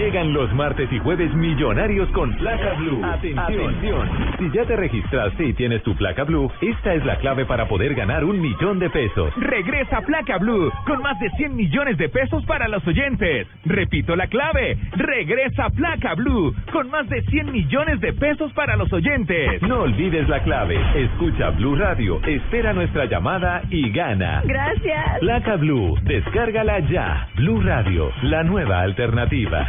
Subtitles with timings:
[0.00, 3.04] Llegan los martes y jueves millonarios con placa blue.
[3.04, 4.08] Atención.
[4.38, 7.94] Si ya te registraste y tienes tu placa blue, esta es la clave para poder
[7.94, 9.30] ganar un millón de pesos.
[9.36, 13.46] Regresa Placa Blue con más de 100 millones de pesos para los oyentes.
[13.66, 14.78] Repito la clave.
[14.92, 19.60] Regresa Placa Blue con más de 100 millones de pesos para los oyentes.
[19.60, 20.80] No olvides la clave.
[20.94, 24.40] Escucha Blue Radio, espera nuestra llamada y gana.
[24.46, 25.18] Gracias.
[25.20, 27.28] Placa Blue, descárgala ya.
[27.36, 29.66] Blue Radio, la nueva alternativa.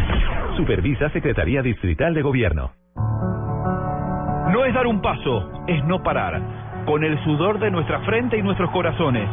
[0.56, 2.72] Supervisa Secretaría Distrital de Gobierno.
[4.52, 6.42] No es dar un paso, es no parar.
[6.86, 9.30] Con el sudor de nuestra frente y nuestros corazones.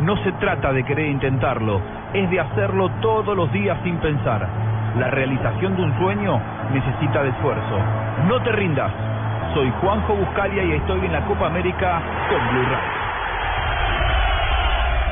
[0.00, 1.80] No se trata de querer intentarlo,
[2.12, 4.46] es de hacerlo todos los días sin pensar.
[4.98, 6.40] La realización de un sueño
[6.72, 7.78] necesita de esfuerzo.
[8.28, 8.92] No te rindas.
[9.54, 13.00] Soy Juanjo Buscalia y estoy en la Copa América con Blue Radio.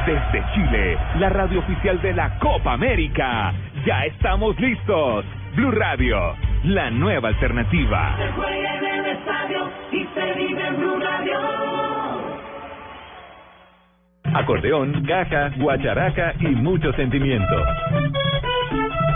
[0.07, 3.53] Desde Chile, la radio oficial de la Copa América.
[3.89, 5.25] Ya estamos listos.
[5.57, 8.19] Blue Radio, la nueva alternativa.
[8.19, 11.39] Se juega en el estadio y se vive en Blue Radio.
[14.35, 17.65] Acordeón, caja, guacharaca y mucho sentimiento.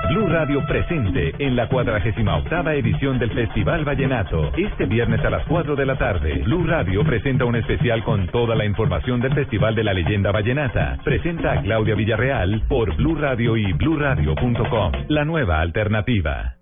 [0.08, 4.52] Blue Radio presente en la 48 edición del Festival Vallenato.
[4.56, 8.54] Este viernes a las 4 de la tarde, Blue Radio presenta un especial con toda
[8.54, 10.98] la información del Festival de la Leyenda Vallenata.
[11.04, 14.92] Presenta a Claudia Villarreal por Blue Radio y bluradio.com.
[15.08, 16.61] La nueva alternativa.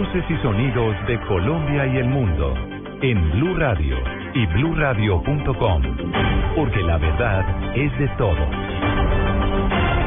[0.00, 2.54] Voces y sonidos de Colombia y el mundo
[3.02, 3.98] en Blue Radio
[4.32, 5.82] y bluradio.com,
[6.56, 8.48] porque la verdad es de todos.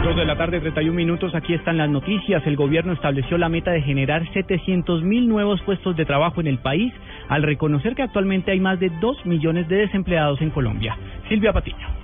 [0.03, 1.35] Dos de la tarde, 31 minutos.
[1.35, 2.41] Aquí están las noticias.
[2.47, 6.57] El gobierno estableció la meta de generar 700 mil nuevos puestos de trabajo en el
[6.57, 6.91] país,
[7.29, 10.97] al reconocer que actualmente hay más de 2 millones de desempleados en Colombia.
[11.29, 12.02] Silvia Patiño.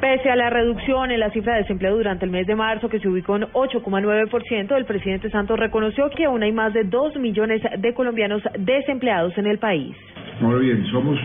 [0.00, 3.00] Pese a la reducción en la cifra de desempleo durante el mes de marzo, que
[3.00, 7.60] se ubicó en 8,9%, el presidente Santos reconoció que aún hay más de 2 millones
[7.78, 9.96] de colombianos desempleados en el país.
[10.40, 11.18] Ahora bien, somos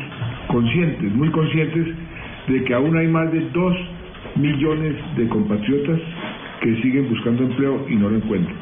[0.47, 1.85] conscientes, muy conscientes,
[2.47, 3.75] de que aún hay más de 2
[4.37, 5.99] millones de compatriotas
[6.61, 8.57] que siguen buscando empleo y no lo encuentran.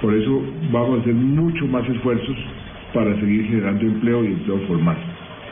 [0.00, 2.36] Por eso vamos a hacer mucho más esfuerzos
[2.94, 4.96] para seguir generando empleo y empleo formal.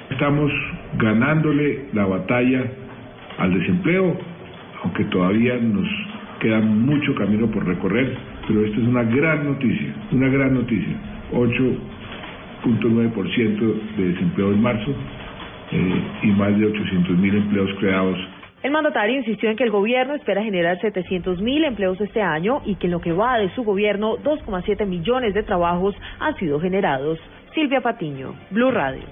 [0.09, 0.51] Estamos
[0.97, 2.65] ganándole la batalla
[3.39, 4.15] al desempleo,
[4.83, 5.89] aunque todavía nos
[6.41, 8.15] queda mucho camino por recorrer,
[8.47, 10.95] pero esta es una gran noticia, una gran noticia.
[11.33, 14.95] 8.9% de desempleo en marzo
[15.73, 18.17] eh, y más de 800 mil empleos creados
[18.63, 22.77] El mandatario insistió en que el gobierno espera generar 700 mil empleos este año y
[22.77, 27.19] que en lo que va de su gobierno, 2,7 millones de trabajos han sido generados.
[27.55, 29.03] Silvia Patiño, Blue Radio.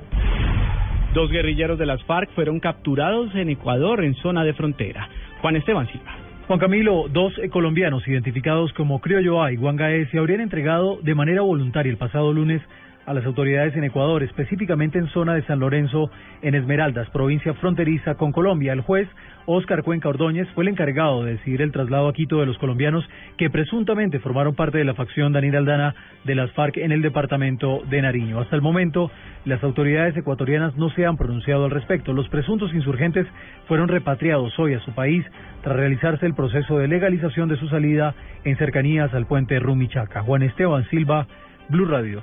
[1.14, 5.08] Dos guerrilleros de las FARC fueron capturados en Ecuador, en zona de frontera.
[5.40, 6.16] Juan Esteban Silva.
[6.48, 10.98] Juan Camilo, dos eh, colombianos identificados como Criollo A y Juan Gaez se habrían entregado
[11.02, 12.60] de manera voluntaria el pasado lunes
[13.06, 16.10] a las autoridades en Ecuador, específicamente en zona de San Lorenzo,
[16.42, 18.72] en Esmeraldas, provincia fronteriza con Colombia.
[18.72, 19.08] El juez
[19.46, 23.04] Oscar Cuenca Ordóñez fue el encargado de decidir el traslado a Quito de los colombianos
[23.36, 25.94] que presuntamente formaron parte de la facción Daniel Aldana
[26.24, 28.40] de las FARC en el departamento de Nariño.
[28.40, 29.10] Hasta el momento,
[29.44, 32.14] las autoridades ecuatorianas no se han pronunciado al respecto.
[32.14, 33.26] Los presuntos insurgentes
[33.66, 35.24] fueron repatriados hoy a su país
[35.62, 38.14] tras realizarse el proceso de legalización de su salida
[38.44, 40.22] en cercanías al puente Rumichaca.
[40.22, 41.26] Juan Esteban Silva,
[41.68, 42.20] Blue Radio.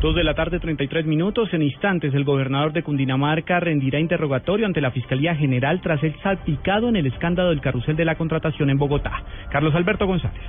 [0.00, 1.52] Dos de la tarde, 33 minutos.
[1.52, 6.88] En instantes, el gobernador de Cundinamarca rendirá interrogatorio ante la Fiscalía General tras el salpicado
[6.88, 9.22] en el escándalo del carrusel de la contratación en Bogotá.
[9.50, 10.42] Carlos Alberto González.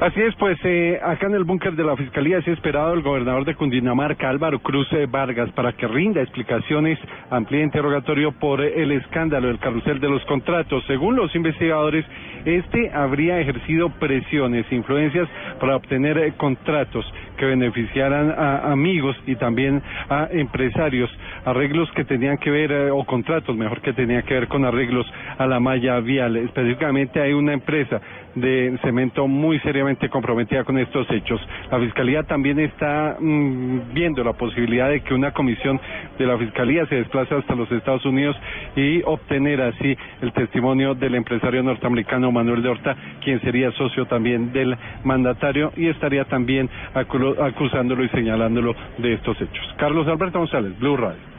[0.00, 3.02] Así es, pues eh, acá en el búnker de la Fiscalía se ha esperado el
[3.02, 6.98] gobernador de Cundinamarca, Álvaro Cruz eh, Vargas, para que rinda explicaciones,
[7.28, 10.82] amplíe interrogatorio por el escándalo del carrusel de los contratos.
[10.86, 12.06] Según los investigadores,
[12.46, 15.28] este habría ejercido presiones, influencias
[15.60, 17.04] para obtener eh, contratos
[17.36, 21.10] que beneficiaran a amigos y también a empresarios,
[21.44, 25.06] arreglos que tenían que ver, eh, o contratos mejor que tenían que ver con arreglos
[25.36, 26.36] a la malla vial.
[26.36, 28.00] Específicamente hay una empresa
[28.34, 31.40] de cemento muy seriamente comprometida con estos hechos.
[31.70, 35.80] La Fiscalía también está mm, viendo la posibilidad de que una comisión
[36.18, 38.36] de la Fiscalía se desplace hasta los Estados Unidos
[38.76, 44.52] y obtener así el testimonio del empresario norteamericano Manuel de Horta, quien sería socio también
[44.52, 49.74] del mandatario y estaría también acusándolo y señalándolo de estos hechos.
[49.76, 51.30] Carlos Alberto González, Blue Radio.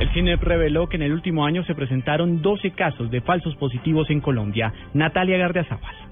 [0.00, 4.08] El CINEP reveló que en el último año se presentaron 12 casos de falsos positivos
[4.10, 4.72] en Colombia.
[4.94, 6.07] Natalia Gardiazabal.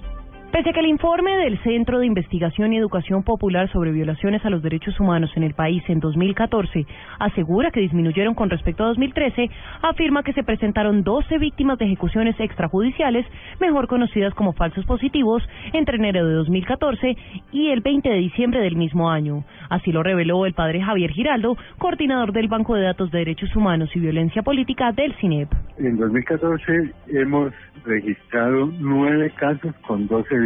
[0.57, 4.49] Pese a que el informe del Centro de Investigación y Educación Popular sobre violaciones a
[4.49, 6.87] los derechos humanos en el país en 2014
[7.19, 9.51] asegura que disminuyeron con respecto a 2013,
[9.83, 13.27] afirma que se presentaron 12 víctimas de ejecuciones extrajudiciales,
[13.61, 15.43] mejor conocidas como falsos positivos,
[15.75, 17.17] entre enero de 2014
[17.53, 19.45] y el 20 de diciembre del mismo año.
[19.69, 23.91] Así lo reveló el padre Javier Giraldo, coordinador del Banco de Datos de Derechos Humanos
[23.95, 25.51] y Violencia Política del CINEP.
[25.77, 27.53] En 2014 hemos
[27.85, 30.46] registrado nueve casos con 12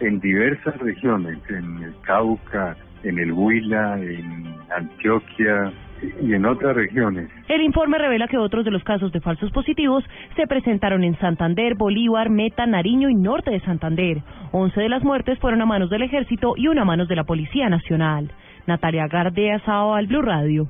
[0.00, 5.72] en diversas regiones, en el Cauca, en el Huila, en Antioquia
[6.20, 7.30] y en otras regiones.
[7.48, 10.04] El informe revela que otros de los casos de falsos positivos
[10.36, 14.22] se presentaron en Santander, Bolívar, Meta, Nariño y norte de Santander.
[14.50, 17.24] Once de las muertes fueron a manos del ejército y una a manos de la
[17.24, 18.30] Policía Nacional.
[18.66, 20.68] Natalia Gardea, Sao al Blue Radio.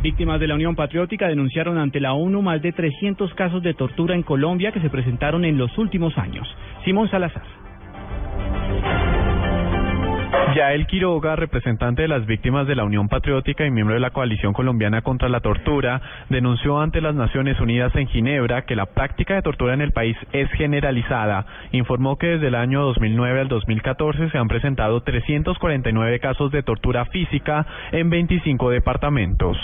[0.00, 4.14] Víctimas de la Unión Patriótica denunciaron ante la ONU más de 300 casos de tortura
[4.14, 6.46] en Colombia que se presentaron en los últimos años.
[6.84, 7.57] Simón Salazar.
[10.58, 14.52] Yael Quiroga, representante de las víctimas de la Unión Patriótica y miembro de la Coalición
[14.52, 19.42] Colombiana contra la Tortura, denunció ante las Naciones Unidas en Ginebra que la práctica de
[19.42, 21.46] tortura en el país es generalizada.
[21.70, 27.04] Informó que desde el año 2009 al 2014 se han presentado 349 casos de tortura
[27.04, 29.56] física en 25 departamentos.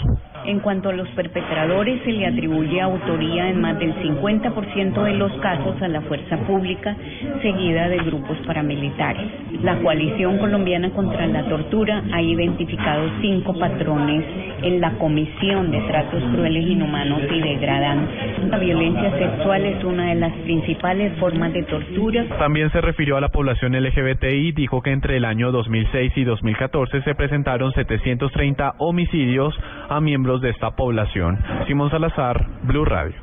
[0.44, 5.32] En cuanto a los perpetradores, se le atribuye autoría en más del 50% de los
[5.40, 6.94] casos a la fuerza pública,
[7.40, 9.26] seguida de grupos paramilitares.
[9.62, 14.24] La coalición colombiana contra la tortura ha identificado cinco patrones
[14.62, 18.48] en la comisión de tratos crueles, inhumanos y degradantes.
[18.48, 22.26] La violencia sexual es una de las principales formas de tortura.
[22.38, 27.02] También se refirió a la población LGBTI dijo que entre el año 2006 y 2014
[27.02, 29.54] se presentaron 730 homicidios
[29.88, 31.38] a miembros de esta población.
[31.66, 33.14] Simón Salazar, Blue Radio.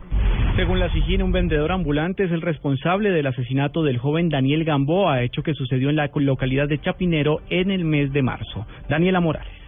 [0.55, 5.21] Según la SIGIN, un vendedor ambulante es el responsable del asesinato del joven Daniel Gamboa,
[5.21, 8.65] hecho que sucedió en la localidad de Chapinero en el mes de marzo.
[8.89, 9.60] Daniela Morales.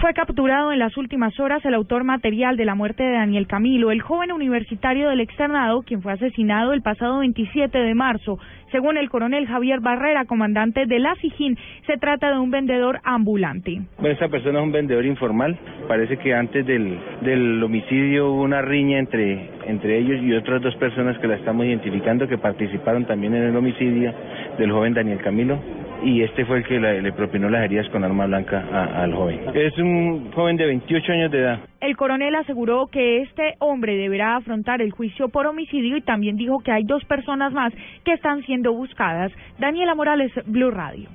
[0.00, 3.90] Fue capturado en las últimas horas el autor material de la muerte de Daniel Camilo,
[3.90, 8.38] el joven universitario del externado, quien fue asesinado el pasado 27 de marzo.
[8.72, 13.82] Según el coronel Javier Barrera, comandante de la SIGIN, se trata de un vendedor ambulante.
[13.98, 15.58] Bueno, esta persona es un vendedor informal.
[15.86, 20.74] Parece que antes del, del homicidio hubo una riña entre, entre ellos y otras dos
[20.76, 24.14] personas que la estamos identificando que participaron también en el homicidio
[24.56, 25.58] del joven Daniel Camilo
[26.02, 28.64] y este fue el que le propinó las heridas con arma blanca
[28.94, 29.40] al joven.
[29.54, 31.60] Es un joven de 28 años de edad.
[31.80, 36.60] El coronel aseguró que este hombre deberá afrontar el juicio por homicidio y también dijo
[36.60, 37.72] que hay dos personas más
[38.04, 39.32] que están siendo buscadas.
[39.58, 41.08] Daniela Morales, Blue Radio.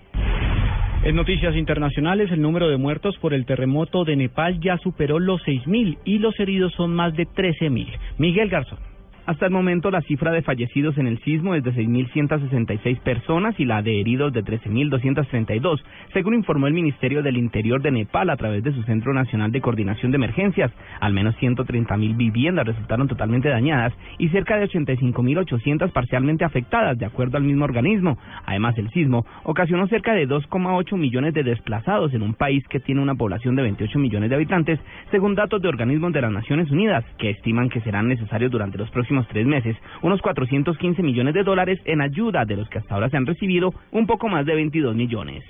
[1.04, 5.40] En noticias internacionales, el número de muertos por el terremoto de Nepal ya superó los
[5.44, 7.88] 6.000 y los heridos son más de 13.000.
[8.18, 8.95] Miguel Garzón.
[9.25, 13.66] Hasta el momento, la cifra de fallecidos en el sismo es de 6.166 personas y
[13.66, 15.81] la de heridos de 13.232,
[16.13, 19.62] según informó el Ministerio del Interior de Nepal a través de su Centro Nacional de
[19.62, 20.72] Coordinación de Emergencias.
[21.00, 27.38] Al menos 130.000 viviendas resultaron totalmente dañadas y cerca de 85.800 parcialmente afectadas, de acuerdo
[27.38, 28.19] al mismo organismo.
[28.45, 33.01] Además, el sismo ocasionó cerca de 2,8 millones de desplazados en un país que tiene
[33.01, 34.79] una población de 28 millones de habitantes,
[35.10, 38.91] según datos de organismos de las Naciones Unidas, que estiman que serán necesarios durante los
[38.91, 43.10] próximos tres meses unos 415 millones de dólares en ayuda, de los que hasta ahora
[43.10, 45.43] se han recibido un poco más de 22 millones.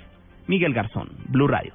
[0.46, 1.74] Miguel Garzón, Blue Radio.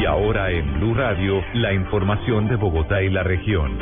[0.00, 3.78] Y ahora en Blue Radio, la información de Bogotá y la región.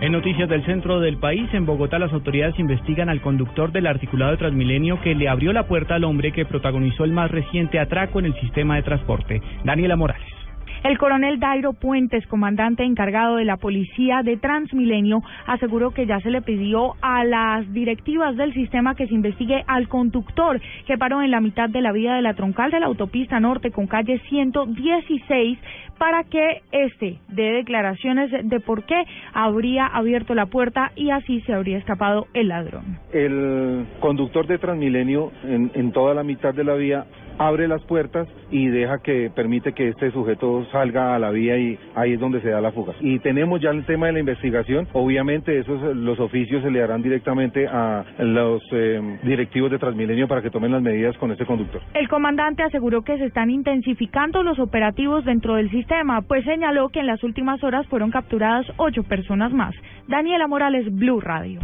[0.00, 4.32] En noticias del centro del país, en Bogotá las autoridades investigan al conductor del articulado
[4.32, 8.18] de Transmilenio que le abrió la puerta al hombre que protagonizó el más reciente atraco
[8.18, 10.43] en el sistema de transporte, Daniela Morales.
[10.84, 16.28] El coronel Dairo Puentes, comandante encargado de la policía de Transmilenio, aseguró que ya se
[16.30, 21.30] le pidió a las directivas del sistema que se investigue al conductor que paró en
[21.30, 25.58] la mitad de la vía de la troncal de la autopista norte con calle 116
[25.96, 31.54] para que este dé declaraciones de por qué habría abierto la puerta y así se
[31.54, 32.98] habría escapado el ladrón.
[33.10, 37.06] El conductor de Transmilenio en, en toda la mitad de la vía
[37.38, 41.78] abre las puertas y deja que permite que este sujeto salga a la vía y
[41.94, 42.94] ahí es donde se da la fuga.
[43.00, 47.02] Y tenemos ya el tema de la investigación, obviamente esos los oficios se le darán
[47.02, 51.80] directamente a los eh, directivos de Transmilenio para que tomen las medidas con este conductor.
[51.94, 57.00] El comandante aseguró que se están intensificando los operativos dentro del sistema, pues señaló que
[57.00, 59.74] en las últimas horas fueron capturadas ocho personas más.
[60.08, 61.60] Daniela Morales, Blue Radio.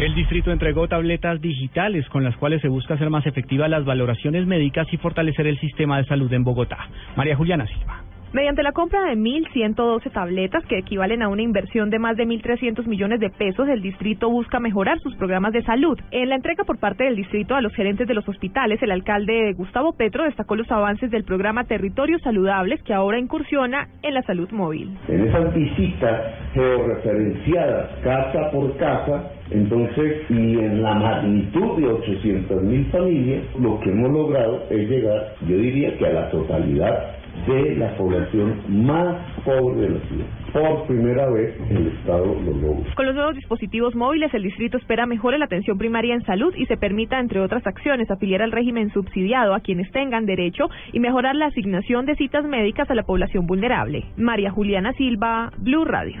[0.00, 4.46] El distrito entregó tabletas digitales con las cuales se busca hacer más efectivas las valoraciones
[4.46, 6.88] médicas y fortalecer el sistema de salud en Bogotá.
[7.16, 8.02] María Juliana Silva.
[8.32, 12.86] Mediante la compra de 1.112 tabletas, que equivalen a una inversión de más de 1.300
[12.86, 15.98] millones de pesos, el distrito busca mejorar sus programas de salud.
[16.12, 19.52] En la entrega por parte del distrito a los gerentes de los hospitales, el alcalde
[19.54, 24.48] Gustavo Petro destacó los avances del programa Territorios Saludables, que ahora incursiona en la salud
[24.52, 24.96] móvil.
[25.08, 26.22] En esas visitas
[26.54, 33.90] georreferenciadas casa por casa, entonces, y en la magnitud de 800 mil familias, lo que
[33.90, 39.80] hemos logrado es llegar, yo diría que a la totalidad de la población más pobre
[39.82, 40.26] de la ciudad.
[40.52, 42.94] Por primera vez el Estado lo logra.
[42.94, 46.66] Con los nuevos dispositivos móviles, el distrito espera mejore la atención primaria en salud y
[46.66, 51.36] se permita, entre otras acciones, afiliar al régimen subsidiado a quienes tengan derecho y mejorar
[51.36, 54.04] la asignación de citas médicas a la población vulnerable.
[54.16, 56.20] María Juliana Silva, Blue Radio.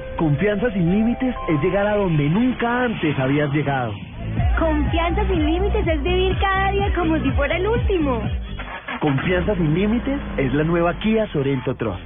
[0.17, 3.93] Confianza sin límites es llegar a donde nunca antes habías llegado.
[4.59, 8.21] Confianza sin límites es vivir cada día como si fuera el último.
[8.99, 12.01] Confianza sin límites es la nueva Kia Sorento Trust.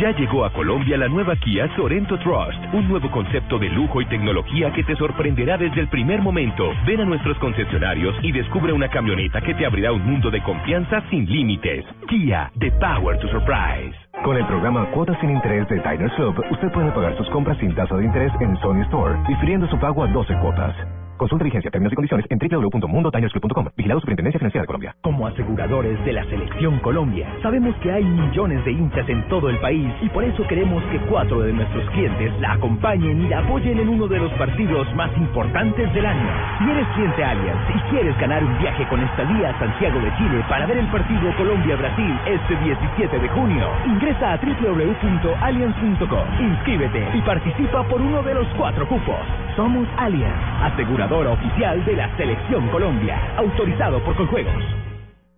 [0.00, 4.06] Ya llegó a Colombia la nueva Kia Sorento Trust, un nuevo concepto de lujo y
[4.06, 6.72] tecnología que te sorprenderá desde el primer momento.
[6.86, 11.02] Ven a nuestros concesionarios y descubre una camioneta que te abrirá un mundo de confianza
[11.10, 11.84] sin límites.
[12.08, 13.96] Kia, the power to surprise.
[14.22, 17.74] Con el programa Cuotas sin Interés de Diners Club, usted puede pagar sus compras sin
[17.74, 20.76] tasa de interés en Sony Store, difiriendo su pago a 12 cuotas.
[21.18, 23.68] Consulta vigencia, términos y condiciones en www.mundotinersclub.com.
[23.76, 24.94] Vigilado Superintendencia Financiera de Colombia.
[25.02, 29.58] Como aseguradores de la Selección Colombia, sabemos que hay millones de hinchas en todo el
[29.58, 33.80] país y por eso queremos que cuatro de nuestros clientes la acompañen y la apoyen
[33.80, 36.30] en uno de los partidos más importantes del año.
[36.58, 40.44] Si eres cliente Allianz y quieres ganar un viaje con estadía a Santiago de Chile
[40.48, 47.82] para ver el partido Colombia-Brasil este 17 de junio, ingresa a www.allianz.com, inscríbete y participa
[47.88, 49.26] por uno de los cuatro cupos.
[49.56, 50.38] Somos Allianz,
[51.08, 54.62] aseguradora oficial de la Selección Colombia, autorizado por Coljuegos.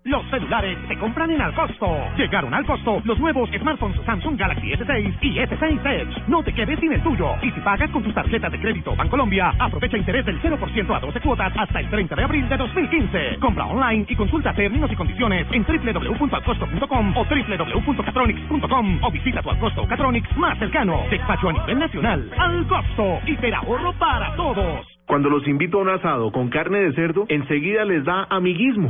[0.02, 1.86] Los celulares se compran en Alcosto.
[2.16, 6.22] Llegaron al costo los nuevos smartphones Samsung Galaxy S6 y S6 Edge.
[6.26, 7.34] No te quedes sin el tuyo.
[7.42, 11.20] Y si pagas con tus tarjetas de crédito Bancolombia, aprovecha interés del 0% a 12
[11.20, 13.36] cuotas hasta el 30 de abril de 2015.
[13.40, 19.86] Compra online y consulta términos y condiciones en www.alcosto.com o www.catronics.com o visita tu Alcosto
[19.86, 21.04] Catronics más cercano.
[21.10, 22.30] Despacho a nivel nacional.
[22.38, 23.20] Alcosto.
[23.26, 24.99] Y te ahorro para todos.
[25.10, 28.86] Cuando los invito a un asado con carne de cerdo, enseguida les da amiguismo.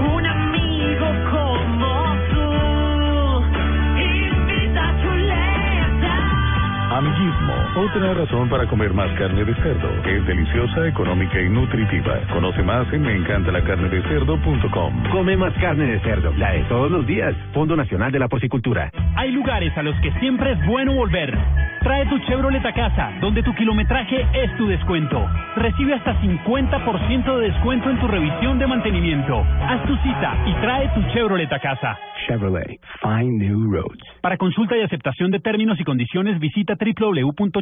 [0.00, 2.40] Un amigo como tú
[4.00, 6.14] invita a chuleta.
[6.96, 7.45] Amiguismo,
[7.76, 9.90] otra razón para comer más carne de cerdo.
[10.04, 12.18] Es deliciosa, económica y nutritiva.
[12.32, 15.10] Conoce más en meencantalacarnedecerdo.com.
[15.10, 17.34] Come más carne de cerdo, la de todos los días.
[17.52, 18.90] Fondo Nacional de la Porcicultura.
[19.16, 21.36] Hay lugares a los que siempre es bueno volver.
[21.82, 25.28] Trae tu Chevrolet a casa, donde tu kilometraje es tu descuento.
[25.54, 29.44] Recibe hasta 50% de descuento en tu revisión de mantenimiento.
[29.62, 31.96] Haz tu cita y trae tu Chevrolet a casa.
[32.26, 34.02] Chevrolet, find new roads.
[34.20, 36.74] Para consulta y aceptación de términos y condiciones, visita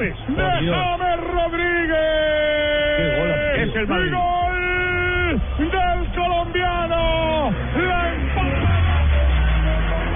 [0.00, 0.16] James.
[0.28, 1.98] ¡De James Rodríguez!
[3.58, 4.12] Es el Madrid.
[4.12, 7.50] ¡Gol del colombiano!
[7.76, 8.00] ¡La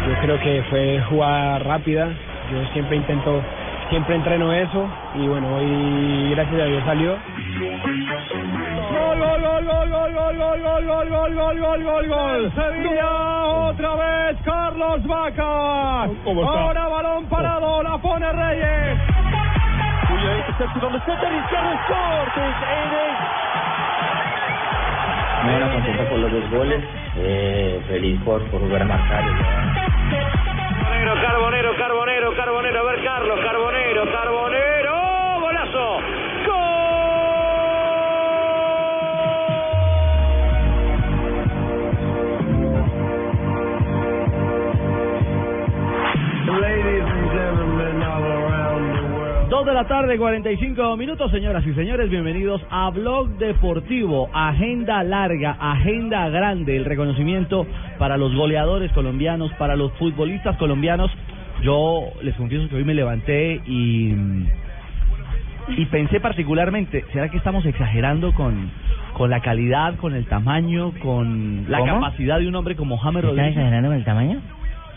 [0.09, 2.09] Yo creo que fue jugada rápida.
[2.51, 3.43] Yo siempre intento,
[3.91, 7.19] siempre entreno eso y bueno, hoy gracias a Dios salió.
[8.91, 12.53] Gol, gol, gol, gol, gol, gol, gol, gol, gol, gol, gol, gol, gol, gol.
[12.55, 16.05] Sevilla, otra vez Carlos Vaca.
[16.05, 19.14] Ahora balón parado, la pone Reyes.
[25.45, 26.83] Bueno, contento por los dos goles,
[27.19, 29.25] eh, feliz por, por jugar a marcar.
[30.81, 36.24] Carbonero, Carbonero, Carbonero, Carbonero, a ver Carlos, Carbonero, Carbonero, golazo.
[49.85, 56.75] La tarde, 45 minutos, señoras y señores, bienvenidos a Blog Deportivo, agenda larga, agenda grande,
[56.75, 57.67] el reconocimiento
[57.99, 61.11] para los goleadores colombianos, para los futbolistas colombianos.
[61.63, 64.15] Yo les confieso que hoy me levanté y,
[65.77, 68.71] y pensé particularmente, ¿será que estamos exagerando con,
[69.13, 72.01] con la calidad, con el tamaño, con la ¿Cómo?
[72.01, 73.57] capacidad de un hombre como James ¿Estás Rodríguez?
[73.59, 74.41] exagerando con el tamaño?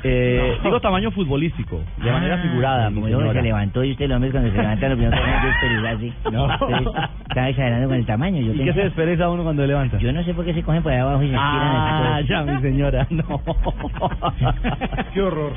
[0.04, 0.64] Eh, No.
[0.64, 2.90] Digo tamaño futbolístico, de manera Ah, figurada.
[2.90, 5.38] mi Como luego se levantó y usted, hombre, cuando se levanta, lo primero que hace
[5.38, 6.14] es desperezarse.
[6.32, 6.52] No.
[6.54, 8.42] Entonces, Estaba exagerando con el tamaño.
[8.42, 9.98] Yo ¿Y qué tengo- se despereza uno cuando levanta?
[9.98, 12.54] Yo no sé por qué se cogen por ahí abajo y se Ah, estiran ya,
[12.54, 13.42] mi señora, no.
[15.14, 15.52] Qué horror.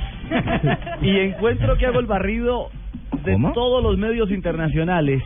[1.02, 2.68] y encuentro que hago el barrido
[3.25, 5.23] de todos los medios internacionales,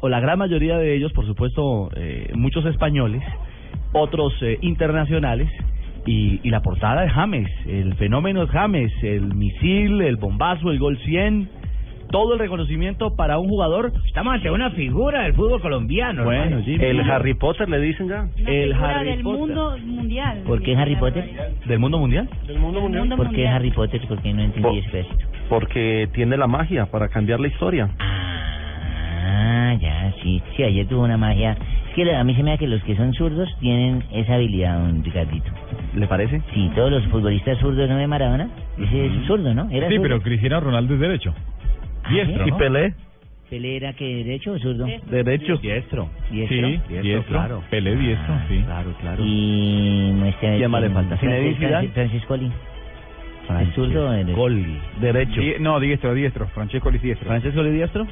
[0.00, 3.22] o la gran mayoría de ellos, por supuesto, eh, muchos españoles,
[3.92, 5.48] otros eh, internacionales,
[6.08, 10.78] y, y la portada de James, el fenómeno es James, el misil, el bombazo, el
[10.78, 11.48] gol 100,
[12.10, 13.92] todo el reconocimiento para un jugador.
[14.06, 16.24] Estamos ante una figura del fútbol colombiano.
[16.24, 16.82] Bueno, Jimmy.
[16.82, 18.26] El Harry Potter le dicen ya.
[18.38, 19.38] El Figura Harry del Potter.
[19.40, 20.42] mundo mundial.
[20.46, 21.28] ¿Por qué Harry Potter?
[21.66, 22.26] ¿Del mundo mundial?
[22.46, 23.08] Del mundo mundial.
[23.14, 23.46] ¿Por qué.
[23.46, 24.00] Harry Potter?
[24.08, 25.26] Porque no entendí Por- pedacito.
[25.50, 27.90] Porque tiene la magia para cambiar la historia.
[27.98, 28.57] Ah,
[29.80, 30.42] ya, sí.
[30.56, 31.52] Sí, ayer tuvo una magia.
[31.88, 34.78] Es que a mí se me da que los que son zurdos tienen esa habilidad,
[34.80, 35.50] don Ricardito.
[35.94, 36.40] ¿Le parece?
[36.54, 38.48] Sí, todos los futbolistas zurdos, ¿no de Maradona?
[38.78, 39.68] Ese es zurdo, ¿no?
[39.70, 40.02] Era Sí, zurdo.
[40.08, 41.34] pero Cristiano Ronaldo es derecho.
[42.10, 42.50] Diestro, ¿sí?
[42.50, 42.56] ¿no?
[42.58, 42.94] Pelé?
[43.50, 44.84] ¿Pelé era que derecho o zurdo?
[44.84, 45.56] Derecho.
[45.56, 46.08] Diestro.
[46.30, 46.68] ¿Diestro?
[46.68, 47.62] Sí, diestro.
[47.70, 48.62] Pelé diestro, sí.
[48.64, 49.24] Claro, claro.
[49.24, 51.16] Y muestra ¿Quién más le falta?
[51.16, 52.52] Zinedine Francis, Zidane.
[53.48, 53.88] Francis Colli.
[53.88, 54.36] ¿El zurdo derecho?
[54.36, 54.66] Gol.
[55.00, 55.40] Derecho.
[55.60, 56.46] No, diestro, diestro.
[56.48, 57.26] Francesco Li diestro.
[57.26, 58.06] ¿Francesco Li diestro?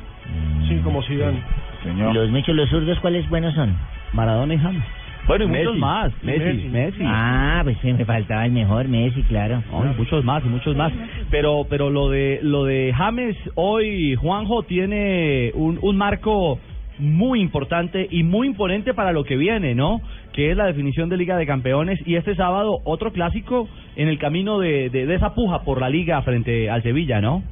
[0.68, 1.40] Sí, como Zidane.
[1.84, 2.14] Señor.
[2.14, 3.76] Los muchos, los zurdos, ¿cuáles buenos son?
[4.12, 4.82] Maradona y James.
[5.26, 5.78] Bueno, y muchos Messi.
[5.80, 6.12] más.
[6.22, 7.02] Messi, Messi.
[7.04, 9.62] Ah, pues sí, me faltaba el mejor, Messi, claro.
[9.70, 10.92] No, y muchos más, y muchos más.
[11.30, 16.60] Pero, pero lo de lo de James hoy, Juanjo tiene un, un marco
[16.98, 20.00] muy importante y muy imponente para lo que viene, ¿no?
[20.32, 24.18] Que es la definición de Liga de Campeones y este sábado otro clásico en el
[24.18, 27.42] camino de, de, esa puja por la Liga frente al Sevilla, ¿no?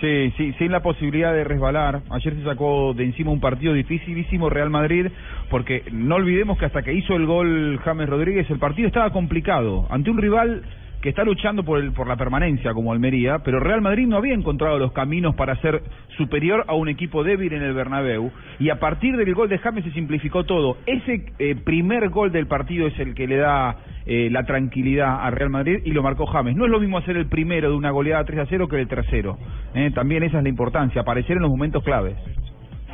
[0.00, 2.00] Sí, sí, sin la posibilidad de resbalar.
[2.08, 5.08] Ayer se sacó de encima un partido dificilísimo Real Madrid,
[5.50, 9.86] porque no olvidemos que hasta que hizo el gol James Rodríguez, el partido estaba complicado.
[9.90, 10.62] Ante un rival
[11.00, 14.34] que está luchando por, el, por la permanencia como Almería, pero Real Madrid no había
[14.34, 15.82] encontrado los caminos para ser
[16.16, 18.30] superior a un equipo débil en el Bernabéu.
[18.58, 20.76] Y a partir del gol de James se simplificó todo.
[20.86, 25.30] Ese eh, primer gol del partido es el que le da eh, la tranquilidad a
[25.30, 26.56] Real Madrid y lo marcó James.
[26.56, 28.88] No es lo mismo hacer el primero de una goleada 3 a 0 que el
[28.88, 29.38] tercero.
[29.74, 32.16] Eh, también esa es la importancia, aparecer en los momentos claves.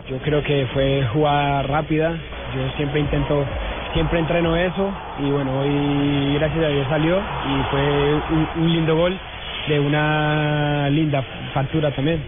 [0.08, 2.16] Yo creo que fue jugada rápida.
[2.54, 3.44] Yo siempre intento,
[3.96, 4.92] siempre entreno eso.
[5.20, 7.18] Y bueno, hoy gracias a Dios salió.
[7.18, 9.18] Y fue un, un lindo gol
[9.68, 11.22] de una linda
[11.54, 12.20] factura también.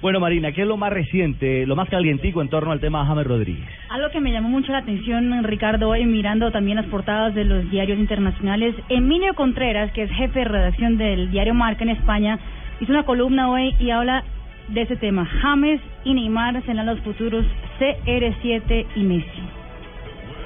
[0.00, 3.06] Bueno, Marina, ¿qué es lo más reciente, lo más calientico en torno al tema de
[3.06, 3.68] James Rodríguez?
[3.90, 7.70] Algo que me llamó mucho la atención, Ricardo, hoy mirando también las portadas de los
[7.70, 12.38] diarios internacionales, Emilio Contreras, que es jefe de redacción del diario Marca en España,
[12.80, 14.24] hizo una columna hoy y habla
[14.68, 15.26] de ese tema.
[15.42, 17.44] James y Neymar serán los futuros
[17.78, 19.65] CR7 y Messi.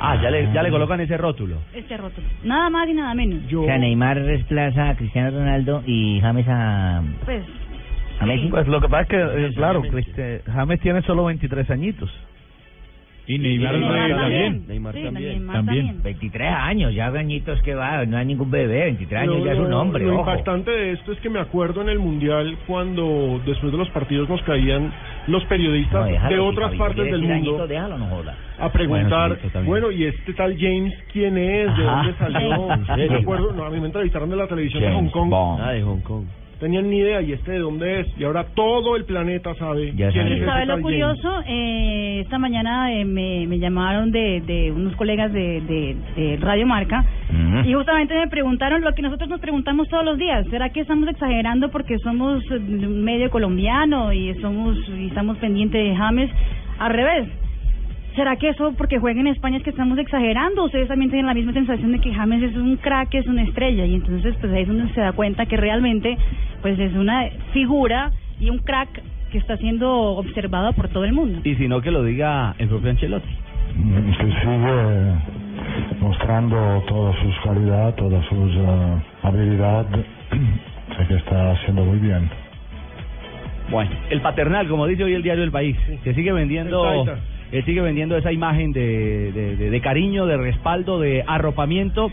[0.01, 1.57] Ah, ya le, ya le colocan ese rótulo.
[1.75, 2.27] Este rótulo.
[2.43, 3.41] Nada más y nada menos.
[3.53, 7.45] O sea, Neymar desplaza a Cristiano Ronaldo y James a, Pues,
[8.19, 8.49] a Messi.
[8.49, 12.11] Pues lo que pasa es que, eh, claro, Cristi- James tiene solo 23 añitos.
[13.33, 14.19] Y Neymar, Neymar también.
[14.19, 14.65] también.
[14.69, 15.29] Neymar Sí, también.
[15.31, 15.87] Neymar También.
[15.87, 16.03] también.
[16.03, 19.73] 23 años, ya añitos que va, no hay ningún bebé, 23 años ya es un
[19.73, 20.21] hombre, Lo ojo.
[20.31, 24.29] impactante de esto es que me acuerdo en el Mundial cuando después de los partidos
[24.29, 24.93] nos caían
[25.29, 28.37] los periodistas No, déjalo, de otras partes del mundo añito, déjalo, no joda.
[28.59, 29.97] a preguntar, Bueno, sí.
[29.99, 31.77] ¿y este tal James quién es?
[31.77, 32.69] ¿De dónde salió?
[33.11, 35.31] Me acuerdo, no, a mí me entrevistaron de la televisión de Hong James Kong.
[35.31, 35.61] Bond.
[35.63, 36.25] Ah, de Hong Kong.
[36.61, 38.07] Tenían ni idea, ¿y este de dónde es?
[38.19, 40.31] Y ahora todo el planeta sabe Ya quién sabe.
[40.33, 41.43] es ese ¿Sabes lo curioso?
[41.47, 46.67] Eh, esta mañana eh, me, me llamaron de, de unos colegas de, de, de Radio
[46.67, 47.03] Marca
[47.65, 50.47] y justamente me preguntaron lo que nosotros nos preguntamos todos los días.
[50.51, 55.97] ¿Será que estamos exagerando porque somos eh, medio colombiano y somos y estamos pendientes de
[55.97, 56.31] James?
[56.79, 57.29] Al revés.
[58.17, 60.65] ¿Será que eso porque juega en España es que estamos exagerando?
[60.65, 63.87] ¿Ustedes también tienen la misma sensación de que James es un crack, es una estrella?
[63.87, 66.19] Y entonces pues ahí es donde se da cuenta que realmente
[66.61, 71.41] pues es una figura y un crack que está siendo observado por todo el mundo.
[71.45, 73.29] Y si no, que lo diga el propio Ancelotti.
[74.19, 75.15] que sigue
[76.01, 79.87] mostrando toda sus calidad, toda su eh, habilidad.
[80.99, 82.29] sé que está haciendo muy bien.
[83.71, 87.07] Bueno, el paternal, como dice hoy el diario El País, que sigue vendiendo.
[87.53, 92.11] Eh, sigue vendiendo esa imagen de, de, cariño, de respaldo, de arropamiento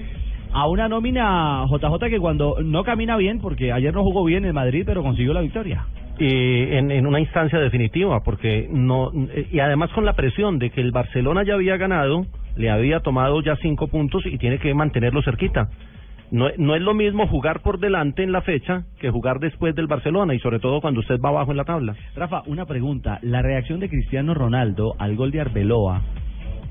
[0.53, 4.53] a una nómina JJ que cuando no camina bien, porque ayer no jugó bien en
[4.53, 5.85] Madrid, pero consiguió la victoria.
[6.19, 10.81] en, en una instancia definitiva, porque no eh, y además con la presión de que
[10.81, 15.21] el Barcelona ya había ganado, le había tomado ya cinco puntos y tiene que mantenerlo
[15.21, 15.69] cerquita.
[16.31, 19.87] No, no es lo mismo jugar por delante en la fecha que jugar después del
[19.87, 21.95] Barcelona y sobre todo cuando usted va abajo en la tabla.
[22.15, 23.19] Rafa, una pregunta.
[23.21, 26.01] La reacción de Cristiano Ronaldo al gol de Arbeloa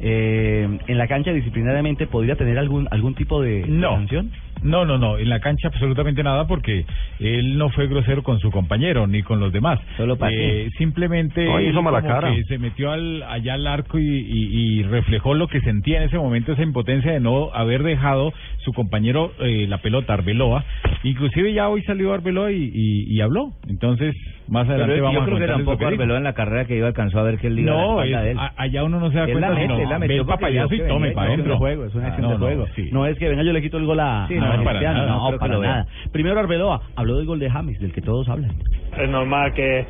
[0.01, 3.95] eh, en la cancha disciplinariamente podría tener algún algún tipo de No.
[3.97, 4.31] sanción.
[4.63, 6.85] No, no, no, en la cancha absolutamente nada porque
[7.21, 9.79] él no fue grosero con su compañero ni con los demás.
[9.97, 12.35] Solo para Eh, simplemente No, hizo mala como cara.
[12.35, 16.05] que se metió al, allá al arco y, y- y reflejó lo que sentía en
[16.05, 18.33] ese momento, esa impotencia de no haber dejado
[18.65, 20.65] su compañero eh, la pelota, Arbeloa.
[21.05, 23.53] Inclusive ya hoy salió Arbeloa y, y, y habló.
[23.69, 24.15] Entonces,
[24.49, 26.01] más adelante Pero vamos yo a creo que contarles lo tampoco dijo.
[26.03, 28.05] Arbeloa en la carrera que iba alcanzó a ver que él iba a No, la
[28.05, 28.39] espalda es- de él.
[28.39, 30.21] a- allá uno no se da Él cuenta, la mete, sino él la ve metió
[30.23, 31.53] el porque papayazo y que tome para adentro.
[31.53, 32.67] de juego, es una Ah, acción no, de no, juego.
[32.75, 32.89] sí.
[32.93, 35.07] No es que venga yo le quito el gol a, Sí, a no, para nada,
[35.07, 35.87] no no, para.
[36.13, 38.53] Primero Arbeloa habló del gol de James, del que todos hablan.
[38.99, 39.87] es normal que,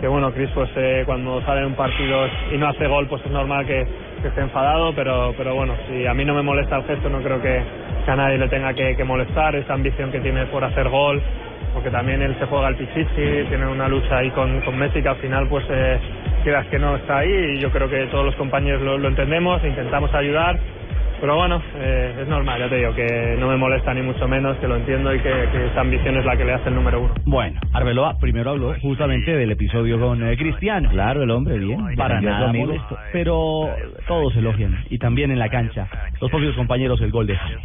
[0.00, 3.24] que bueno, Chris pues eh, cuando sale en un partido y no hace gol pues
[3.24, 3.86] es normal que,
[4.22, 7.18] que esté enfadado, pero pero bueno, si a mí no me molesta el gesto no
[7.20, 7.62] creo que,
[8.04, 11.22] que a nadie le tenga que, que molestar esa ambición que tiene por hacer gol,
[11.74, 15.08] porque también él se juega al pichichi, tiene una lucha ahí con, con Messi que
[15.08, 15.98] al final pues eh,
[16.42, 19.62] quieras que no está ahí y yo creo que todos los compañeros lo, lo entendemos
[19.62, 20.58] e intentamos ayudar.
[21.20, 24.56] Pero bueno, eh, es normal, ya te digo, que no me molesta ni mucho menos,
[24.56, 27.02] que lo entiendo y que, que esa ambición es la que le hace el número
[27.02, 27.14] uno.
[27.26, 30.88] Bueno, Arbeloa primero habló justamente del episodio con eh, Cristiano.
[30.88, 31.94] Claro, el hombre, bien.
[31.94, 32.68] Para nada amigo.
[32.68, 33.68] molesto, pero
[34.06, 35.88] todos elogian y también en la cancha
[36.20, 37.58] los propios compañeros el gol de James.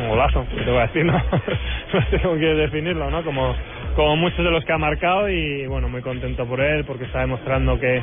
[0.00, 1.04] un golazo, ¿qué te voy a decir?
[1.04, 1.12] No,
[1.94, 3.24] no sé cómo quieres definirlo, ¿no?
[3.24, 3.54] Como,
[3.94, 7.20] como muchos de los que ha marcado y bueno, muy contento por él porque está
[7.20, 8.02] demostrando que,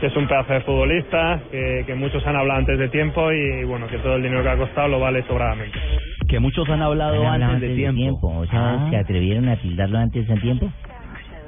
[0.00, 3.64] que es un pedazo de futbolista, que, que muchos han hablado antes de tiempo y
[3.64, 5.78] bueno, que todo el dinero que ha costado lo vale sobradamente.
[6.28, 8.28] Que muchos han hablado Han hablado antes de tiempo.
[8.28, 8.86] O sea, Ah.
[8.90, 10.70] ¿se atrevieron a tildarlo antes de tiempo?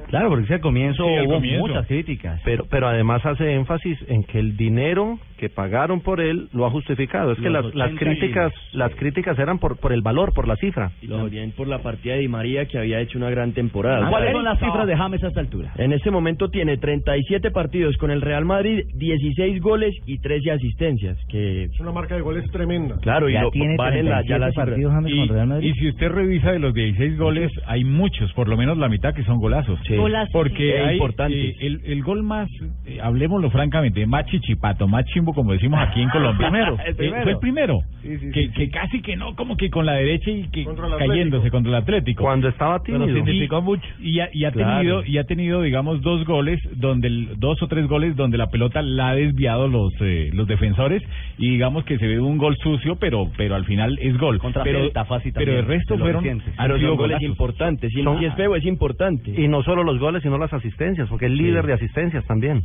[0.08, 1.66] Claro, porque al comienzo Sí, hubo comienzo.
[1.66, 2.40] muchas críticas.
[2.44, 6.70] Pero, pero además hace énfasis en que el dinero que pagaron por él lo ha
[6.70, 7.32] justificado.
[7.32, 10.56] Es que las, las 80 críticas, las críticas eran por, por el valor, por la
[10.56, 10.90] cifra.
[11.02, 14.08] Y también por la partida de Di María que había hecho una gran temporada.
[14.08, 15.72] ¿Cuáles son las cifras de James a esta altura?
[15.76, 21.16] En este momento tiene 37 partidos con el Real Madrid, 16 goles y 13 asistencias.
[21.28, 22.96] Que Es una marca de goles tremenda.
[23.00, 24.76] claro, y lo, valen la, ya la cifra.
[24.78, 28.88] Y, y si usted revisa de los 16 goles, hay muchos, por lo menos la
[28.88, 29.78] mitad que son golazos.
[29.86, 29.96] Sí.
[29.96, 30.82] Golazos, Porque sí.
[30.82, 31.38] hay, Importantes.
[31.38, 32.48] eh, el, el gol más,
[32.86, 36.48] eh, hablemoslo francamente, más chichipato, más chimbo, como decimos aquí en Colombia.
[36.50, 36.74] Primero.
[36.76, 37.22] Eh, El primero.
[37.22, 37.78] Fue el primero.
[38.02, 40.64] Sí, sí, que, sí, que casi que no, como que con la derecha y que
[40.64, 42.22] Contra cayéndose contra el Atlético.
[42.22, 43.16] Cuando estaba Pero tímido.
[43.24, 43.82] significó mucho.
[44.00, 44.78] Y ha, y ha Claro.
[44.78, 48.46] tenido, y ha tenido, digamos, dos goles, donde el- dos o tres goles donde la
[48.48, 51.02] pelota la ha desviado los eh, los defensores
[51.38, 54.38] y digamos que se ve un gol sucio, pero pero al final es gol.
[54.38, 57.22] Contra pero, Celta, fácil pero el resto fueron son goles golazos.
[57.22, 57.92] importantes.
[57.94, 59.30] Y, Son- y es feo, es importante.
[59.40, 62.62] Y no solo los goles, sino las asistencias, porque es líder de asistencias también.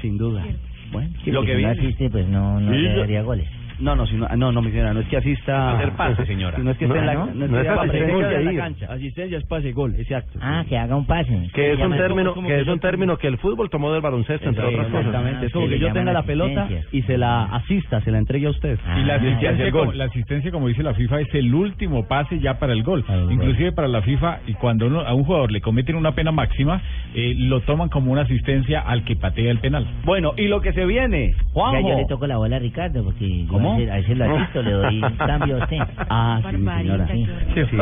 [0.00, 0.44] Sin duda.
[0.90, 3.48] Bueno, Sí, lo que si no asiste, pues no, no Sí, le daría goles.
[3.80, 5.76] No, no, si no, no, no, mi señora, no es que asista.
[5.76, 6.58] Hacer pase, señora.
[6.58, 8.62] No es que esté en la, No, no, no, es esté asistencia en de la
[8.62, 8.92] cancha.
[8.92, 10.38] Asistencia es pase gol, exacto.
[10.42, 11.48] Ah, que haga un pase.
[11.54, 14.48] Que es un término, que que es un término que el fútbol tomó del baloncesto,
[14.48, 15.06] entre otras cosas.
[15.06, 18.46] Exactamente, es como que yo tenga la pelota y se la asista, se la entregue
[18.46, 18.78] a usted.
[18.96, 19.80] Y la hacia asistencia, gol.
[19.80, 23.04] como, la asistencia, como dice la FIFA, es el último pase ya para el gol.
[23.30, 26.80] Inclusive para la FIFA, y cuando uno- a un jugador le cometen una pena máxima,
[27.14, 29.86] eh, lo toman como una asistencia al que patea el penal.
[30.04, 33.44] Bueno, y lo que se viene, Ya yo le toco la bola a Ricardo porque
[33.68, 33.78] ¿Cómo?
[33.78, 35.78] a ese, a ese lo asisto, le doy cambio a usted.
[36.10, 37.06] Ah, sí, mi señora.
[37.06, 37.76] Sí, sí, sí,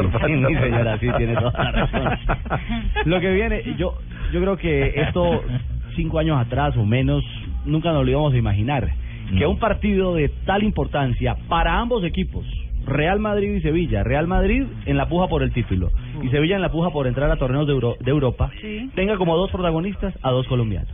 [0.48, 2.18] mi señora, sí, tiene toda la razón.
[3.04, 3.94] Lo que viene, yo,
[4.32, 5.42] yo creo que esto,
[5.94, 7.22] cinco años atrás o menos,
[7.64, 8.88] nunca nos lo íbamos a imaginar.
[9.36, 12.46] Que un partido de tal importancia para ambos equipos,
[12.86, 15.90] Real Madrid y Sevilla, Real Madrid en la puja por el título
[16.22, 18.50] y Sevilla en la puja por entrar a torneos de, Euro- de Europa,
[18.94, 20.88] tenga como dos protagonistas a dos colombianos.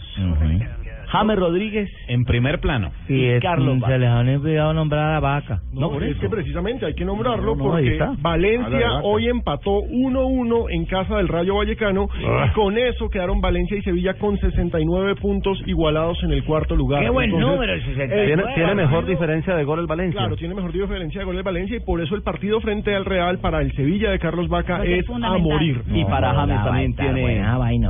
[1.12, 5.60] James Rodríguez en primer plano y, Carlos se les han olvidado nombrar a vaca.
[5.72, 6.20] No, por es eso.
[6.22, 7.98] que precisamente hay que nombrarlo No, no, porque.
[8.20, 12.46] Valencia hoy empató 1-1 en casa del Rayo Vallecano Ah.
[12.48, 17.02] y con eso quedaron Valencia y Sevilla con 69 puntos igualados en el cuarto lugar.
[17.02, 18.26] Qué buen Entonces, número, el 69.
[18.26, 20.18] Tiene- tiene mejor diferencia de gol el Valencia.
[20.18, 23.04] Claro, tiene mejor diferencia de gol el Valencia y por eso el partido frente al
[23.04, 25.82] Real para el Sevilla de Carlos Vaca es es a morir.
[25.92, 27.42] Y para James también tiene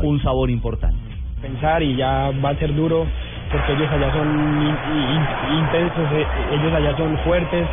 [0.03, 0.97] un sabor importante.
[1.43, 3.07] Pensar y ya va a ser duro
[3.51, 4.29] porque ellos allá son
[4.63, 4.79] in-
[5.13, 7.67] in- intensos, eh, ellos allá son fuertes,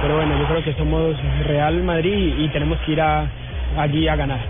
[0.00, 1.14] pero bueno, yo creo que somos
[1.46, 3.28] Real Madrid y tenemos que ir a,
[3.76, 4.40] allí a ganar.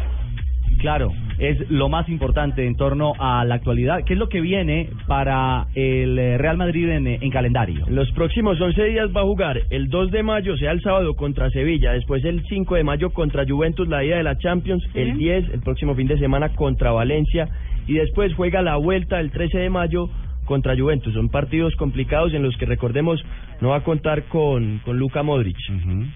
[0.79, 4.05] Claro, es lo más importante en torno a la actualidad.
[4.07, 7.85] ¿Qué es lo que viene para el eh, Real Madrid en, eh, en calendario?
[7.89, 11.15] En los próximos 11 días va a jugar el 2 de mayo, sea el sábado
[11.17, 15.19] contra Sevilla, después el 5 de mayo contra Juventus, la ida de la Champions, el
[15.19, 17.49] 10, el próximo fin de semana contra Valencia
[17.89, 20.11] y después juega la vuelta el 13 de mayo
[20.49, 21.13] contra Juventus.
[21.13, 23.23] Son partidos complicados en los que recordemos
[23.61, 25.57] no va a contar con, con Luka Modric,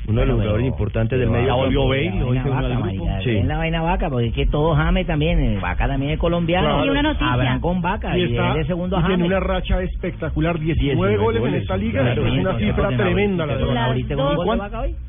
[0.09, 1.55] uno de los jugadores importantes del medio.
[1.55, 1.87] Volvió.
[1.88, 2.38] Bale, hoy
[3.23, 3.38] se.
[3.38, 6.68] En la vaina vaca, porque es que todo Jame también, eh, vaca también es colombiano.
[6.68, 6.87] Claro.
[6.87, 7.33] Y una noticia.
[7.33, 9.27] Habrán con vaca y, está- segundo y tiene Jame.
[9.27, 13.47] una racha espectacular, 19, 19 goles, en goles, esta liga, claro, es una cifra tremenda
[13.47, 14.37] la de Las dos,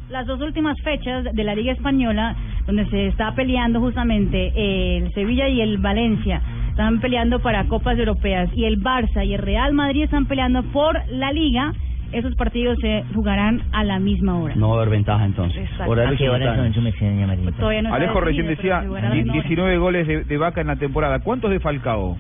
[0.10, 4.52] las dos últimas fechas de la Liga Española, donde se está peleando justamente
[4.98, 9.42] el Sevilla y el Valencia, están peleando para Copas Europeas, y el Barça y el
[9.42, 11.74] Real Madrid están peleando por la Liga.
[12.12, 14.56] Esos partidos se jugarán a la misma hora.
[14.56, 15.68] No va a haber ventaja entonces.
[15.86, 16.00] Pues
[17.82, 19.42] no Alejo recién decía se jugará a la misma hora.
[19.42, 21.20] 19 goles de, de Vaca en la temporada.
[21.20, 22.16] ¿Cuántos de Falcao?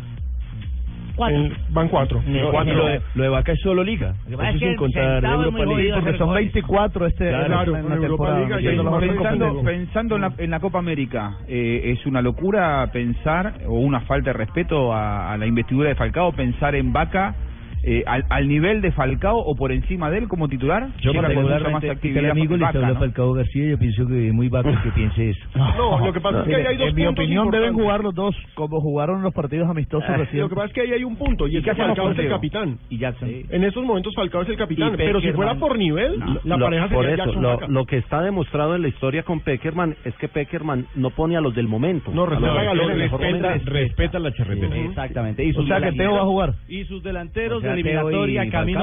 [1.15, 1.49] Cuatro.
[1.69, 2.23] van cuatro.
[2.26, 2.73] No, Cuatro.
[2.73, 4.15] Lo, de, lo de Vaca es solo liga.
[4.28, 5.91] Eso es que sin contar Europa League.
[5.93, 6.43] Porque son goles.
[6.54, 11.38] 24 este Claro, en Europa y otros pensando pensando en, la, en la Copa América,
[11.47, 15.95] eh, ¿es una locura pensar, o una falta de respeto a, a la investidura de
[15.95, 17.36] Falcao, pensar en Vaca
[17.84, 20.88] eh, al, al nivel de Falcao o por encima de él como titular?
[21.02, 23.00] Yo Ahora con mucha más particularmente, actividad el amigo le Vaca, habla ¿no?
[23.00, 25.39] Falcao García, yo pienso que es muy vaca que piense eso.
[25.56, 28.04] No, lo que pasa es que ahí hay dos En mi puntos opinión deben jugar
[28.04, 30.41] los dos como jugaron los partidos amistosos Eh, recién.
[30.41, 32.19] Lo que pasa es que ahí hay un punto, y, ¿Y es que Falcao es
[32.19, 32.78] el capitán.
[32.89, 33.30] Y Jackson.
[33.50, 36.65] En estos momentos Falcao es el capitán, Y pero si fuera por nivel, la Lo-
[36.65, 39.96] pareja por sería eso, Jackson lo, lo que está demostrado en la historia con Peckerman
[40.06, 42.12] es que Peckerman no pone a los del momento.
[42.13, 43.72] No, A los respeta respeta- momento.
[43.72, 44.76] Respeta la charretera.
[44.78, 45.43] Exactamente.
[45.43, 46.54] Y O sea que Teo va a jugar.
[46.67, 48.80] Y sus delanteros Eliminatoria y camino.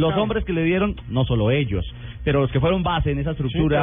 [0.00, 1.84] Los hombres que le dieron, no solo ellos,
[2.24, 3.82] pero los que fueron base en esa estructura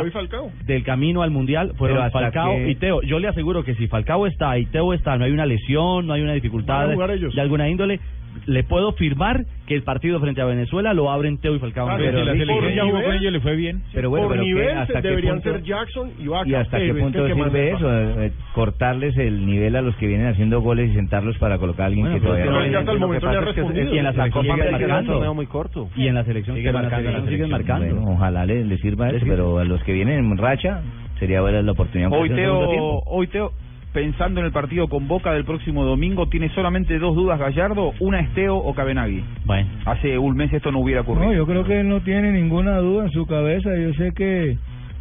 [0.65, 3.01] del camino al mundial fueron Falcao que- y Teo.
[3.01, 6.13] Yo le aseguro que si Falcao está y Teo está, no hay una lesión, no
[6.13, 6.87] hay una dificultad
[7.35, 7.99] de alguna índole.
[8.47, 11.85] Le puedo firmar que el partido frente a Venezuela lo abren Teo y Falcao.
[11.85, 13.83] Claro, Pero si la selección jugó con ellos, le fue bien.
[13.93, 16.49] Pero bueno, por pero ¿qué- nivel hasta se qué deberían punto- ser Jackson y Vaca.
[16.49, 18.21] ¿Y hasta qué que punto que sirve eso?
[18.21, 21.85] Eh, cortarles el nivel a los que vienen haciendo goles y sentarlos para colocar a
[21.87, 23.93] alguien Bueno, que todavía que no ya hasta el que momento que respondido.
[23.93, 25.33] Y en la selección marcando.
[25.35, 25.89] muy corto.
[25.95, 28.01] Y en la selección siguen marcando.
[28.11, 30.81] Ojalá les, sirva eso, pero a los que vienen en racha
[31.19, 32.09] sería buena la oportunidad.
[32.09, 33.51] Teo, hoy Teo,
[33.93, 38.19] pensando en el partido con Boca del próximo domingo, tiene solamente dos dudas Gallardo, una
[38.21, 39.23] es Teo o Cabenagui.
[39.45, 39.69] Bueno.
[39.85, 41.25] Hace un mes esto no hubiera ocurrido.
[41.27, 43.69] No, yo creo que él no tiene ninguna duda en su cabeza.
[43.75, 44.57] Yo sé que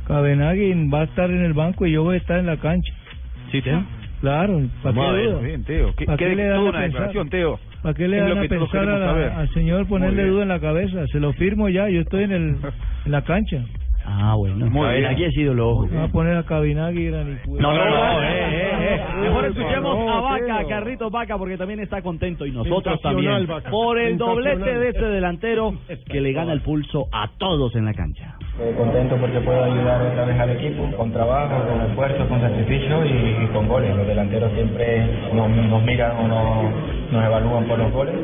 [0.06, 2.92] Cabenagui va a estar en el banco y yo voy a estar en la cancha.
[3.52, 3.82] ¿Sí, Teo?
[4.20, 5.40] Claro, ¿para qué ver, duda?
[5.40, 5.94] bien, Teo.
[5.96, 6.88] ¿Qué- ¿Para qué- qué le dan a una pensar?
[6.90, 7.58] declaración, Teo.
[7.82, 11.06] ¿Para qué le dan a pensar al señor ponerle duda en la cabeza?
[11.06, 12.56] Se lo firmo ya, yo estoy en, el,
[13.06, 13.64] en la cancha.
[14.04, 14.66] Ah, bueno.
[14.66, 15.06] Muy bien.
[15.06, 17.62] Aquí ha sido lo Va a poner a y Granicuero.
[17.62, 19.00] No, no, no, eh, eh, eh.
[19.20, 20.68] Mejor escuchemos a Vaca, Teo.
[20.68, 23.46] Carritos Vaca, porque también está contento y nosotros también.
[23.46, 23.70] Vaca.
[23.70, 25.74] Por el doblete de este delantero
[26.06, 28.36] que le gana el pulso a todos en la cancha.
[28.60, 33.04] Eh, contento porque puedo ayudar otra vez al equipo con trabajo, con esfuerzo, con sacrificio
[33.04, 33.96] y, y con goles.
[33.96, 38.16] Los delanteros siempre nos, nos miran o nos, nos evalúan por los goles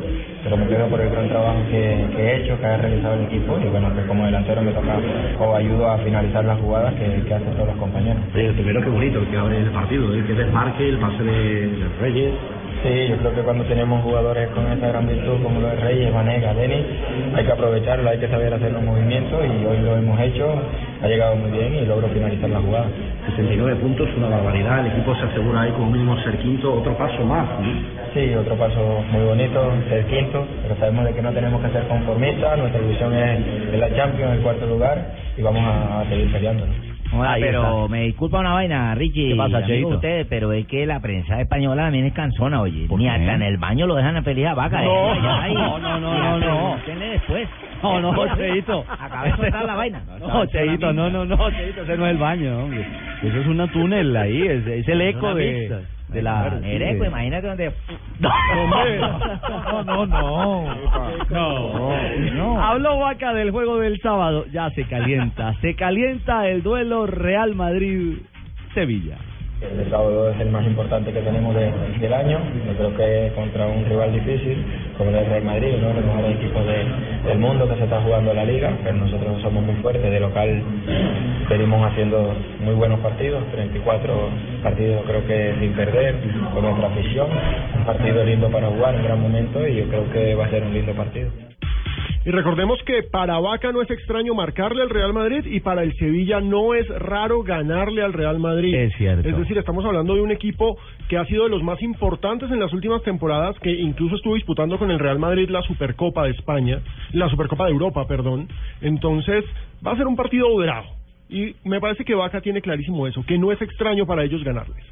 [0.47, 3.25] pero me quedo por el gran trabajo que, que he hecho, que ha realizado el
[3.25, 4.97] equipo y bueno, que como delantero me toca
[5.39, 8.23] o ayudo a finalizar las jugadas que, que hacen todos los compañeros.
[8.33, 12.33] el primero que bonito, que abre el partido, el que desmarque, el pase de, Reyes.
[12.83, 16.13] Sí, yo creo que cuando tenemos jugadores con esta gran virtud como lo de Reyes,
[16.13, 16.85] Vanega, Denis,
[17.35, 20.47] hay que aprovecharlo, hay que saber hacer los movimientos y hoy lo hemos hecho,
[21.01, 22.85] ha llegado muy bien y logro finalizar la jugada.
[23.25, 27.25] 69 puntos, una barbaridad, el equipo se asegura ahí como mínimo ser quinto, otro paso
[27.25, 27.47] más.
[28.13, 31.87] Sí, otro paso muy bonito, ser quinto, pero sabemos de que no tenemos que ser
[31.87, 36.65] conformistas, nuestra ilusión es la Champions, el cuarto lugar y vamos a, seguir peleando.
[37.13, 37.87] Hola, Ahí pero está.
[37.87, 39.29] me disculpa una vaina, Richie.
[39.29, 42.85] ¿Qué pasa, ustedes, pero es que la prensa española también es cansona, oye.
[42.87, 43.11] ¿Por Ni qué?
[43.11, 44.81] hasta en el baño lo dejan a a vaca.
[44.81, 46.77] No, eh, vaya no, no, no, no, no.
[46.85, 47.47] después.
[47.81, 48.83] No, no, Cheito.
[48.89, 50.01] Acaba de soltar la vaina.
[50.19, 52.85] No, Cheito, no, no, no, Cheito, ese no es el baño, hombre.
[53.23, 56.59] Eso es un túnel ahí, es, es el eco de, de la...
[56.63, 57.73] El eco, imagínate donde...
[58.19, 60.75] No, no, no.
[61.29, 62.61] No, no.
[62.63, 64.45] Habló Vaca del juego del sábado.
[64.51, 65.53] Ya se calienta.
[65.61, 69.17] Se calienta el duelo Real Madrid-Sevilla.
[69.59, 72.37] El sábado es el más importante que tenemos de- del año.
[72.67, 74.63] Yo creo que contra un rival difícil
[74.97, 78.01] como el Real Madrid, uno de los mejores equipos de- del mundo que se está
[78.01, 78.71] jugando la liga.
[78.83, 80.11] Pero nosotros somos muy fuertes.
[80.11, 80.61] De local
[81.49, 84.29] venimos haciendo muy buenos partidos, 34
[84.61, 86.15] partidos creo que sin perder,
[86.53, 87.27] con nuestra afición.
[87.79, 90.63] Un partido lindo para jugar, un gran momento y yo creo que va a ser
[90.63, 91.29] un lindo partido.
[92.25, 95.95] Y recordemos que para Vaca no es extraño marcarle al Real Madrid y para el
[95.95, 98.75] Sevilla no es raro ganarle al Real Madrid.
[98.75, 99.27] Es cierto.
[99.27, 102.59] Es decir, estamos hablando de un equipo que ha sido de los más importantes en
[102.59, 106.81] las últimas temporadas, que incluso estuvo disputando con el Real Madrid la Supercopa de España,
[107.13, 108.47] la Supercopa de Europa, perdón.
[108.81, 109.45] Entonces,
[109.85, 110.87] va a ser un partido bravo.
[111.29, 114.83] Y me parece que Vaca tiene clarísimo eso, que no es extraño para ellos ganarles.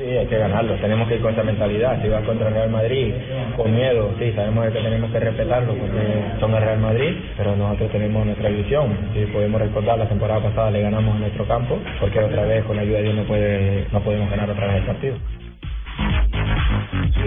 [0.00, 2.00] Sí, hay que ganarlo, tenemos que ir con esa mentalidad.
[2.00, 3.12] Si vas contra el Real Madrid
[3.54, 7.92] con miedo, sí, sabemos que tenemos que respetarlo porque son el Real Madrid, pero nosotros
[7.92, 8.96] tenemos nuestra ilusión.
[9.12, 12.76] Si podemos recordar, la temporada pasada le ganamos en nuestro campo, porque otra vez, con
[12.76, 15.16] la ayuda de Dios, no, puede, no podemos ganar otra vez el partido.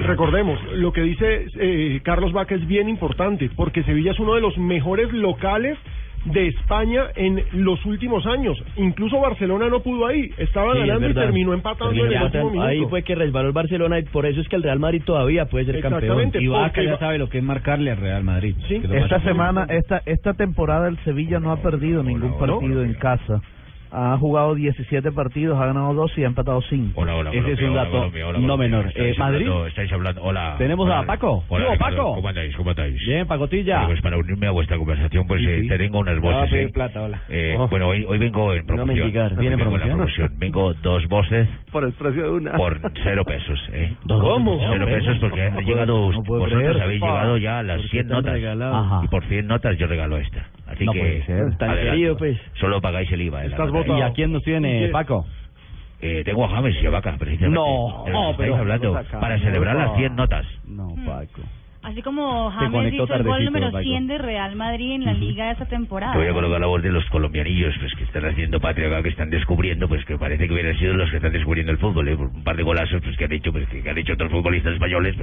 [0.08, 4.42] Recordemos, lo que dice eh, Carlos Vaca es bien importante, porque Sevilla es uno de
[4.42, 5.78] los mejores locales
[6.26, 8.62] de España en los últimos años.
[8.78, 12.18] Incluso Barcelona no pudo ahí, estaba Sí, es ganando y terminó empatando Terminó en el
[12.18, 12.46] empatando.
[12.48, 12.90] último Ahí minuto.
[12.90, 15.66] fue que resbaló el Barcelona y por eso es que el Real Madrid todavía puede
[15.66, 16.32] ser campeón.
[16.40, 18.56] Y Vaca ya sabe lo que es marcarle al Real Madrid.
[18.70, 23.42] Esta semana, esta esta temporada el Sevilla no ha perdido ningún partido en casa.
[23.96, 27.00] Ha jugado 17 partidos, ha ganado 2 y ha empatado 5.
[27.00, 28.68] Hola, hola, Ese es Colombia, un hola, dato Colombia, hola, no Colombia.
[28.68, 28.88] menor.
[28.88, 29.46] Estáis Eh, ¿Madrid?
[29.48, 30.56] hablando- estáis hablando, hola.
[30.58, 31.44] Tenemos hola, a Paco.
[31.48, 32.16] Hola, Ricardo, Paco.
[32.16, 32.56] ¿Cómo andáis?
[32.56, 32.96] ¿Cómo estáis?
[33.06, 33.74] Bien, Pacotilla.
[33.76, 35.68] Bueno, pues para unirme a vuestra conversación, pues Sí, eh, sí.
[35.68, 36.50] te tengo unas voces.
[36.50, 36.72] pedir eh.
[36.74, 37.22] plata, hola.
[37.30, 37.68] Eh, Oh.
[37.68, 39.08] Bueno, hoy, hoy vengo en No me promoción.
[39.08, 39.98] indicar, Hoy ¿viene vengo en la promoción?
[39.98, 40.40] promoción.
[40.40, 42.52] Vengo dos voces Por el precio de una.
[42.54, 43.70] por cero pesos.
[43.74, 43.94] ¿eh?
[44.08, 44.60] ¿Cómo?
[44.72, 46.82] Cero pesos porque han No puedo- llegado, no vosotros creer.
[46.82, 49.04] habéis llegado ya a las ¿por qué 100 tan notas.
[49.04, 50.48] Y por 100 notas yo regalo esta.
[50.74, 51.58] Así No que puede ser.
[51.58, 51.92] Tan adelante.
[51.92, 52.38] querido, pues.
[52.60, 53.40] Solo pagáis el IVA.
[53.42, 53.80] de la Estás nota.
[53.80, 54.00] votado.
[54.00, 54.90] ¿Y a quién nos tiene.
[54.90, 55.26] Paco?
[56.02, 57.56] Eh, tengo a James y a Vaca, precisamente.
[57.58, 59.96] No, no, estáis pero- hablando, para celebrar las no.
[59.96, 60.46] 100 notas.
[60.68, 61.42] No, Paco.
[61.84, 63.84] Así como James hizo el gol número Paco.
[63.84, 66.14] 100 de Real Madrid en la liga de esta temporada.
[66.14, 69.04] Te voy a colocar la voz de los colombianillos pues, que están haciendo patria acá,
[69.04, 72.08] que están descubriendo, pues que parece que hubieran sido los que están descubriendo el fútbol,
[72.08, 72.16] ¿eh?
[72.16, 75.16] Un par de golazos pues, que han hecho, pues, que han hecho otros futbolistas españoles.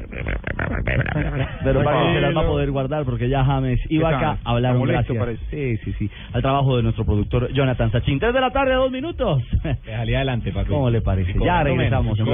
[1.64, 2.14] Pero Bueno.
[2.14, 4.38] se las va a poder guardar porque ya James y ¿Qué Vaca tal?
[4.44, 5.51] hablaron Está molesto, gracias.
[5.51, 6.11] Sí, sí, sí.
[6.33, 8.18] Al trabajo de nuestro productor Jonathan Sachin.
[8.20, 9.42] Tres de la tarde, dos minutos.
[9.62, 10.75] Déjale adelante, Paco.
[10.75, 11.35] ¿Cómo le parece?
[11.42, 12.18] Ya regresamos.
[12.18, 12.27] en.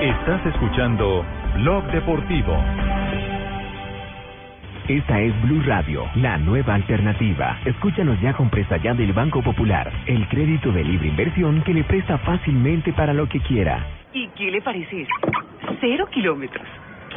[0.00, 2.56] Estás escuchando Blog Deportivo.
[4.88, 7.60] Esta es Blue Radio, la nueva alternativa.
[7.66, 11.84] Escúchanos ya con Presta Ya del Banco Popular, el crédito de libre inversión que le
[11.84, 13.86] presta fácilmente para lo que quiera.
[14.14, 15.06] ¿Y qué le parece?
[15.82, 16.66] Cero kilómetros.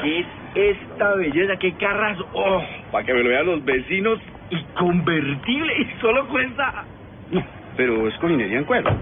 [0.02, 1.56] ¿Qué es esta belleza?
[1.56, 2.18] ¿Qué carras?
[2.34, 2.62] ¡Oh!
[2.92, 4.20] Para que me lo vean los vecinos
[4.50, 5.74] y convertible.
[5.80, 6.84] Y solo cuesta...
[7.32, 7.46] No,
[7.78, 8.94] pero es con en cuero.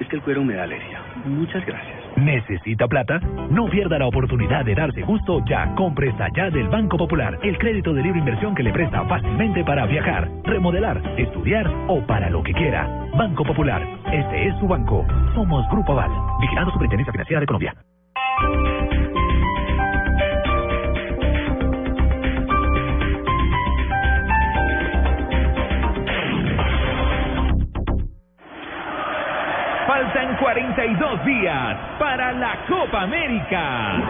[0.00, 1.02] Es que el cuero me da alergia.
[1.26, 1.99] Muchas gracias.
[2.20, 3.18] ¿Necesita plata?
[3.50, 7.56] No pierda la oportunidad de darse gusto ya con Presta Ya del Banco Popular, el
[7.56, 12.42] crédito de libre inversión que le presta fácilmente para viajar, remodelar, estudiar o para lo
[12.42, 12.86] que quiera.
[13.16, 15.06] Banco Popular, este es su banco.
[15.34, 16.10] Somos Grupo Aval,
[16.42, 17.74] vigilando Superintendencia Financiera de Colombia.
[30.00, 34.00] Faltan 42 días para la Copa América.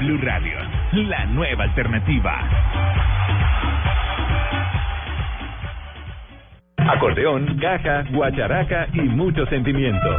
[0.00, 0.58] Blue Radio,
[0.92, 2.42] la nueva alternativa.
[6.76, 10.10] Acordeón, caja, guacharaca y mucho sentimiento.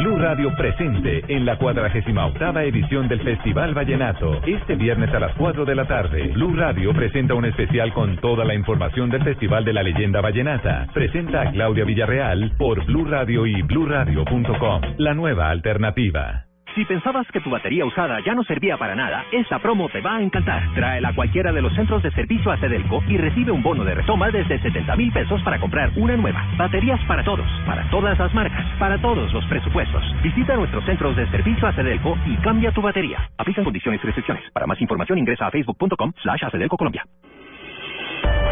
[0.00, 4.40] Blue Radio presente en la 48 edición del Festival Vallenato.
[4.46, 8.46] Este viernes a las 4 de la tarde, Blue Radio presenta un especial con toda
[8.46, 10.86] la información del Festival de la Leyenda Vallenata.
[10.94, 14.80] Presenta a Claudia Villarreal por Blue Radio y bluradio.com.
[14.96, 16.49] La nueva alternativa.
[16.74, 20.16] Si pensabas que tu batería usada ya no servía para nada, esta promo te va
[20.16, 20.62] a encantar.
[20.74, 23.94] Tráela a cualquiera de los centros de servicio a Cedelco y recibe un bono de
[23.94, 26.44] retoma desde 70 mil pesos para comprar una nueva.
[26.56, 30.02] Baterías para todos, para todas las marcas, para todos los presupuestos.
[30.22, 33.18] Visita nuestros centros de servicio a Cedelco y cambia tu batería.
[33.36, 34.44] Aplican condiciones y restricciones.
[34.52, 37.04] Para más información ingresa a facebook.com slash Colombia.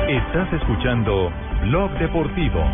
[0.08, 1.30] Estás escuchando
[1.62, 2.64] Blog Deportivo.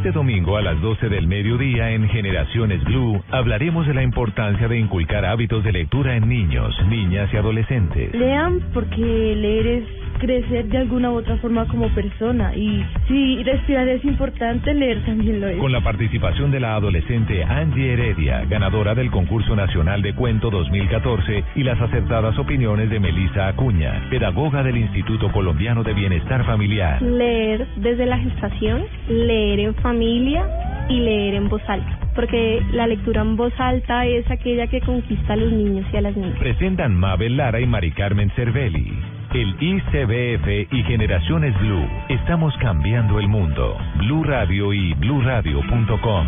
[0.00, 4.78] Este domingo a las 12 del mediodía en Generaciones Blue hablaremos de la importancia de
[4.78, 8.14] inculcar hábitos de lectura en niños, niñas y adolescentes.
[8.14, 9.84] Lean porque leer es
[10.20, 15.40] crecer de alguna u otra forma como persona y si respirar es importante, leer también
[15.40, 15.58] lo es.
[15.58, 21.44] Con la participación de la adolescente Angie Heredia, ganadora del Concurso Nacional de Cuento 2014
[21.56, 27.00] y las acertadas opiniones de Melissa Acuña, pedagoga del Instituto Colombiano de Bienestar Familiar.
[27.02, 30.46] Leer desde la gestación, leer en familia
[30.88, 35.32] y leer en voz alta, porque la lectura en voz alta es aquella que conquista
[35.32, 36.38] a los niños y a las niñas.
[36.38, 39.19] Presentan Mabel Lara y Mari Carmen Cervelli.
[39.32, 41.88] El ICBF y Generaciones Blue.
[42.08, 43.78] Estamos cambiando el mundo.
[43.98, 46.26] Blue Radio y bluradio.com.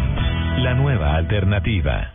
[0.59, 2.13] La nueva alternativa.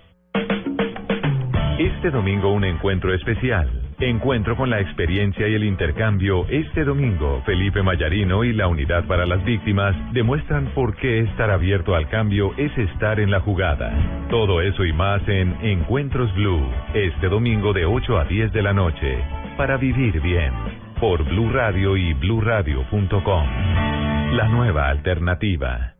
[1.77, 3.69] Este domingo un encuentro especial.
[3.99, 6.47] Encuentro con la experiencia y el intercambio.
[6.47, 11.95] Este domingo, Felipe Mayarino y la Unidad para las Víctimas demuestran por qué estar abierto
[11.95, 13.91] al cambio es estar en la jugada.
[14.29, 16.65] Todo eso y más en Encuentros Blue.
[16.93, 19.17] Este domingo de 8 a 10 de la noche.
[19.57, 20.53] Para vivir bien.
[20.99, 23.47] Por Blue Radio y bluradio.com.
[24.35, 25.96] La nueva alternativa.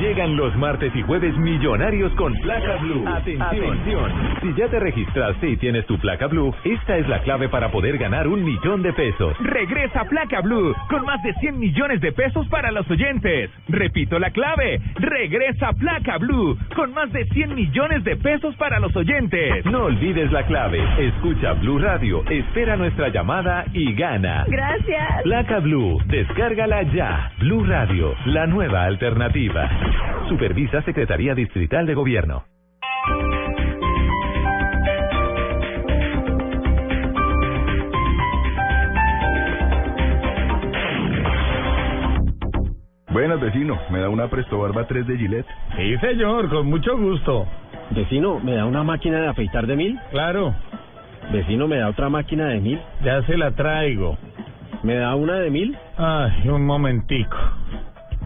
[0.00, 3.04] Llegan los martes y jueves millonarios con placa blue.
[3.06, 4.12] Atención.
[4.42, 7.96] Si ya te registraste y tienes tu placa blue, esta es la clave para poder
[7.98, 9.36] ganar un millón de pesos.
[9.40, 13.50] Regresa Placa Blue con más de 100 millones de pesos para los oyentes.
[13.68, 14.80] Repito la clave.
[14.96, 19.64] Regresa Placa Blue con más de 100 millones de pesos para los oyentes.
[19.66, 20.82] No olvides la clave.
[20.98, 24.44] Escucha Blue Radio, espera nuestra llamada y gana.
[24.48, 25.22] Gracias.
[25.22, 27.32] Placa Blue, descárgala ya.
[27.38, 29.70] Blue Radio, la nueva alternativa.
[30.28, 32.44] Supervisa Secretaría Distrital de Gobierno.
[43.10, 43.78] Buenas, vecino.
[43.90, 45.46] ¿Me da una Presto Barba 3 de Gillette?
[45.76, 47.46] Sí, señor, con mucho gusto.
[47.90, 49.98] Vecino, ¿me da una máquina de afeitar de mil?
[50.10, 50.54] Claro,
[51.32, 52.80] Vecino, ¿me da otra máquina de mil?
[53.02, 54.16] ya se la traigo.
[54.82, 55.76] ¿Me da una de mil?
[55.96, 57.36] Ay, un momentico.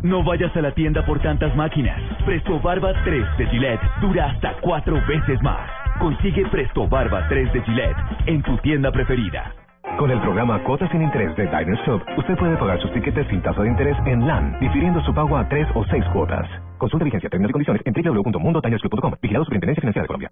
[0.03, 2.01] No vayas a la tienda por tantas máquinas.
[2.25, 5.69] Presto Barba 3 de Gillette dura hasta cuatro veces más.
[5.99, 7.97] Consigue Presto Barba 3 de Gillette
[8.27, 9.53] en tu tienda preferida.
[9.99, 13.43] Con el programa Cuotas sin Interés de Diners Club, usted puede pagar sus tiquetes sin
[13.43, 16.47] tasa de interés en LAN, difiriendo su pago a tres o seis cuotas.
[16.79, 19.15] Consulta vigencia, términos y condiciones en www.mundotinersclub.com.
[19.21, 20.31] Vigilado Superintendencia Financiera de Colombia.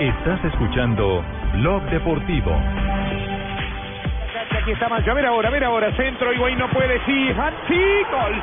[0.00, 1.22] Estás escuchando
[1.54, 2.52] Blog Deportivo.
[4.66, 4.86] Aquí está.
[4.86, 5.94] A ver ahora, a ver ahora.
[5.94, 6.98] Centro, Higuaín no puede.
[7.06, 7.32] Sí,
[8.10, 8.42] gol.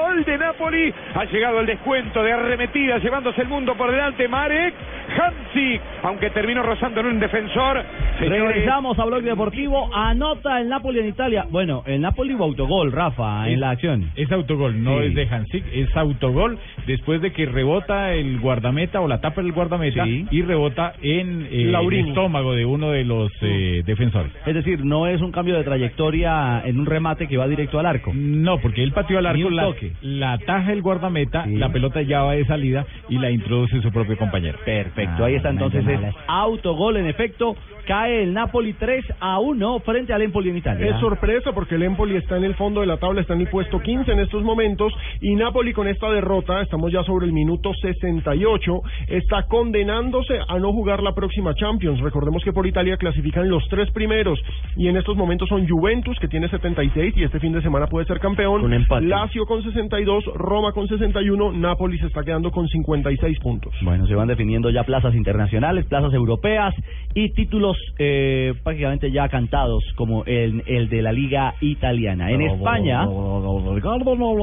[0.00, 0.94] Gol de Napoli.
[1.14, 4.26] Ha llegado el descuento de arremetida, llevándose el mundo por delante.
[4.28, 4.74] Marek
[5.16, 7.82] Hamsik, aunque terminó rozando en un defensor.
[8.18, 9.90] Señores, Regresamos a Blog Deportivo.
[9.94, 11.46] Anota el Napoli en Italia.
[11.50, 14.10] Bueno, el Napoli hubo autogol, Rafa, en la acción.
[14.16, 15.06] Es autogol, no Sí.
[15.06, 19.52] es de Hansik, es autogol después de que rebota el guardameta o la tapa del
[19.52, 20.26] guardameta Sí.
[20.30, 24.32] y rebota en eh, el estómago de uno de los eh, defensores.
[24.46, 27.86] Es decir, no es un cambio de trayectoria en un remate que va directo al
[27.86, 28.12] arco.
[28.14, 29.92] No, porque él pateó al arco, la, toque.
[30.02, 34.16] la ataja el guardameta, la pelota ya va de salida y la introduce su propio
[34.16, 34.58] compañero.
[34.64, 37.56] Perfecto, ahí está entonces es autogol en efecto.
[37.86, 40.86] Cae el Napoli 3 a 1 frente al Empoli en Italia.
[40.86, 43.48] Es sorpresa porque el Empoli está en el fondo de la tabla, está en el
[43.48, 47.72] puesto 15 en estos momentos y Napoli con esta derrota, estamos ya sobre el minuto
[47.74, 52.00] 68, está condenándose a no jugar la próxima Champions.
[52.00, 54.40] Recordemos que por Italia clasifican los tres primeros
[54.76, 58.06] y en estos momentos son Juventus que tiene 76 y este fin de semana puede
[58.06, 59.04] ser campeón, Con empate.
[59.04, 63.74] Lazio con 62, Roma con 61, Napoli se está quedando con 50 56 puntos.
[63.82, 66.74] Bueno, se van definiendo ya plazas internacionales, plazas europeas
[67.14, 72.30] y títulos eh, prácticamente ya cantados como el, el de la Liga Italiana.
[72.30, 74.34] En España, Ricardo no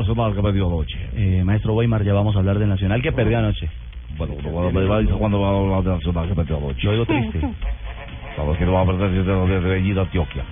[0.00, 0.98] Nacional que perdió anoche.
[1.16, 3.68] eh, maestro Weimar, ya vamos a hablar del Nacional que perdió anoche.
[4.16, 4.34] Bueno,
[5.18, 6.86] cuando va a hablar del Nacional que perdió anoche.
[6.86, 7.40] Lo digo triste.
[8.36, 10.44] Sabes que no va a perder desde Antioquia.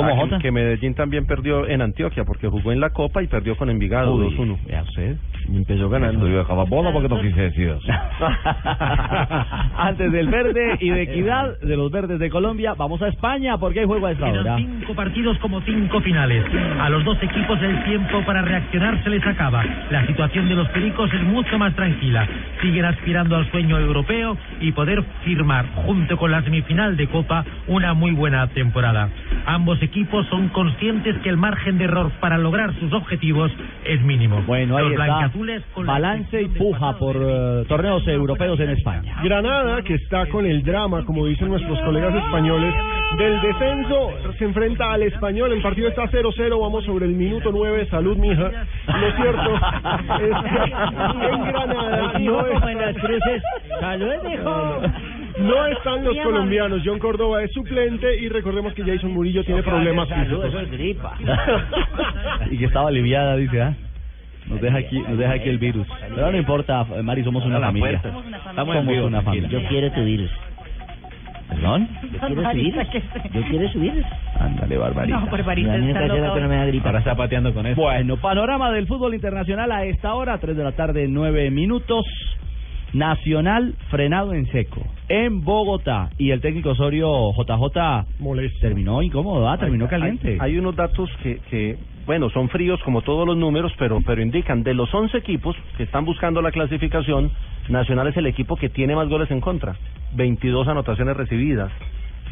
[0.00, 3.56] Ah, que- Que Medellín también perdió en Antioquia porque jugó en la Copa y perdió
[3.56, 4.58] con Envigado Uy, 2-1.
[4.68, 5.16] Ya usted.
[5.48, 6.28] Y empezó ganando.
[6.28, 7.80] Yo cada bola porque no quise decir eso.
[9.76, 13.80] Antes del verde y de equidad de los verdes de Colombia, vamos a España porque
[13.80, 14.56] hay juego a esta hora.
[14.56, 16.44] Cinco partidos como cinco finales.
[16.80, 19.64] A los dos equipos el tiempo para reaccionar se les acaba.
[19.90, 22.26] La situación de los pericos es mucho más tranquila.
[22.60, 27.94] Siguen aspirando al sueño europeo y poder firmar, junto con la semifinal de Copa, una
[27.94, 29.08] muy buena temporada.
[29.46, 33.50] Ambos equipos son conscientes que el margen de error para lograr sus objetivos
[33.84, 34.42] es mínimo.
[34.46, 39.16] Bueno, ahí los blanquiazules con la Balance y puja por eh, torneos europeos en España.
[39.22, 42.74] Granada, que está con el drama, como dicen nuestros colegas españoles,
[43.18, 45.52] del descenso, se enfrenta al español.
[45.52, 47.86] El partido está 0-0, vamos sobre el minuto 9.
[47.90, 48.50] Salud, mija.
[48.86, 53.42] Lo cierto es que en Granada no, es- en las cruces.
[53.80, 54.82] Salud, hijo.
[55.38, 56.82] No están los colombianos.
[56.84, 60.70] John Córdoba es suplente y recordemos que Jason Murillo tiene problemas físicos.
[60.70, 61.16] gripa.
[62.50, 63.74] y que estaba aliviada, dice, ¿ah?
[64.48, 65.86] Nos deja aquí, nos deja aquí el virus.
[66.14, 68.00] Pero no importa, Mari, somos una familia.
[68.00, 68.08] puerta.
[68.50, 69.48] Estamos somos una familia.
[69.48, 70.30] Yo quiero tu virus.
[71.48, 71.88] ¿Perdón?
[72.12, 72.86] Yo quiero su virus.
[73.32, 74.06] Yo quiero su virus.
[74.40, 75.20] Ándale, Barbarita.
[75.20, 76.00] No, Barbarita está
[76.34, 76.88] que no me da gripa.
[76.88, 77.80] Ahora está pateando con eso.
[77.80, 82.04] Bueno, panorama del fútbol internacional a esta hora, 3 de la tarde, 9 minutos.
[82.92, 88.06] Nacional frenado en seco en Bogotá y el técnico Osorio JJ
[88.60, 90.38] terminó incómodo, ah, terminó Hay- caliente.
[90.40, 91.76] Hay, hay unos datos que, que,
[92.06, 95.82] bueno, son fríos como todos los números, pero, pero indican de los 11 equipos que
[95.82, 97.30] están buscando la clasificación,
[97.68, 99.76] Nacional es el equipo que tiene más goles en contra,
[100.14, 101.70] 22 anotaciones recibidas.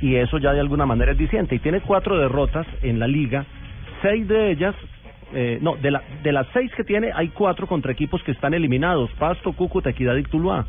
[0.03, 1.55] Y eso ya de alguna manera es diciente.
[1.55, 3.45] Y tiene cuatro derrotas en la liga,
[4.03, 4.75] seis de ellas,
[5.33, 8.55] eh, no, de, la, de las seis que tiene, hay cuatro contra equipos que están
[8.55, 10.67] eliminados, Pasto, Cúcuta, Equidad y Tuluá.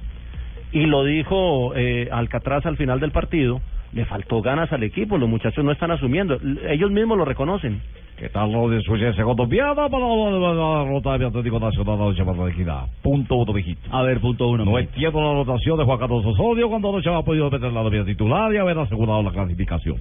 [0.72, 3.62] Y lo dijo eh, Alcatraz al final del partido,
[3.94, 7.82] le faltó ganas al equipo, los muchachos no están asumiendo, ellos mismos lo reconocen.
[8.22, 12.38] ¿Qué tal lo de Suecia segundo piano para la derrota del Atlético Nacional anoche para
[12.38, 12.86] la equidad?
[13.02, 13.82] Punto uno, mijito.
[13.92, 14.64] A ver, punto uno.
[14.64, 14.94] No mijito.
[14.94, 18.54] entiendo la anotación de Juan Carlos Osorio cuando anoche ha podido meter la novia titular
[18.54, 19.96] y haber asegurado la clasificación.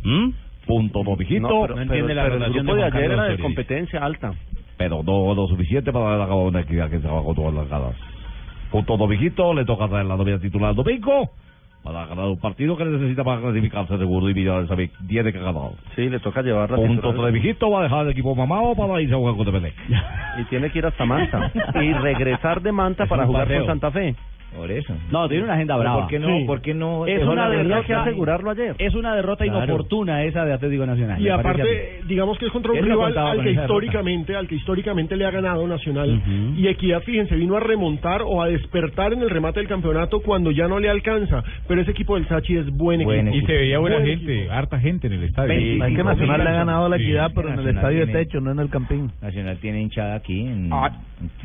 [0.66, 1.48] Punto dos, mijito.
[1.48, 4.34] No, pero, pero- pero el grupo de ayer era de competencia alta.
[4.76, 7.96] Pero no lo suficiente para haber acabado una equidad que se con todas las ganas.
[8.70, 9.54] Punto dos, mijito.
[9.54, 11.30] Le toca traer la novia titular el domingo
[11.82, 15.38] para ganar un partido que necesita para clasificarse seguro y mirar esa vez tiene que
[15.38, 15.70] ganar.
[15.96, 17.70] Sí, le toca llevar la Punto mijito.
[17.70, 19.74] Va a dejar el equipo mamado para irse a jugar con Tepelec.
[20.38, 21.50] Y tiene que ir hasta Manta.
[21.82, 23.60] y regresar de Manta Es para jugar paseo.
[23.60, 24.14] con Santa Fe.
[24.56, 24.94] Por eso.
[25.10, 26.00] No, tiene una agenda brava.
[26.00, 26.44] ¿por qué no- Sí.
[26.44, 28.74] por qué no es una derrota que asegurarlo ayer.
[28.78, 29.64] Es una derrota Claro.
[29.64, 31.20] inoportuna esa de Atlético Nacional.
[31.20, 35.16] Y aparte, digamos que es contra un Él rival al que históricamente, al que históricamente
[35.16, 36.20] le ha ganado Nacional.
[36.56, 40.50] Y Equidad, fíjense, vino a remontar o a despertar en el remate del campeonato cuando
[40.50, 41.42] ya no le alcanza.
[41.68, 43.36] Pero ese equipo del Sachi es buen equipo.
[43.36, 45.52] Y se veía buena Buen gente, harta gente en el estadio.
[45.52, 48.50] Es que Nacional le ha ganado la equidad, pero en el estadio de techo, no
[48.50, 49.10] en el campín.
[49.22, 50.70] Nacional tiene hinchada aquí en...
[50.72, 50.90] Ah,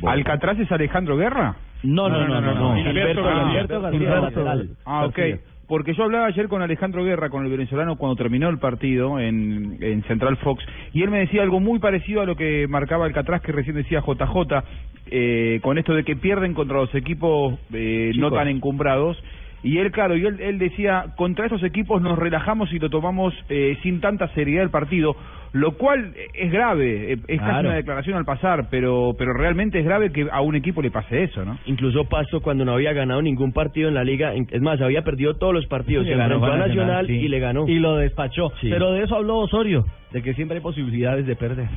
[0.06, 1.56] ¿Alcatraz es Alejandro Guerra?
[1.86, 2.76] No, no, no, no, no.
[2.76, 4.64] Gilberto, Ah, García.
[4.86, 5.20] Ah, ok.
[5.68, 9.78] Porque yo hablaba ayer con Alejandro Guerra, con el venezolano, cuando terminó el partido en,
[9.82, 10.64] en Central Fox,
[10.94, 14.02] y él me decía algo muy parecido a lo que marcaba Alcatraz, que recién decía
[14.02, 14.64] JJ,
[15.08, 19.18] eh, con esto de que pierden contra los equipos eh, no tan encumbrados.
[19.64, 23.34] Y él, claro, y él, él decía, contra esos equipos nos relajamos y lo tomamos
[23.50, 25.16] eh, sin tanta seriedad el partido,
[25.54, 27.70] lo cual es grave, eh, es casi Claro.
[27.70, 31.24] una declaración al pasar, pero, pero realmente es grave que a un equipo le pase
[31.24, 31.58] eso, ¿no?
[31.66, 35.04] Incluso Pasto cuando no había ganado ningún partido en la liga, en- es más, había
[35.04, 37.14] perdido todos los partidos, Sí, se ganó ganó a a Nacional, Nacional sí.
[37.14, 37.68] y le ganó.
[37.68, 38.52] Y lo despachó.
[38.62, 38.70] Sí.
[38.70, 41.68] Pero de eso habló Osorio, de que siempre hay posibilidades de perder.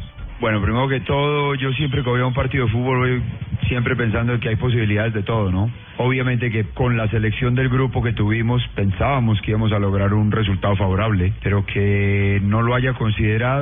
[0.41, 3.23] Bueno, primero que todo, yo siempre que voy a un partido de fútbol voy
[3.67, 5.69] siempre pensando que hay posibilidades de todo, ¿no?
[5.97, 10.31] Obviamente que con la selección del grupo que tuvimos pensábamos que íbamos a lograr un
[10.31, 13.58] resultado favorable, pero que no lo haya considerado,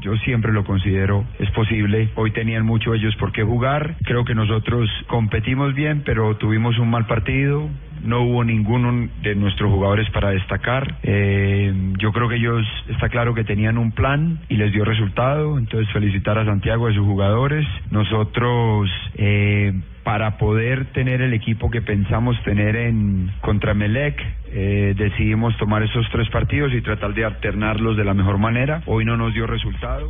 [0.00, 2.10] yo siempre lo considero, es posible.
[2.14, 6.90] Hoy tenían mucho ellos por qué jugar, creo que nosotros competimos bien, pero tuvimos un
[6.90, 7.68] mal partido,
[8.02, 10.96] no hubo ninguno de nuestros jugadores para destacar.
[11.02, 15.58] Eh, yo creo que ellos, está claro que tenían un plan y les dio resultado,
[15.58, 17.66] entonces felicitar a Santiago y a sus jugadores.
[17.90, 19.72] Nosotros, eh,
[20.02, 24.20] para poder tener el equipo que pensamos tener en contra Melec,
[24.52, 28.82] eh, decidimos tomar esos tres partidos y tratar de alternarlos de la mejor manera.
[28.86, 30.08] Hoy no nos dio resultado.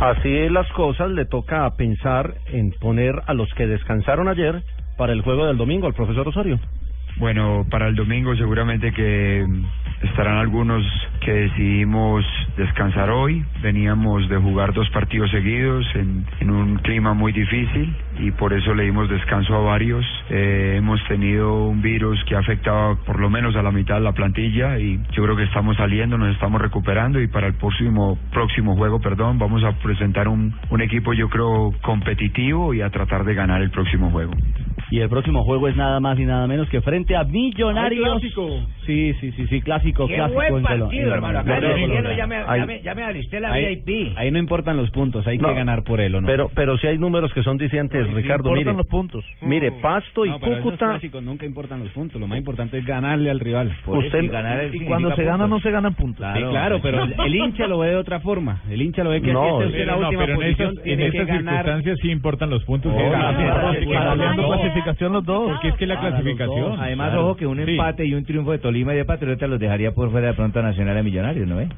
[0.00, 4.62] Así es las cosas, le toca pensar en poner a los que descansaron ayer
[4.96, 6.58] para el juego del domingo, el profesor Osorio?
[7.16, 9.46] Bueno, para el domingo seguramente que
[10.02, 10.84] estarán algunos
[11.20, 12.24] que decidimos
[12.56, 13.44] descansar hoy.
[13.62, 18.74] Veníamos de jugar dos partidos seguidos en, en un clima muy difícil y por eso
[18.74, 20.04] le dimos descanso a varios.
[20.28, 24.02] Eh, hemos tenido un virus que ha afectado por lo menos a la mitad de
[24.02, 28.18] la plantilla y yo creo que estamos saliendo, nos estamos recuperando y para el próximo
[28.32, 33.24] próximo juego, perdón, vamos a presentar un, un equipo yo creo competitivo y a tratar
[33.24, 34.32] de ganar el próximo juego.
[34.94, 38.04] Y el próximo juego es nada más y nada menos que frente a Millonarios.
[38.06, 38.48] Ay, clásico.
[38.86, 40.38] Sí, sí, sí, sí, clásico, Qué clásico.
[40.38, 41.38] buen en Colo- partido, en- hermano.
[41.40, 44.12] Acá ya me, ya, Ahí- me, ya me alisté la Ahí, VIP.
[44.16, 45.48] ahí no importan los puntos, hay No.
[45.48, 46.28] que ganar por él, ¿o no?
[46.28, 48.60] Pero, pero si hay números que son dicientes, Ricardo, mire.
[48.60, 49.24] importan los puntos.
[49.42, 50.86] Mire, Pasto y No, pero esos Cúcuta.
[50.90, 53.72] clásicos nunca importan los puntos, lo más importante es ganarle al rival.
[53.86, 55.50] Usted- y ganar y significa cuando se gana, puntos.
[55.50, 56.26] no se ganan puntos.
[56.36, 58.60] Sí, claro, pero el, el hincha lo ve de otra forma.
[58.70, 61.26] El hincha lo ve que No, esta es la última pero en posición, en estas
[61.26, 61.42] ganar.
[61.64, 62.92] circunstancias sí importan los puntos.
[64.84, 65.50] Que clasificación los dos.
[65.52, 66.80] Porque es que la los clasificación.
[66.80, 67.26] Además, claro.
[67.26, 67.70] ojo que un Sí.
[67.72, 70.60] empate y un triunfo de Tolima y de Patriota los dejaría por fuera de pronto
[70.60, 71.68] a Nacional y a Millonarios, ¿no ve?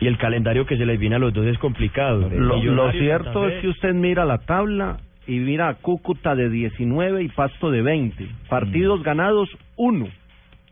[0.00, 2.28] Y el calendario que se les viene a los dos es complicado.
[2.30, 7.28] Lo, cierto es que usted mira la tabla y mira a Cúcuta de 19 y
[7.28, 8.26] Pasto de 20.
[8.48, 10.06] Partidos ganados, 1.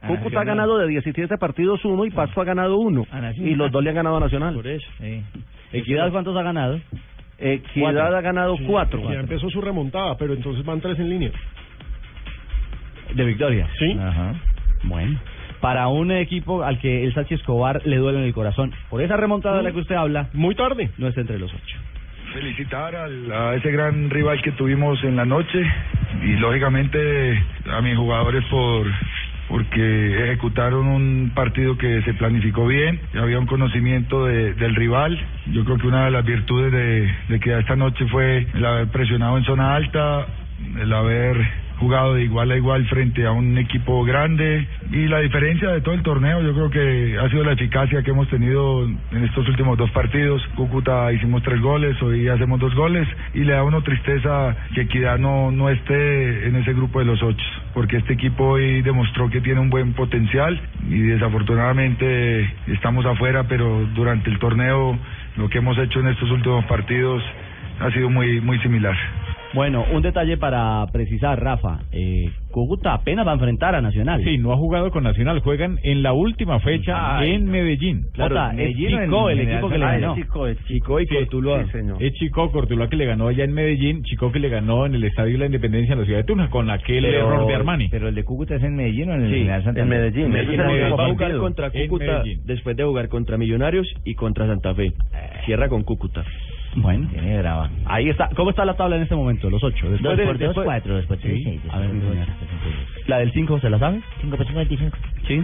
[0.02, 3.04] A Cúcuta ha ganado de 17 partidos, 1 y Pasto ha ganado 1.
[3.10, 3.50] A Nacional.
[3.52, 4.54] Y los dos le han ganado a Nacional.
[4.54, 4.86] Por eso.
[5.72, 6.78] ¿Equidad cuántos ha ganado?
[7.38, 8.16] Equidad Cuatro.
[8.16, 9.12] ha ganado Sí, 4.
[9.12, 11.32] Ya empezó su remontada, pero entonces van tres en línea.
[13.14, 13.68] De victoria.
[13.78, 13.96] Sí.
[14.00, 14.34] Ajá.
[14.84, 15.18] Bueno.
[15.60, 18.72] Para un equipo al que el Sachi Escobar le duele en el corazón.
[18.90, 20.28] Por esa remontada de la que usted habla.
[20.34, 20.90] Muy tarde.
[20.98, 21.76] No está entre los ocho.
[22.34, 25.64] Felicitar al- a ese gran rival que tuvimos en la noche
[26.22, 28.86] y lógicamente a mis jugadores por
[29.48, 35.16] porque ejecutaron un partido que se planificó bien, había un conocimiento de- del rival.
[35.52, 38.88] Yo creo que una de las virtudes de, de que esta noche fue el haber
[38.88, 40.26] presionado en zona alta,
[40.80, 41.36] el haber
[41.78, 45.94] jugado de igual a igual frente a un equipo grande y la diferencia de todo
[45.94, 49.76] el torneo yo creo que ha sido la eficacia que hemos tenido en estos últimos
[49.76, 50.42] dos partidos.
[50.54, 54.82] Cúcuta hicimos tres goles, hoy hacemos dos goles y le da a uno tristeza que
[54.82, 59.28] Equidad no, no esté en ese grupo de los ocho, porque este equipo hoy demostró
[59.28, 64.98] que tiene un buen potencial y desafortunadamente estamos afuera, pero durante el torneo
[65.36, 67.22] lo que hemos hecho en estos últimos partidos
[67.80, 68.96] ha sido muy, muy similar.
[69.56, 71.80] Bueno, un detalle para precisar, Rafa.
[71.90, 74.22] Eh, Cúcuta apenas va a enfrentar a Nacional.
[74.22, 77.52] Sí, no ha jugado con Nacional, juegan en la última fecha Ay, en no.
[77.52, 78.04] Medellín.
[78.16, 80.14] Jota, es Chico el equipo que le ganó.
[80.66, 81.64] Chico y Cortuluá.
[82.00, 85.04] Es Chico Cortuluá que le ganó allá en Medellín, Chico que le ganó en el
[85.04, 87.88] Estadio de la Independencia en la ciudad de Tunja con aquel Pero- error de Armani.
[87.88, 89.82] Pero el de Cúcuta es en Medellín o en el Sí, General Santander?
[89.82, 90.30] en Medellín.
[90.32, 92.40] Medellín es el va a jugar contra Cúcuta Medellín.
[92.44, 94.92] después de jugar contra Millonarios y contra Santa Fe.
[95.46, 96.24] Cierra con Cúcuta.
[96.76, 97.70] Bueno, Tiene brava.
[97.86, 98.28] ahí está.
[98.36, 99.48] ¿Cómo está la tabla en este momento?
[99.50, 99.90] Los ocho.
[99.90, 101.42] Después Dos de, por dos, después- cuatro, después Sí.
[101.44, 101.90] seis, A ver.
[103.06, 104.00] ¿La del 5 se la sabe?
[104.20, 104.96] Cinco por cinco, veinticinco.
[105.26, 105.42] Sí.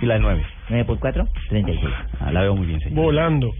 [0.00, 0.42] ¿Y la del 9?
[0.68, 1.92] Nueve por cuatro, treinta y seis.
[2.20, 3.02] Ah, la veo muy bien, señor.
[3.04, 3.50] Volando.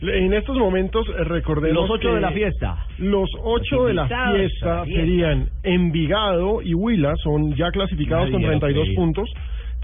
[0.00, 2.76] En estos momentos, eh, recordemos Los ocho que de la fiesta.
[2.98, 8.48] Los ocho de la fiesta serían Envigado y Huila, son ya clasificados Nadie con lo
[8.60, 8.96] 32 creía.
[8.96, 9.28] puntos.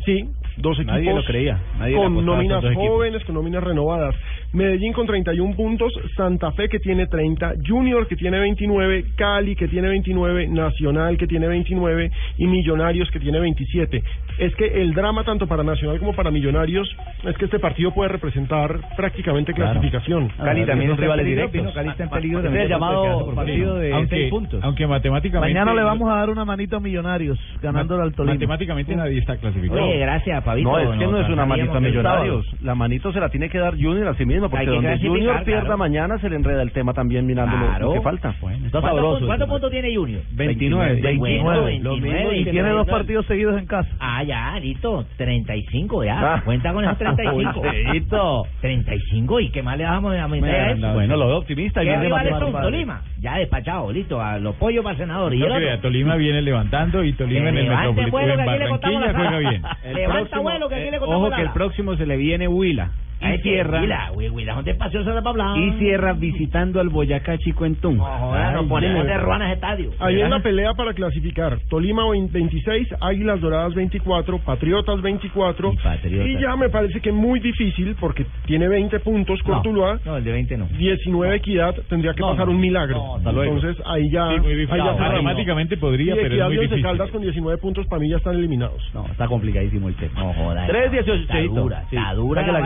[0.04, 0.24] Sí,
[0.56, 1.60] dos equipos Nadie lo creía.
[1.78, 2.88] Nadie con nóminas equipos.
[2.88, 4.14] jóvenes, con nóminas renovadas.
[4.52, 9.68] Medellín con 31 puntos, Santa Fe que tiene 30, Junior que tiene 29, Cali que
[9.68, 14.02] tiene 29, Nacional que tiene 29 y Millonarios que tiene 27.
[14.38, 16.88] Es que el drama tanto para Nacional como para Millonarios
[17.26, 19.72] es que este partido puede representar prácticamente Claro.
[19.72, 20.28] clasificación.
[20.36, 21.60] Cali también rivales peligro, directos.
[21.60, 24.60] Pino, Cali está en peligro es el llamado partido de aunque, seis puntos.
[24.62, 28.34] aunque matemáticamente Mañana le vamos a dar una manito a Millonarios, ganándole al Tolima.
[28.34, 29.82] Matemáticamente nadie está clasificado.
[29.84, 30.70] Oye, gracias, Pavito.
[30.70, 32.46] No, es que no es una manito a el Millonarios.
[32.62, 35.62] La manito se la tiene que dar Junior a sí mismo, porque donde Junior pierda
[35.62, 35.78] claro.
[35.78, 37.86] mañana se le enreda el tema también mirando lo- Claro.
[37.88, 38.34] lo que falta.
[38.40, 39.26] Bueno, está ¿Cuántos sabroso.
[39.26, 40.22] ¿Cuántos puntos tiene Junior?
[40.32, 41.00] 29.
[41.00, 41.56] 29.
[41.56, 43.88] Lo 29, mismo, y tiene dos partidos seguidos en casa.
[44.00, 45.04] Ah, ya, listo.
[45.16, 46.34] 35 ya.
[46.34, 46.42] Ah.
[46.44, 47.62] Cuenta con esos 35.
[47.92, 48.46] Listo.
[48.60, 49.40] 35.
[49.40, 50.92] ¿Y qué más le damos a a eso?
[50.92, 51.80] Bueno, lo veo optimista.
[51.80, 52.52] ¿Qué bien de rivales son?
[52.52, 53.02] Tolima.
[53.20, 54.20] Ya despachado, listo.
[54.20, 55.34] A los pollos para el senador.
[55.34, 55.80] ¿Y el otro?
[55.80, 59.12] Tolima viene levantando y Tolima en el Metropolitano vuelo, en que aquí le contamos Barranquilla
[59.12, 59.62] la juega bien.
[59.94, 62.90] Levanta vuelo, que aquí le contamos Ojo que el próximo se le viene Huila
[63.32, 65.58] y que cierra hablar.
[65.58, 68.18] y cierra visitando al Boyacá Chico en Tunja.
[68.18, 69.90] No, nos ponemos de ruana ese estadio.
[70.00, 76.40] Ahí en la pelea para clasificar, Tolima 26, Águilas Doradas 24, Patriotas 24 Y Patriotas.
[76.40, 80.56] ya me parece que muy difícil porque tiene 20 puntos Cortuluá, No, el de 20
[80.58, 80.66] no.
[80.66, 82.52] 19 Equidad, tendría que No, pasar no.
[82.52, 83.18] un milagro.
[83.22, 83.42] No.
[83.42, 85.00] Entonces ahí ya, Sí, muy ahí ya No, cerramos.
[85.22, 86.82] matemáticamente podría, y pero es muy difícil.
[86.82, 88.82] Caldas con 19 puntos para mí ya están eliminados.
[88.94, 90.20] No, está complicadísimo el tema.
[90.20, 90.66] No joda.
[90.66, 91.22] 3.18.
[91.22, 92.58] Está dura, está dura Saque la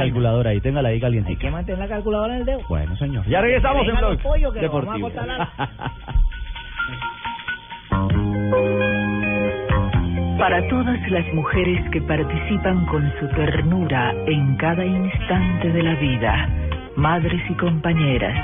[0.49, 0.49] vaina.
[0.49, 2.61] calculadora ahí, téngala ahí Hay que mantener la calculadora en el dedo.
[2.69, 3.27] Bueno, señor.
[3.27, 5.49] Ya regresamos Que en Blog los pollos, que vamos a la-
[10.39, 16.49] Para todas las mujeres que participan con su ternura en cada instante de la vida,
[16.97, 18.39] madres y compañeras.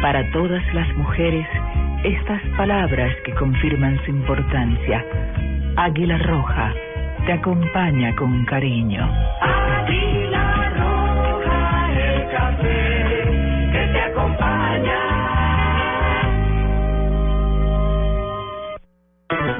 [0.00, 1.46] Para todas las mujeres,
[2.02, 5.04] estas palabras que confirman su importancia.
[5.76, 6.72] Águila Roja
[7.26, 9.06] te acompaña con cariño.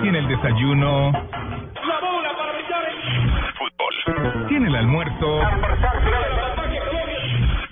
[0.03, 1.11] Tiene el desayuno.
[1.13, 2.85] La bola para brillar
[3.59, 4.47] Fútbol.
[4.49, 5.41] Tiene el almuerzo.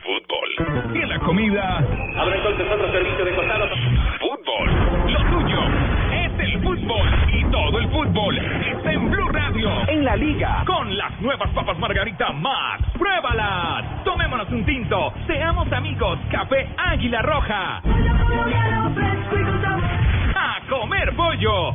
[0.02, 0.92] Fútbol.
[0.92, 1.78] Tiene la comida.
[2.18, 3.68] Abre entonces otro servicio de costado.
[6.86, 7.08] Fútbol.
[7.32, 9.70] Y todo el fútbol está en Blue Radio.
[9.88, 10.62] En la liga.
[10.66, 12.82] Con las nuevas papas Margarita Max.
[12.96, 14.04] ¡Pruébalas!
[14.04, 15.12] Tomémonos un tinto.
[15.26, 16.18] Seamos amigos.
[16.30, 17.82] Café Águila Roja.
[20.34, 21.74] A comer pollo.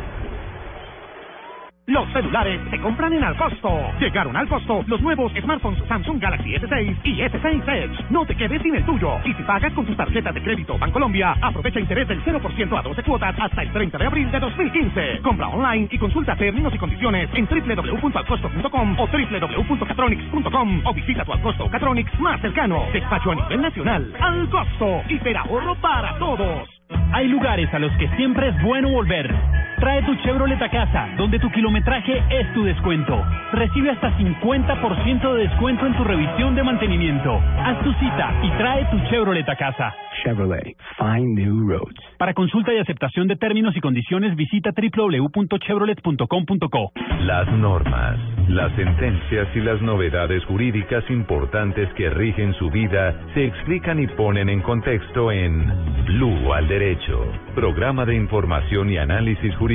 [1.91, 3.69] Los celulares se compran en Alcosto.
[3.99, 8.05] Llegaron al costo los nuevos smartphones Samsung Galaxy S6 y S6 Edge.
[8.09, 9.19] No te quedes sin el tuyo.
[9.25, 13.03] Y si pagas con tus tarjetas de crédito Bancolombia, aprovecha interés del 0% a 12
[13.03, 15.19] cuotas hasta el 30 de abril de 2015.
[15.21, 21.69] Compra online y consulta términos y condiciones en www.alcosto.com o www.catronics.com o visita tu Alcosto
[21.69, 22.85] Catronics más cercano.
[22.93, 24.13] Despacho a nivel nacional.
[24.17, 25.01] Alcosto.
[25.09, 26.69] Hiperahorro para todos.
[27.11, 29.29] Hay lugares a los que siempre es bueno volver.
[29.81, 33.25] Trae tu Chevrolet a casa, donde tu kilometraje es tu descuento.
[33.51, 37.41] Recibe hasta 50% de descuento en tu revisión de mantenimiento.
[37.57, 39.91] Haz tu cita y trae tu Chevrolet a casa.
[40.23, 41.99] Chevrolet, find new roads.
[42.19, 46.91] Para consulta y aceptación de términos y condiciones, visita www.chevrolet.com.co.
[47.21, 48.19] Las normas,
[48.49, 54.47] las sentencias y las novedades jurídicas importantes que rigen su vida se explican y ponen
[54.49, 55.65] en contexto en
[56.05, 59.70] Blue al Derecho, programa de información y análisis jurídico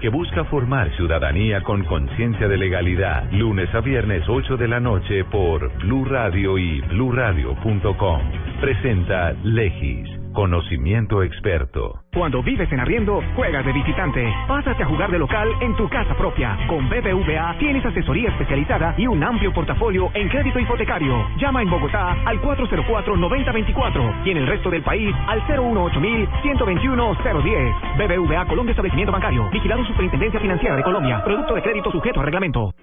[0.00, 5.22] que busca formar ciudadanía con conciencia de legalidad, lunes a viernes 8 de la noche
[5.24, 8.22] por Blue Radio y bluradio.com.
[8.62, 12.02] Presenta Legis, conocimiento experto.
[12.12, 14.30] Cuando vives en arriendo, juegas de visitante.
[14.46, 16.58] Pásate a jugar de local en tu casa propia.
[16.66, 21.26] Con BBVA tienes asesoría especializada y un amplio portafolio en crédito hipotecario.
[21.38, 27.96] Llama en Bogotá al 404-9024 y en el resto del país al 018-121-010.
[27.96, 29.48] BBVA Colombia Establecimiento Bancario.
[29.50, 31.24] Vigilado Superintendencia Financiera de Colombia.
[31.24, 32.74] Producto de crédito sujeto a reglamento.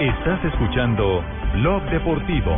[0.00, 1.22] Estás escuchando
[1.54, 2.56] Blog Deportivo.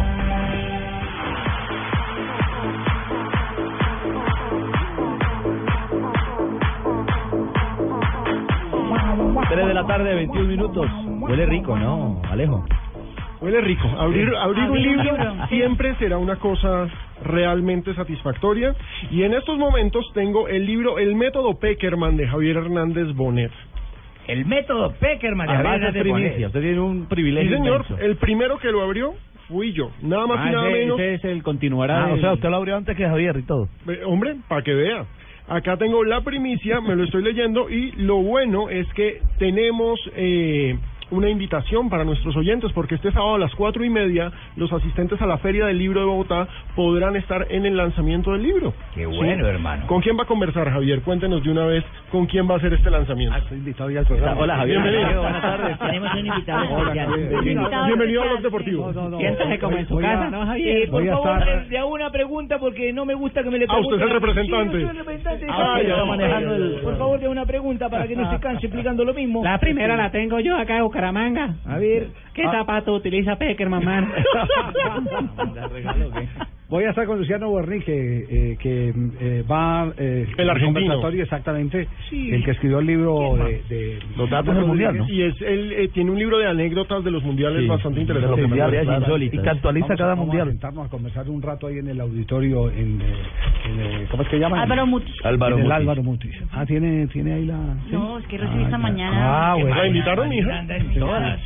[9.49, 10.87] Tres de la tarde, 21 minutos.
[11.21, 12.65] Huele rico, ¿no, Alejo?
[13.41, 13.87] Huele rico.
[13.99, 14.35] Abrir, Sí.
[14.39, 16.87] abrir un libro siempre será una cosa
[17.25, 18.75] realmente satisfactoria.
[19.11, 23.53] Y en estos momentos tengo el libro El método Peckerman de Javier Hernández Bonet.
[24.27, 26.47] El método Peckerman de Además, Hernández primicia.
[26.49, 27.51] Usted tiene un privilegio.
[27.51, 27.85] Sí, señor.
[28.01, 29.15] El primero que lo abrió
[29.49, 29.91] fui yo.
[30.03, 31.01] Nada más Ah, y nada ese- menos.
[31.01, 32.07] ese es el continuará.
[32.07, 33.69] Ah, o sea, usted lo abrió antes que Javier y todo.
[33.89, 35.05] Eh, Hombre, para que vea.
[35.49, 40.77] Acá tengo la primicia, me lo estoy leyendo y lo bueno es que tenemos eh,
[41.11, 45.21] una invitación para nuestros oyentes porque este sábado a las cuatro y media los asistentes
[45.23, 48.75] a la Feria del Libro de Bogotá podrán estar en el lanzamiento del libro.
[48.95, 49.87] Qué bueno, hermano.
[49.87, 51.03] ¿Con quién va a conversar, Javier?
[51.03, 53.37] Cuéntenos de una vez con quién va a ser este lanzamiento.
[53.37, 54.41] estoy invitado ya al programa.
[54.41, 54.83] Hola, Javier.
[54.83, 55.23] Bienvenido.
[55.23, 55.79] Buenas tardes.
[55.79, 57.87] Tenemos un invitado Hola.
[57.87, 58.93] Bienvenido a Blog Deportivo.
[59.19, 60.77] Siéntase como en su casa, ¿no, Javier?
[60.77, 63.51] Eh, por Voy favor, estar- eh, le hago una pregunta porque no me gusta que
[63.51, 64.21] me le Ah, usted es el pregunten.
[64.37, 64.77] representante.
[64.77, 65.47] Sí, yo soy el representante.
[65.51, 68.67] Ah, ya, está manejando el- Por favor, de una pregunta para que no se canse
[68.67, 69.43] explicando lo mismo.
[69.45, 71.57] La primera la tengo yo acá Bucaramanga.
[71.67, 72.53] A ver, ¿qué Ah.
[72.53, 74.11] zapato utiliza Peckerman, man?
[76.69, 77.93] Voy a estar con Luciano Borni, que,
[78.29, 78.89] eh, que
[79.21, 79.87] eh, va...
[79.97, 80.81] Eh, El argentino.
[80.81, 82.31] conversatorio, exactamente, Sí.
[82.33, 85.09] el que escribió el libro ¿Quién de, de Los datos del mundial, ¿no?
[85.09, 88.01] Y es, él eh, tiene un libro de anécdotas de los mundiales Sí, bastante de
[88.03, 88.41] interesante.
[88.41, 89.17] los mundiales Claro.
[89.19, 90.49] Y que actualiza Vamos a- cada vamos mundial.
[90.49, 93.05] a sentarnos a conversar un rato ahí en el auditorio, en, eh,
[93.67, 94.59] en, eh, ¿cómo es que llaman?
[94.59, 95.15] Álvaro Mutis.
[95.25, 95.73] Álvaro Mutis.
[95.73, 96.35] Álvaro Mutis.
[96.51, 97.59] Ah, ¿tiene, tiene ahí la...
[97.87, 97.93] ¿sí?
[97.93, 99.51] No, es que recibí Ah, esta mañana.
[99.53, 99.73] Ah, bueno.
[99.77, 100.65] ¿La invitaron, mija?
[100.99, 101.41] Todas.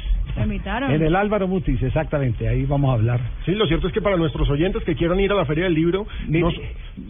[0.91, 3.21] En el Álvaro Mutis, exactamente, ahí vamos a hablar.
[3.45, 5.75] Sí, lo cierto es que para nuestros oyentes que quieran ir a la Feria del
[5.75, 6.55] Libro, nos,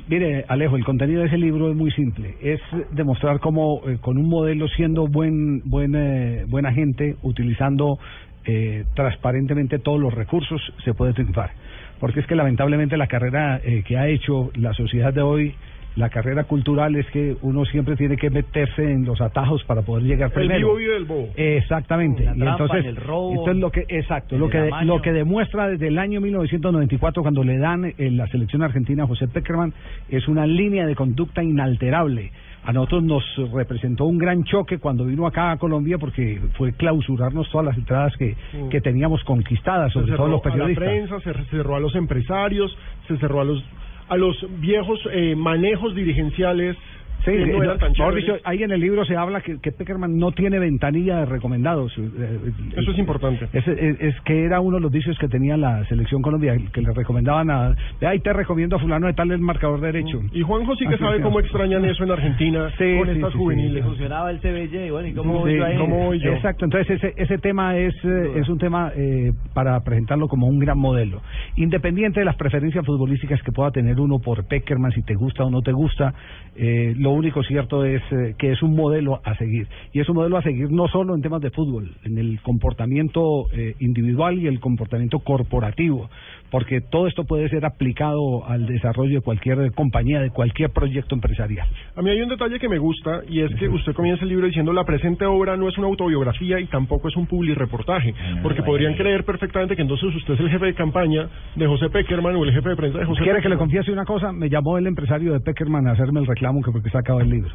[0.09, 2.35] Mire, Alejo, el contenido de ese libro es muy simple.
[2.43, 2.61] Es
[2.93, 7.99] demostrar cómo eh, con un modelo siendo buen, buen, eh, buena gente, utilizando
[8.45, 11.51] eh, transparentemente todos los recursos, se puede triunfar.
[11.99, 15.55] Porque es que lamentablemente la carrera eh, que ha hecho la sociedad de hoy,
[15.97, 20.05] la carrera cultural es que uno siempre tiene que meterse en los atajos para poder
[20.05, 20.59] llegar El primero.
[20.69, 21.29] vivo vive del bobo.
[21.37, 22.25] Exactamente.
[22.25, 24.59] La y trampa, entonces, en el robo, esto es lo que, exacto, lo el que,
[24.59, 29.05] de- lo que demuestra desde el año 1994 cuando le dan en la selección argentina
[29.05, 29.73] a José Peckerman
[30.09, 32.31] es una línea de conducta inalterable.
[32.63, 33.25] A nosotros nos
[33.55, 38.15] representó un gran choque cuando vino acá a Colombia porque fue clausurarnos todas las entradas
[38.19, 38.69] que, Mm.
[38.69, 40.85] que teníamos conquistadas, Se sobre todo cerró los a la periodistas.
[40.89, 42.77] prensa, se cerró a los empresarios,
[43.09, 43.65] se cerró a los
[44.11, 46.77] a los viejos eh, manejos dirigenciales
[47.25, 49.73] Sí, que no eran tan mejor dicho, ahí en el libro se habla que, que
[49.73, 51.93] Peckerman no tiene ventanilla de recomendados.
[51.99, 52.39] Eh,
[52.77, 53.47] Eso es importante.
[53.53, 56.81] Es, es- es que era uno de los vicios que tenía la selección Colombia, que
[56.83, 57.75] le recomendaban a...
[58.01, 60.21] "Ve, Ahí te recomiendo a fulano de tal el marcador derecho.
[60.33, 63.31] Y Juanjo sí que Así sabe cómo extrañan eso en Argentina Sí, con sí, estas
[63.31, 63.39] sí, sí.
[63.39, 63.85] juveniles.
[63.85, 65.77] Funcionaba el CBJ, y bueno, ¿y cómo Sí, voy yo ahí?
[65.79, 66.33] ¿cómo voy yo?
[66.33, 70.59] Exacto, entonces ese, ese tema es, eh, es un tema eh, para presentarlo como un
[70.59, 71.21] gran modelo.
[71.57, 75.51] Independiente de las preferencias futbolísticas que pueda tener uno por Peckerman, si te gusta o
[75.51, 76.15] no te gusta,
[76.57, 79.69] eh, lo único cierto es eh, que es un modelo a seguir.
[79.93, 83.47] Y es un modelo a seguir no solo en temas de fútbol, en el comportamiento
[83.53, 86.11] eh, individual y el comportamiento corporativo,
[86.51, 91.67] porque todo esto puede ser aplicado al desarrollo de cualquier compañía, de cualquier proyecto empresarial.
[91.97, 94.47] A mí hay un detalle que me gusta y es que usted comienza el libro
[94.47, 98.95] diciendo la presente obra no es una autobiografía y tampoco es un publireportaje, porque podrían
[98.95, 102.53] creer perfectamente que entonces usted es el jefe de campaña de José Peckerman o el
[102.53, 103.59] jefe de prensa de José ¿Quiere que le Peckerman.
[103.59, 104.33] confiese una cosa?
[104.33, 107.31] Me llamó el empresario de Peckerman a hacerme el reclamo que porque se acaba el
[107.31, 107.51] libro.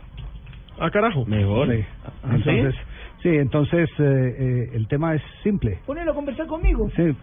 [0.79, 1.25] Ah, carajo.
[1.25, 1.69] Mejor.
[1.71, 1.83] Sí.
[2.23, 2.81] Entonces, sí,
[3.29, 5.79] entonces eh, eh, el tema es simple.
[5.85, 6.89] Ponelo a conversar conmigo.
[6.95, 7.03] Sí.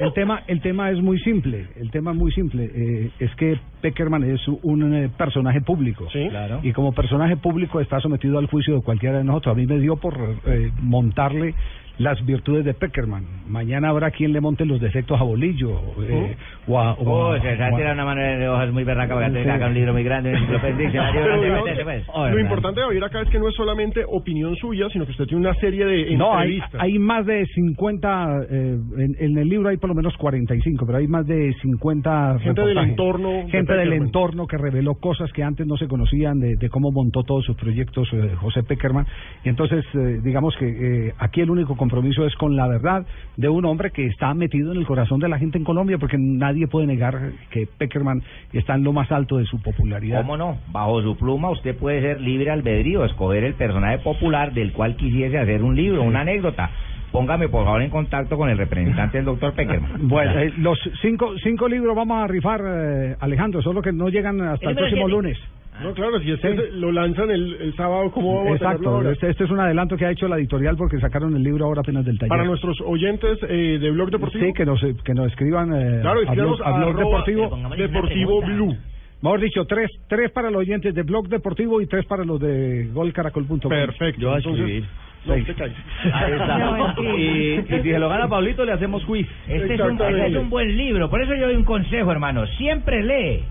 [0.00, 1.66] El tema, el tema es muy simple.
[1.76, 2.70] El tema es muy simple.
[2.74, 6.06] Eh, es que Peckerman es un eh, personaje público.
[6.10, 6.60] Claro.
[6.62, 9.54] Y como personaje público está sometido al juicio de cualquiera de nosotros.
[9.54, 11.54] A mí me dio por eh, montarle
[12.00, 13.24] las virtudes de Peckerman.
[13.48, 15.70] Mañana habrá quien le monte los defectos a Bolillo.
[16.02, 16.34] eh,
[16.66, 19.30] o a, o Oh, se o a- tira una mano de hojas muy berraca para
[19.30, 19.44] que Sí.
[19.44, 22.04] te haga un libro muy grande, métese, pues.
[22.12, 25.12] Oh, lo importante de oír acá es que no es solamente opinión suya, sino que
[25.12, 26.80] usted tiene una serie de No, hay, entrevistas.
[26.80, 30.98] hay más de 50, eh, en, en el libro hay por lo menos 45, pero
[30.98, 35.42] hay más de 50 Gente del entorno de Gente del entorno que reveló cosas que
[35.42, 39.06] antes no se conocían de, de cómo montó todos sus proyectos eh, José Peckerman.
[39.44, 43.04] Y entonces, eh, digamos que eh, aquí el único compromiso es con la verdad
[43.36, 46.16] de un hombre que está metido en el corazón de la gente en Colombia, porque
[46.18, 48.22] nadie puede negar que Peckerman
[48.52, 50.20] está en lo más alto de su popularidad.
[50.20, 50.58] ¿Cómo no?
[50.70, 55.36] Bajo su pluma usted puede ser libre albedrío, escoger el personaje popular del cual quisiese
[55.36, 56.70] hacer un libro, una anécdota.
[57.10, 59.90] Póngame por favor en contacto con el representante del doctor Peckerman.
[60.08, 64.40] Bueno, eh, los cinco, cinco libros vamos a rifar, eh, Alejandro, solo que no llegan
[64.40, 65.36] hasta el, próximo lunes.
[65.82, 69.12] No, claro, si este se- lo lanzan el, el sábado, ¿cómo vamos a Exacto, ahora?
[69.12, 71.80] este, este es un adelanto que ha hecho la editorial porque sacaron el libro ahora
[71.80, 72.28] apenas del taller.
[72.28, 74.44] Para nuestros oyentes eh, de Blog Deportivo.
[74.44, 77.58] Sí, que nos, que nos escriban eh, Claro, a Blog, a Blog Deportivo.
[77.76, 78.76] Deportivo Blue.
[79.22, 82.88] Mejor dicho, tres, tres para los oyentes de Blog Deportivo y tres para los de
[82.92, 83.58] golcaracol.com.
[83.68, 84.20] Perfecto.
[84.20, 84.84] Yo a Entonces, escribir.
[85.26, 85.32] No.
[85.34, 85.66] Ahí está.
[87.18, 87.20] Y,
[87.58, 89.26] y si se lo gana Pablito, le hacemos quiz.
[89.46, 92.46] Este es, un, este es un buen libro, por eso yo doy un consejo, hermano.
[92.56, 93.44] Siempre lee.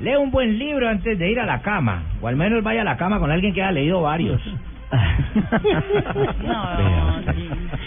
[0.00, 2.04] Lee un buen libro antes de ir a la cama.
[2.20, 4.40] O al menos vaya a la cama con alguien que haya leído varios.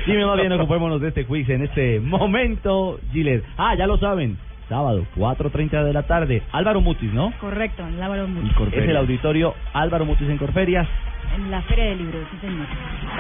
[0.06, 3.44] Dime más bien, ocupémonos de este quiz en este momento, Giles.
[3.58, 4.38] Ah, ya lo saben.
[4.68, 6.44] Sábado, 4.30 de la tarde.
[6.52, 7.34] Álvaro Mutis, ¿no?
[7.40, 8.52] Correcto, en Álvaro Mutis.
[8.74, 10.88] Es el auditorio Álvaro Mutis en Corferias.
[11.36, 12.68] En la Feria de Libros, sí señor.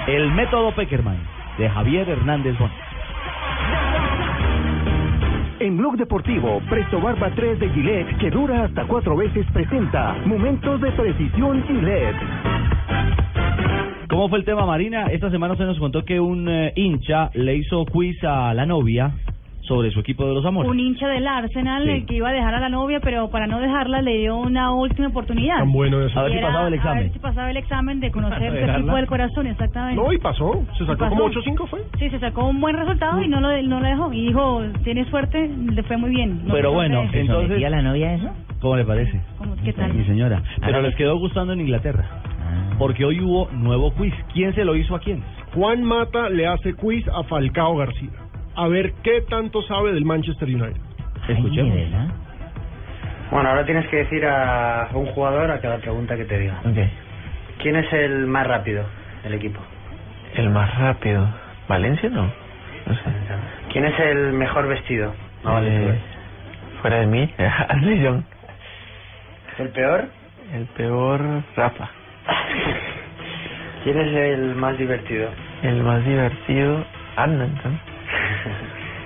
[0.07, 1.17] El método Peckerman,
[1.57, 2.69] de Javier Hernández Bon.
[5.61, 10.81] En Blog Deportivo, Presto Barba 3 de Gillette, que dura hasta cuatro veces, presenta Momentos
[10.81, 12.15] de Precisión Gillette.
[14.09, 15.05] ¿Cómo fue el tema, Marina?
[15.11, 19.13] Esta semana se nos contó que un eh, hincha le hizo quiz a la novia
[19.71, 20.69] sobre su equipo de los amores.
[20.69, 21.89] Un hincha del Arsenal Sí.
[21.91, 24.73] el que iba a dejar a la novia, pero para no dejarla le dio una
[24.73, 25.59] última oportunidad.
[25.59, 26.19] Tan bueno eso.
[26.19, 27.03] A ver Y si era pasaba el A examen.
[27.03, 28.77] ver si pasaba el examen de conocer su ¿Dejarla?
[28.79, 30.01] equipo del corazón, exactamente.
[30.01, 30.65] No, y pasó.
[30.77, 31.09] Se sacó pasó.
[31.15, 31.79] como 8-5, ¿fue?
[31.97, 34.11] Sí, se sacó un buen resultado y no lo, no lo dejó.
[34.11, 36.45] Y dijo, tiene suerte, le fue muy bien.
[36.45, 37.57] No Pero bueno, entonces...
[37.59, 38.29] ¿Y a la novia eso?
[38.59, 39.21] ¿Cómo le parece?
[39.37, 39.93] ¿Cómo- ¿Qué tal?
[39.93, 40.43] Mi señora.
[40.57, 40.89] Pero Hágale.
[40.89, 42.03] les quedó gustando en Inglaterra.
[42.77, 44.13] Porque hoy hubo nuevo quiz.
[44.33, 45.23] ¿Quién se lo hizo a quién?
[45.53, 48.09] Juan Mata le hace quiz a Falcao García.
[48.55, 50.81] A ver qué tanto sabe del Manchester United.
[51.27, 51.77] Escuchemos.
[53.31, 56.61] Bueno, ahora tienes que decir a un jugador a cada pregunta que te diga.
[57.61, 58.83] ¿Quién es el más rápido
[59.23, 59.59] del equipo?
[60.35, 61.27] El más rápido.
[61.67, 62.23] ¿Valencia no?
[62.23, 63.01] No sé.
[63.71, 65.13] ¿Quién es el mejor vestido?
[65.43, 65.99] No vale Eh, eh.
[66.81, 67.33] fuera de mí,
[68.03, 68.23] Young.
[69.59, 70.05] ¿El peor?
[70.53, 71.21] El peor,
[71.55, 71.89] Rafa.
[73.83, 75.29] ¿Quién es el más divertido?
[75.63, 76.83] El más divertido,
[77.15, 77.79] Arnington.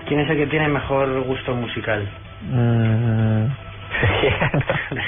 [0.07, 2.07] ¿Quién es el que tiene mejor gusto musical?
[2.41, 3.45] Mm,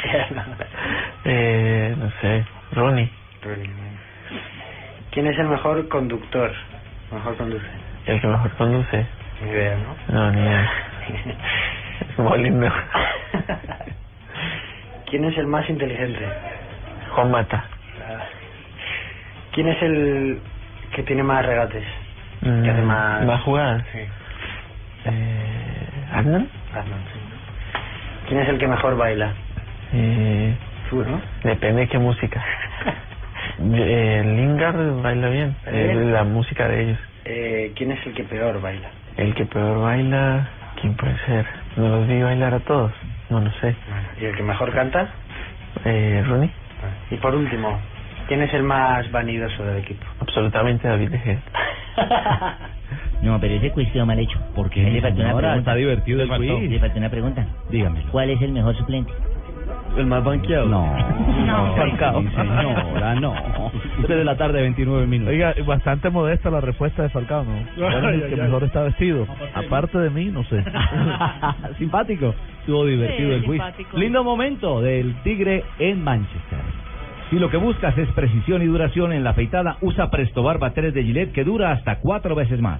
[1.25, 3.11] eh, no sé, Ronnie.
[3.43, 3.69] Ronnie.
[5.11, 6.51] ¿Quién es el mejor conductor?
[7.11, 7.65] Mejor conduce.
[8.05, 9.05] El que mejor conduce.
[9.43, 9.95] Ni idea, ¿no?
[10.13, 10.71] No, ni idea.
[12.17, 12.71] Molino.
[15.09, 16.25] ¿Quién es el más inteligente?
[17.11, 17.65] Juan Mata.
[19.53, 20.41] ¿Quién es el
[20.95, 21.83] que tiene más regates?
[22.41, 23.25] Que hace Mm, más...
[23.25, 23.83] ¿Más jugadas?
[23.91, 23.99] Sí.
[25.11, 26.47] Eh, ¿Arnold?
[26.73, 27.19] Arnold, sí.
[28.27, 29.33] ¿Quién es el que mejor baila?
[29.93, 30.55] Eh,
[30.89, 31.21] Tú, ¿no?
[31.43, 32.43] depende de qué música.
[33.73, 35.55] eh, Lingard baila bien.
[35.65, 35.93] ¿Eh?
[36.11, 36.99] La música de ellos.
[37.25, 38.89] Eh, ¿Quién es el que peor baila?
[39.17, 40.47] El que peor baila,
[40.81, 41.45] ¿quién puede ser?
[41.75, 42.93] No los vi bailar a todos.
[43.29, 43.75] No lo sé.
[44.21, 45.09] ¿Y el que mejor canta?
[45.85, 46.51] Eh, Rooney.
[47.11, 47.79] Y por último,
[48.27, 50.05] ¿quién es el más vanidoso del equipo?
[50.21, 51.39] Absolutamente David De Gea.
[53.21, 54.39] No, pero ese quiz quedó mal hecho.
[54.55, 55.57] ¿Por qué, Le faltó una pregunta.
[55.59, 56.69] Está divertido el quiz.
[56.69, 57.47] Le faltó una pregunta.
[57.69, 58.01] Dígame.
[58.11, 59.11] ¿Cuál es el mejor suplente?
[59.97, 60.67] El más banqueado.
[60.67, 60.85] No,
[61.45, 62.21] no, Falcao.
[62.21, 63.33] sí, señora, no.
[63.99, 65.33] Usted de la tarde, 29 minutos.
[65.33, 67.55] Oiga, bastante modesta la respuesta de Falcao, ¿no?
[67.75, 69.25] ¿Cuál es el que mejor está vestido?
[69.55, 70.63] Aparte de mí, no sé.
[71.79, 72.33] Simpático.
[72.59, 73.51] Estuvo divertido Sí, el quiz.
[73.53, 73.97] simpático.
[73.97, 76.59] Lindo momento del Tigre en Manchester.
[77.29, 80.93] Si lo que buscas es precisión y duración en la afeitada, usa Presto Barba 3
[80.93, 82.79] de Gillette que dura hasta cuatro veces más.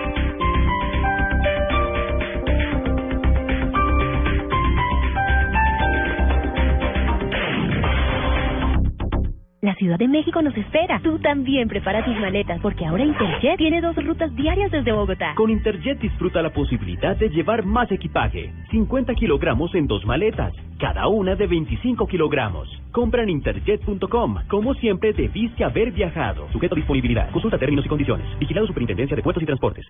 [9.61, 10.99] La Ciudad de México nos espera.
[11.03, 15.35] Tú también prepara tus maletas porque ahora Interjet tiene dos rutas diarias desde Bogotá.
[15.35, 18.51] Con Interjet disfruta la posibilidad de llevar más equipaje.
[18.71, 22.67] 50 kilogramos en dos maletas, cada una de 25 kilogramos.
[22.91, 24.37] Compra en interjet.com.
[24.47, 26.51] Como siempre, debiste haber viajado.
[26.51, 27.29] Sujeto a disponibilidad.
[27.29, 28.25] Consulta términos y condiciones.
[28.39, 29.85] Vigilado Superintendencia de Puertos y Transportes.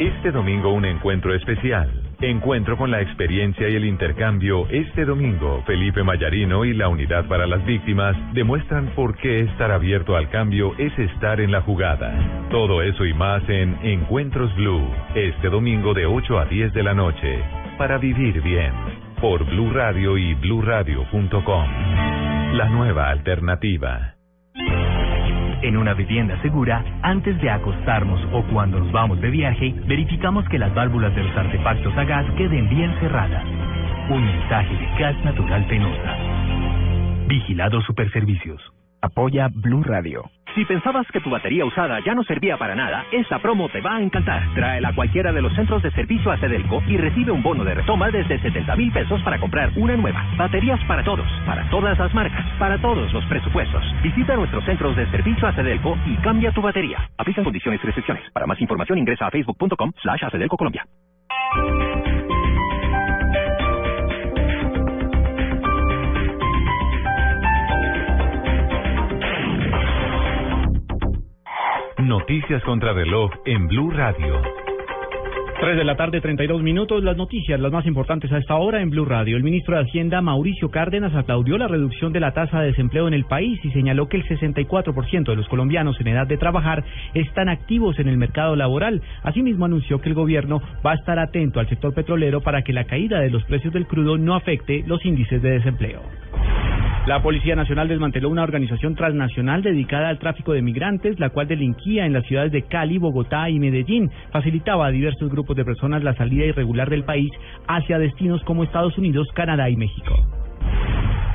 [0.00, 2.09] Este domingo un encuentro especial.
[2.22, 4.68] Encuentro con la experiencia y el intercambio.
[4.68, 10.16] Este domingo, Felipe Mayarino y la Unidad para las Víctimas demuestran por qué estar abierto
[10.16, 12.12] al cambio es estar en la jugada.
[12.50, 16.92] Todo eso y más en Encuentros Blue, este domingo de 8 a 10 de la
[16.92, 17.42] noche.
[17.78, 18.72] Para vivir bien.
[19.18, 21.68] Por Blue Radio y bluradio.com.
[22.52, 24.19] La nueva alternativa.
[25.62, 30.58] En una vivienda segura, antes de acostarnos o cuando nos vamos de viaje, verificamos que
[30.58, 33.44] las válvulas de los artefactos a gas queden bien cerradas.
[34.08, 36.16] Un mensaje de Gas Natural Penosa.
[37.28, 38.79] Vigilado Superservicios.
[39.02, 40.30] Apoya Blue Radio.
[40.54, 43.96] Si pensabas que tu batería usada ya no servía para nada, esta promo te va
[43.96, 44.42] a encantar.
[44.54, 47.74] Tráela a cualquiera de los centros de servicio a Cedelco y recibe un bono de
[47.74, 50.24] retoma desde 70 mil pesos para comprar una nueva.
[50.36, 53.84] Baterías para todos, para todas las marcas, para todos los presupuestos.
[54.02, 56.98] Visita nuestros centros de servicio a Cedelco y cambia tu batería.
[57.16, 58.24] Aplican condiciones y restricciones.
[58.32, 60.84] Para más información ingresa a facebook.com slash Colombia.
[72.02, 74.40] Noticias contra reloj en Blue Radio.
[75.60, 77.04] 3 de la tarde, 32 minutos.
[77.04, 79.36] Las noticias, las más importantes a esta hora en Blue Radio.
[79.36, 83.12] El ministro de Hacienda, Mauricio Cárdenas, aplaudió la reducción de la tasa de desempleo en
[83.12, 86.82] el país y señaló que el 64% de los colombianos en edad de trabajar
[87.12, 89.02] están activos en el mercado laboral.
[89.22, 92.84] Asimismo, anunció que el gobierno va a estar atento al sector petrolero para que la
[92.84, 96.00] caída de los precios del crudo no afecte los índices de desempleo.
[97.06, 102.04] La Policía Nacional desmanteló una organización transnacional dedicada al tráfico de migrantes, la cual delinquía
[102.04, 104.10] en las ciudades de Cali, Bogotá y Medellín.
[104.30, 107.30] Facilitaba a diversos grupos de personas la salida irregular del país
[107.66, 110.14] hacia destinos como Estados Unidos, Canadá y México.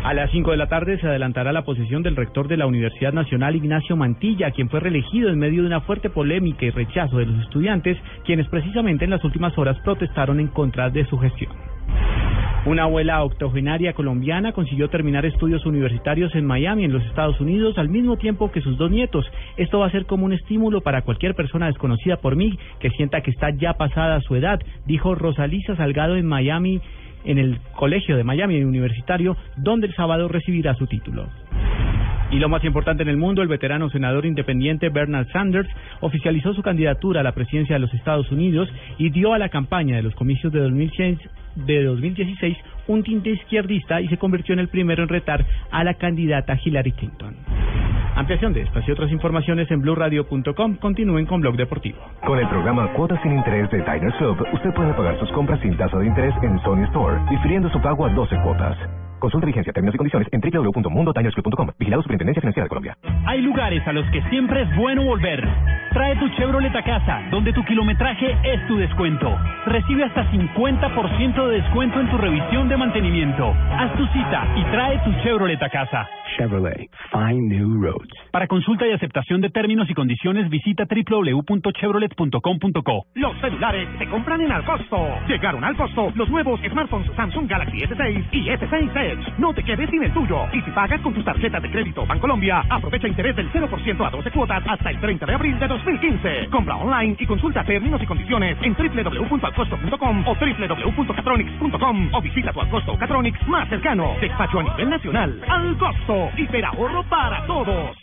[0.03, 3.11] A las 5 de la tarde se adelantará la posesión del rector de la Universidad
[3.11, 7.25] Nacional, Ignacio Mantilla, quien fue reelegido en medio de una fuerte polémica y rechazo de
[7.25, 11.74] los estudiantes, quienes precisamente en las últimas horas protestaron en contra de su gestión.
[12.65, 17.89] Una abuela octogenaria colombiana consiguió terminar estudios universitarios en Miami, en los Estados Unidos, al
[17.89, 19.23] mismo tiempo que sus dos nietos.
[19.55, 23.21] Esto va a ser como un estímulo para cualquier persona desconocida por mí que sienta
[23.21, 26.81] que está ya pasada su edad, dijo Rosalisa Salgado en Miami
[27.23, 31.27] en el Colegio de Miami Universitario, donde el sábado recibirá su título.
[32.35, 35.69] Y lo más importante en el mundo, el veterano senador independiente Bernard Sanders
[36.01, 38.67] oficializó su candidatura a la presidencia de los Estados Unidos
[38.97, 41.17] y dio a la campaña de los comicios de 2016,
[41.55, 42.57] de 2016
[42.87, 46.91] un tinte izquierdista y se convirtió en el primero en retar a la candidata Hillary
[46.91, 47.37] Clinton.
[48.17, 50.75] Ampliación de estas y otras informaciones en blueradio.com.
[50.75, 51.99] Continúen con Blog Deportivo.
[52.25, 55.77] Con el programa Cuotas sin Interés de Diners Club, usted puede pagar sus compras sin
[55.77, 59.04] tasa de interés en Sony Store, difiriendo su pago a 12 cuotas.
[59.19, 61.69] Consulta vigencia, términos y condiciones en www.mundotinersclub.com.
[61.79, 62.95] Vigilado Superintendencia Financiera de Colombia.
[63.25, 65.43] Hay lugares a los que siempre es bueno volver.
[65.91, 69.33] Trae tu Chevrolet a casa, donde tu kilometraje es tu descuento.
[69.65, 73.55] Recibe hasta 50% de descuento en tu revisión de mantenimiento.
[73.71, 76.05] Haz tu cita y trae tu Chevrolet a casa.
[76.37, 78.11] Chevrolet, find new roads.
[78.31, 83.05] Para consulta y aceptación de términos y condiciones, visita www.chevrolet.com.co.
[83.15, 84.97] Los celulares se compran en Alcosto.
[85.27, 89.33] Llegaron al costo los nuevos smartphones Samsung Galaxy S6 y S6 Edge.
[89.37, 90.47] No te quedes sin el tuyo.
[90.53, 94.31] Y si pagas con tus tarjetas de crédito Bancolombia, aprovecha interés del 0% a 12
[94.31, 96.47] cuotas hasta el 30 de abril de 2015.
[96.51, 102.97] Compra online y consulta términos y condiciones en www.alcosto.com o www.catronics.com o visita tu Alcosto
[102.97, 104.15] Catronics más cercano.
[104.21, 105.41] Despacho a nivel nacional.
[105.47, 106.29] Al costo.
[106.37, 107.97] Hiperahorro para todos.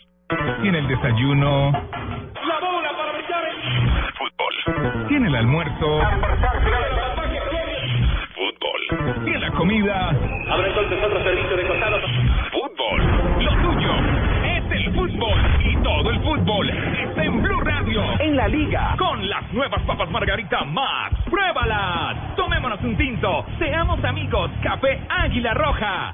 [0.61, 1.71] Tiene el desayuno.
[1.71, 5.07] La bola para brillar el Fútbol.
[5.07, 6.01] Tiene el almuerzo.
[8.35, 9.32] Fútbol.
[9.43, 10.09] La comida.
[10.49, 11.99] Habrá entonces otro servicio de costado.
[12.49, 13.43] Fútbol.
[13.43, 13.91] Lo tuyo
[14.45, 15.37] es el fútbol.
[15.65, 18.03] Y todo el fútbol está en Blue Radio.
[18.21, 18.95] En la liga.
[18.97, 21.15] Con las nuevas papas Margarita Max.
[21.29, 22.37] ¡Pruébalas!
[22.37, 23.45] Tomémonos un tinto.
[23.59, 24.49] Seamos amigos.
[24.61, 26.13] Café Águila Roja.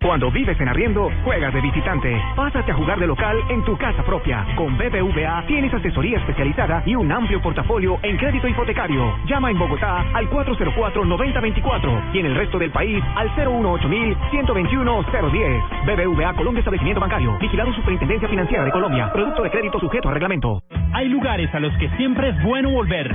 [0.00, 2.20] Cuando vives en arriendo, juegas de visitante.
[2.36, 4.46] Pásate a jugar de local en tu casa propia.
[4.56, 9.16] Con BBVA tienes asesoría especializada y un amplio portafolio en crédito hipotecario.
[9.26, 15.86] Llama en Bogotá al 404-9024 y en el resto del país al 018-121-010.
[15.86, 17.36] BBVA Colombia Establecimiento Bancario.
[17.38, 19.10] Vigilado Superintendencia Financiera de Colombia.
[19.12, 20.62] Producto de crédito sujeto a reglamento.
[20.92, 23.14] Hay lugares a los que siempre es bueno volver.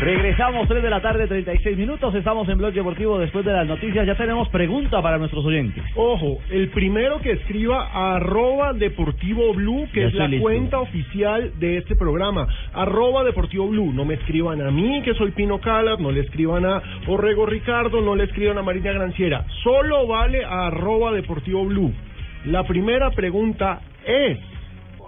[0.00, 2.14] Regresamos 3 de la tarde, 36 minutos.
[2.14, 4.06] Estamos en Blog Deportivo después de las noticias.
[4.06, 5.82] Ya tenemos pregunta para nuestros oyentes.
[5.96, 10.44] Ojo, el primero que escriba arroba Deportivo Blue, que Ya es la listo.
[10.44, 12.46] cuenta oficial de este programa.
[12.74, 13.92] Arroba Deportivo Blue.
[13.92, 18.00] No me escriban a mí, que soy Pino Calas, no le escriban a Orrego Ricardo,
[18.00, 19.46] no le escriban a Marina Granciera.
[19.64, 21.92] Solo vale a arroba Deportivo Blue.
[22.44, 24.38] La primera pregunta es,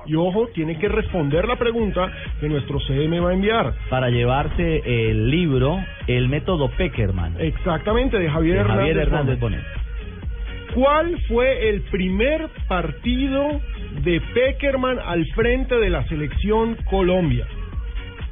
[0.07, 3.75] y ojo, tiene que responder la pregunta que nuestro CM va a enviar.
[3.89, 7.37] Para llevarse el libro El método Peckerman.
[7.39, 9.63] Exactamente, de Javier de Javier Hernández Hernández Bonet.
[9.63, 9.81] Bonet.
[10.75, 13.61] ¿Cuál fue el primer partido
[14.05, 17.47] de Peckerman al frente de la selección Colombia?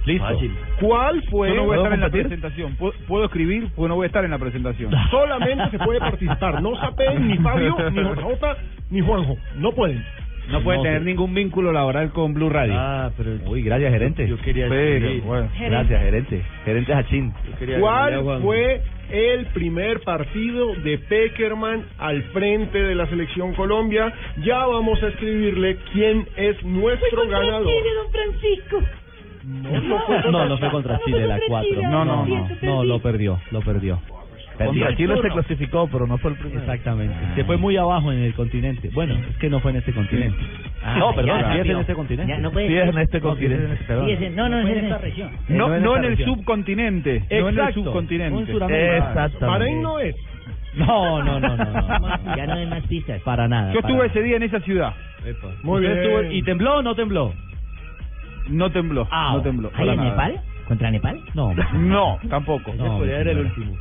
[0.05, 0.39] Listo.
[0.81, 1.49] ¿Cuál fue?
[1.51, 2.77] Yo no voy a estar en la presentación.
[2.77, 3.69] ¿Puedo, puedo escribir?
[3.77, 4.91] Pues no voy a estar en la presentación.
[5.11, 6.63] Solamente se puede participar.
[6.63, 8.45] No Sapén, ni Fabio, ni JJ,
[8.91, 9.37] ni Juanjo.
[9.57, 10.03] No pueden.
[10.49, 12.75] No puede tener ningún vínculo laboral con Blue Radio.
[12.77, 13.33] Ah, pero...
[13.47, 14.27] Uy, gracias, gerente.
[14.29, 15.23] Yo quería escribir.
[15.23, 16.43] bueno, Gracias, gerente.
[16.65, 17.33] Gerente Hachín.
[17.81, 24.13] ¿Cuál fue el primer partido de Peckerman al frente de la selección Colombia?
[24.45, 27.65] Ya vamos a escribirle quién es nuestro ganador.
[27.65, 28.83] don Francisco.
[30.31, 31.83] No, no fue contra Chile la 4.
[31.83, 32.49] No, no, no.
[32.63, 34.01] No, lo perdió, lo perdió.
[34.67, 36.61] Contra Chile se clasificó, pero no fue el primero.
[36.61, 37.15] Exactamente.
[37.37, 38.91] Se fue muy abajo en el continente.
[38.93, 40.37] Bueno, es que no fue en este continente.
[40.99, 42.33] no, perdón, sí es en este continente.
[42.33, 44.31] Ya, no puede Sí, es en este continente.
[44.35, 45.31] no, no, es en esta región.
[45.49, 47.25] No, en no en el subcontinente.
[47.31, 48.97] No en el subcontinente.
[48.97, 49.47] Exactamente.
[49.47, 50.17] Bahrein no es.
[50.75, 52.37] No, no, no, no.
[52.37, 53.21] Ya no hay más pistas.
[53.23, 53.73] Para nada.
[53.73, 54.07] Yo para estuve nada.
[54.07, 54.95] ese día en esa ciudad.
[55.63, 56.05] Muy ¿Usted bien.
[56.15, 57.35] estuvo- ¿Y tembló o no tembló?
[58.49, 59.07] No tembló.
[59.11, 59.71] Ah, no tembló.
[59.75, 60.11] ¿ahí en nada.
[60.11, 60.41] Nepal?
[60.69, 61.19] ¿Contra Nepal?
[61.35, 62.75] No, No, tampoco.
[62.75, 63.71] No, podría ser el señora.
[63.71, 63.79] último.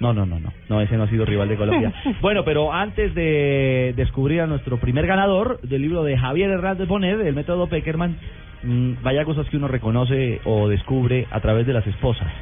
[0.00, 0.52] No, no, no, no.
[0.68, 1.92] No, ese no ha sido rival de Colombia.
[2.20, 7.20] bueno, pero antes de descubrir a nuestro primer ganador del libro de Javier Hernández Bonet,
[7.20, 8.16] el método Peckerman,
[8.62, 12.32] mm, vaya cosas que uno reconoce o descubre a través de las esposas,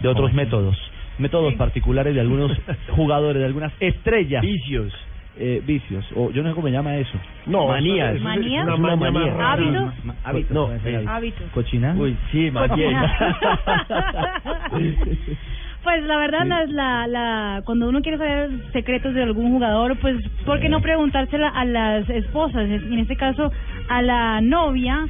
[0.00, 0.76] de otros métodos,
[1.18, 2.50] métodos particulares de algunos
[2.96, 4.42] jugadores, de algunas estrellas.
[4.42, 4.92] Vicios.
[5.38, 7.18] Eh, vicios, o yo no sé cómo se llama eso.
[7.44, 8.08] No, manías.
[8.08, 8.66] eso es- ¿Manías?
[8.66, 9.52] una rara.
[9.52, 10.04] ¿Hábitos?
[10.04, 11.06] Ma- hábitos, No, eh, hábitos.
[11.08, 11.50] Hábitos.
[11.52, 11.94] ¿Cochina?
[11.98, 12.96] Uy, sí, más bien.
[15.82, 20.16] Pues la verdad, la, la, la, cuando uno quiere saber secretos de algún jugador, pues,
[20.44, 22.68] ¿por qué no preguntársela a las esposas?
[22.68, 23.52] En este caso,
[23.88, 25.06] a la novia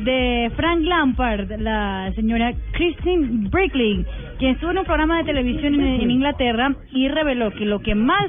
[0.00, 4.04] de Frank Lampard, la señora Christine Brickley,
[4.40, 7.94] quien estuvo en un programa de televisión en, en Inglaterra y reveló que lo que
[7.94, 8.26] más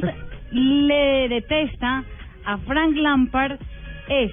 [0.52, 2.04] le detesta
[2.46, 3.60] a Frank Lampard
[4.10, 4.32] es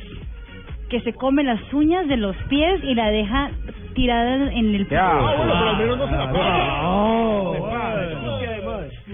[0.89, 3.51] que se come las uñas de los pies y la deja
[3.95, 5.01] tirada en el piso.
[5.01, 7.84] Ah, bueno, pero al menos no se la Ah,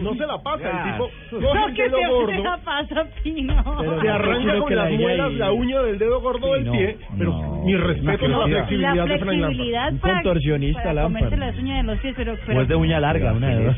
[0.02, 0.70] no se la pasa.
[0.70, 0.84] El Ah.
[0.92, 1.10] tipo
[1.40, 3.64] No, coge el que dedo se gordo, la pasa, Pino.
[4.00, 7.62] se arranca con las muelas la uña del dedo gordo del no, pie, pero no.
[7.64, 9.46] mi respeto a la flexibilidad la de Frank Lampard.
[9.46, 11.22] flexibilidad Un contorsionista para Lampard.
[11.24, 12.34] comerse las uñas de los pies, pero...
[12.46, 13.76] pero O es de uña larga, una de dos.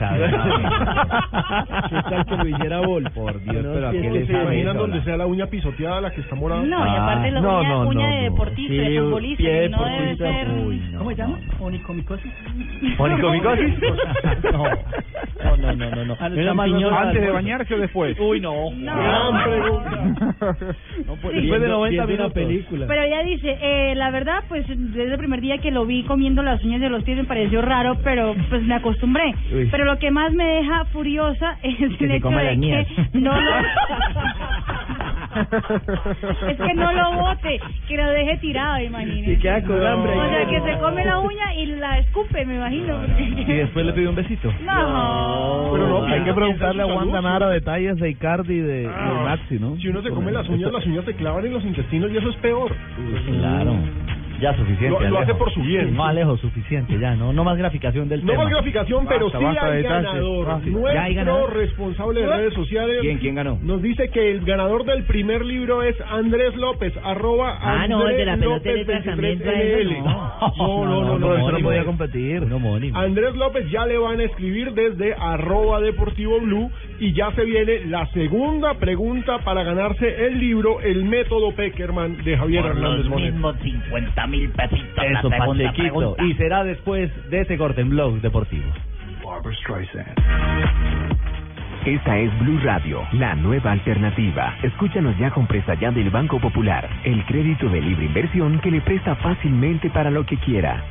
[1.88, 3.04] ¿Qué tal que lo hiciera Bol?
[3.14, 5.02] Por Dios, No, pero ¿a si qué es le que se ¿Se sabe imaginan donde
[5.02, 6.62] sea la uña pisoteada, la que está morada?
[6.62, 8.30] No, y aparte la no, uña, no, uña no, de no.
[8.30, 10.46] deportista, de futbolista, no debe ser...
[10.98, 11.38] ¿Cómo se llama?
[11.60, 12.32] ¿Onicomicosis?
[12.98, 13.74] ¿Onicomicosis?
[14.52, 14.64] no.
[15.42, 18.18] No, no, no, no, ¿Antes de bañarse o después?
[18.18, 18.70] Uy, no.
[18.70, 18.96] No.
[18.96, 20.34] Gran pregunta.
[21.32, 22.86] Después de 90 Viendo una película.
[22.86, 26.42] Pero ella dice, eh, la verdad, pues desde el primer día que lo vi comiendo
[26.42, 29.34] las uñas de los pies me pareció raro, pero pues me acostumbré.
[29.52, 29.68] Uy.
[29.70, 32.86] Pero lo que más me deja furiosa es Que el hecho de que
[33.18, 33.50] no lo...
[36.48, 39.32] es que no lo bote, que lo deje tirado, imagínese.
[39.32, 40.12] Y queda con hambre.
[40.16, 42.98] O sea, que se come la uña y la escupe, me imagino.
[43.18, 44.52] Y después le pidió un besito.
[44.64, 45.70] No.
[45.72, 47.20] Pero no, hay que preguntarle a Wanda.
[47.20, 49.76] Nara detalles de Icardi y de, y de Ah, Maxi, ¿no?
[49.76, 52.30] Si uno se come las uñas, las uñas se clavan en los intestinos y eso
[52.30, 52.74] es peor.
[53.38, 53.74] Claro.
[54.42, 54.88] Ya suficiente.
[55.04, 55.94] Lo- lo hace por su bien.
[55.94, 57.14] No, Alejo, suficiente, ya.
[57.14, 58.44] No, no más graficación del No tema.
[58.44, 60.48] más graficación, pero Basta, sí basta hay de ganador.
[60.50, 60.70] Ah, sí.
[60.70, 61.56] Nuestro ¿Ya hay ganador?
[61.56, 63.18] responsable de redes sociales ¿Quién?
[63.18, 63.58] ¿Quién ganó?
[63.62, 68.16] nos dice que el ganador del primer libro es Andrés López, arroba Ah, no, el
[68.16, 69.92] de la Andrés pelota de López letras también 23 trae LL.
[69.92, 70.02] eso,
[70.58, 72.42] No, no, no, no, eso no podía competir.
[72.52, 72.98] Homónimo.
[72.98, 77.86] Andrés López ya le van a escribir desde arroba deportivo blue y ya se viene
[77.86, 84.26] la segunda pregunta para ganarse el libro El método Peckerman de Javier Hernández mismos 50
[84.32, 84.96] mil pesitos.
[84.96, 85.94] la Eso, segunda Pachequito.
[85.94, 86.24] pregunta.
[86.24, 88.64] Y será después de ese corte en Blog Deportivo.
[89.24, 90.18] Barbara Streisand.
[91.84, 94.54] Esta es Blue Radio, la nueva alternativa.
[94.62, 98.80] Escúchanos ya con presta ya del Banco Popular, el crédito de libre inversión que le
[98.80, 100.82] presta fácilmente para lo que quiera.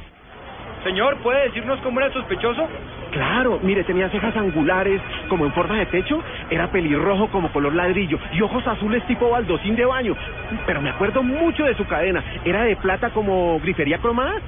[0.83, 2.67] Señor, ¿puede decirnos cómo era el sospechoso?
[3.11, 8.17] Claro, mire, tenía cejas angulares como en forma de techo, era pelirrojo como color ladrillo
[8.33, 10.15] y ojos azules tipo baldocín de baño.
[10.65, 14.39] Pero me acuerdo mucho de su cadena, era de plata como grifería cromada.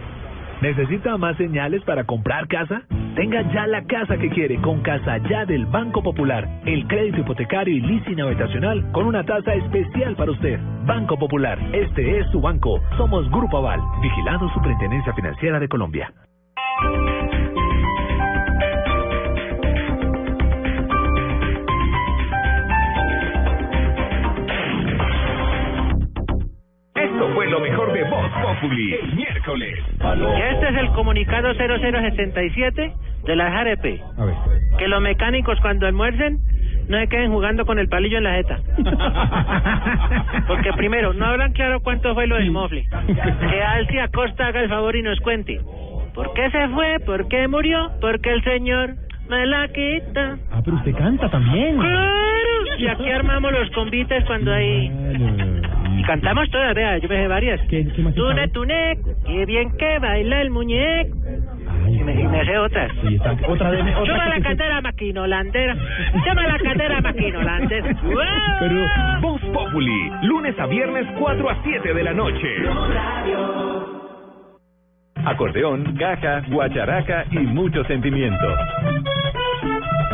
[0.61, 2.83] ¿Necesita más señales para comprar casa?
[3.15, 6.49] Tenga ya la casa que quiere con Casa Ya del Banco Popular.
[6.65, 10.59] El crédito hipotecario y leasing habitacional con una tasa especial para usted.
[10.87, 12.81] Banco Popular, este es su banco.
[12.97, 16.11] Somos Grupo Aval, vigilado Superintendencia Financiera de Colombia.
[27.13, 29.79] Esto fue lo mejor de Voz Populi el miércoles.
[30.01, 32.93] Y este es el comunicado 0077
[33.25, 34.01] de la JRP.
[34.17, 34.35] A ver.
[34.79, 36.39] Que los mecánicos cuando almuercen
[36.89, 38.59] no se queden jugando con el palillo en la jeta.
[40.47, 42.87] Porque primero, no hablan claro cuánto fue lo del mofle.
[43.05, 45.61] Que Alci Acosta haga el favor y nos cuente.
[46.15, 46.99] ¿Por qué se fue?
[47.05, 47.91] ¿Por qué murió?
[48.01, 48.95] Porque el señor
[49.29, 50.37] me la quita.
[50.51, 51.77] Ah, pero usted canta también.
[51.77, 52.11] ¡Claro!
[52.77, 54.91] Y aquí armamos los convites cuando hay...
[56.03, 57.61] Y cantamos todas, vea, yo me sé varias.
[57.69, 61.15] ¿Qué, qué más Tune, tune, qué bien que baila el muñeco.
[61.87, 62.91] Y me, y me sé otras.
[63.01, 65.75] Sí, está- otra de otra Llama la catera maquinolandera.
[66.25, 67.95] Llama la catera maquinolandera.
[68.59, 68.85] Pero
[69.21, 72.47] Voz Populi, lunes a viernes 4 a 7 de la noche.
[75.25, 78.45] Acordeón, caja, guacharaca y mucho sentimiento.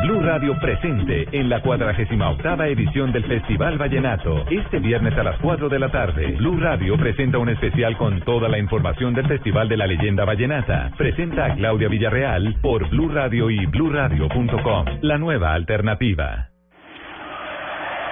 [0.02, 4.46] Blue Radio presente en la 48 edición del Festival Vallenato.
[4.50, 8.48] Este viernes a las 4 de la tarde, Blue Radio presenta un especial con toda
[8.48, 10.92] la información del Festival de la Leyenda Vallenata.
[10.98, 14.86] Presenta a Claudia Villarreal por Blue Radio y bluradio.com.
[15.02, 16.50] La nueva alternativa.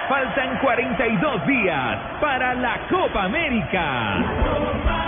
[0.08, 5.07] Faltan 42 días para la Copa América.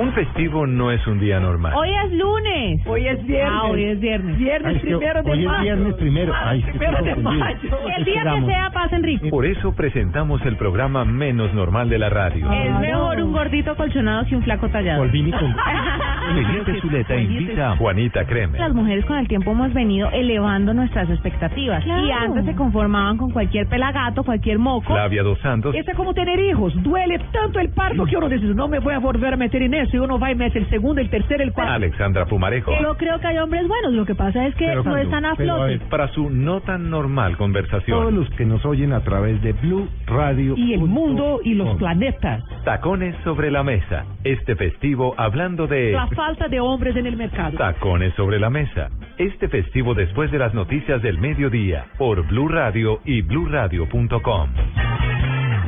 [0.00, 1.72] Un festivo no es un día normal.
[1.76, 2.86] Hoy es lunes.
[2.86, 3.52] Hoy es viernes.
[3.52, 4.38] Ah, hoy es viernes.
[4.38, 5.62] Viernes Ay, es que primero de hoy es mayo.
[5.62, 6.32] viernes primero.
[6.34, 7.78] Ay, es que primero de mayo.
[7.96, 9.28] El día que sea, pasen rico.
[9.30, 12.50] Por eso presentamos el programa menos normal de la radio.
[12.52, 15.04] Es mejor un gordito colchonado que un flaco tallado.
[15.10, 18.58] Felipe Zuleta invita a Juanita Creme.
[18.58, 21.82] Las mujeres con el tiempo hemos venido elevando nuestras expectativas.
[21.84, 22.06] Claro.
[22.06, 24.92] Y antes se conformaban con cualquier pelagato, cualquier moco.
[24.92, 25.74] Flavia Dos Santos.
[25.74, 26.72] Esto es como tener hijos.
[26.82, 29.74] Duele tanto el parto que uno dice, no me voy a volver a meter en
[29.74, 29.96] eso.
[29.96, 31.72] Y uno va y mete el segundo, el tercero, el cuarto.
[31.72, 32.72] Alexandra Pumarejo.
[32.80, 35.34] Yo creo que hay hombres buenos, lo que pasa es que Pero, no están a
[35.34, 35.64] flote.
[35.64, 37.98] ver, para su no tan normal conversación.
[37.98, 40.54] Todos los que nos oyen a través de Blue Radio.
[40.56, 42.42] Y el mundo y los planetas.
[42.64, 44.04] Tacones sobre la mesa.
[44.24, 45.92] Este festivo hablando de...
[45.92, 47.56] La falta de hombres en el mercado.
[47.56, 48.88] Tacones sobre la mesa.
[49.18, 54.50] Este festivo después de las noticias del mediodía por Blue Radio y bluradio.com.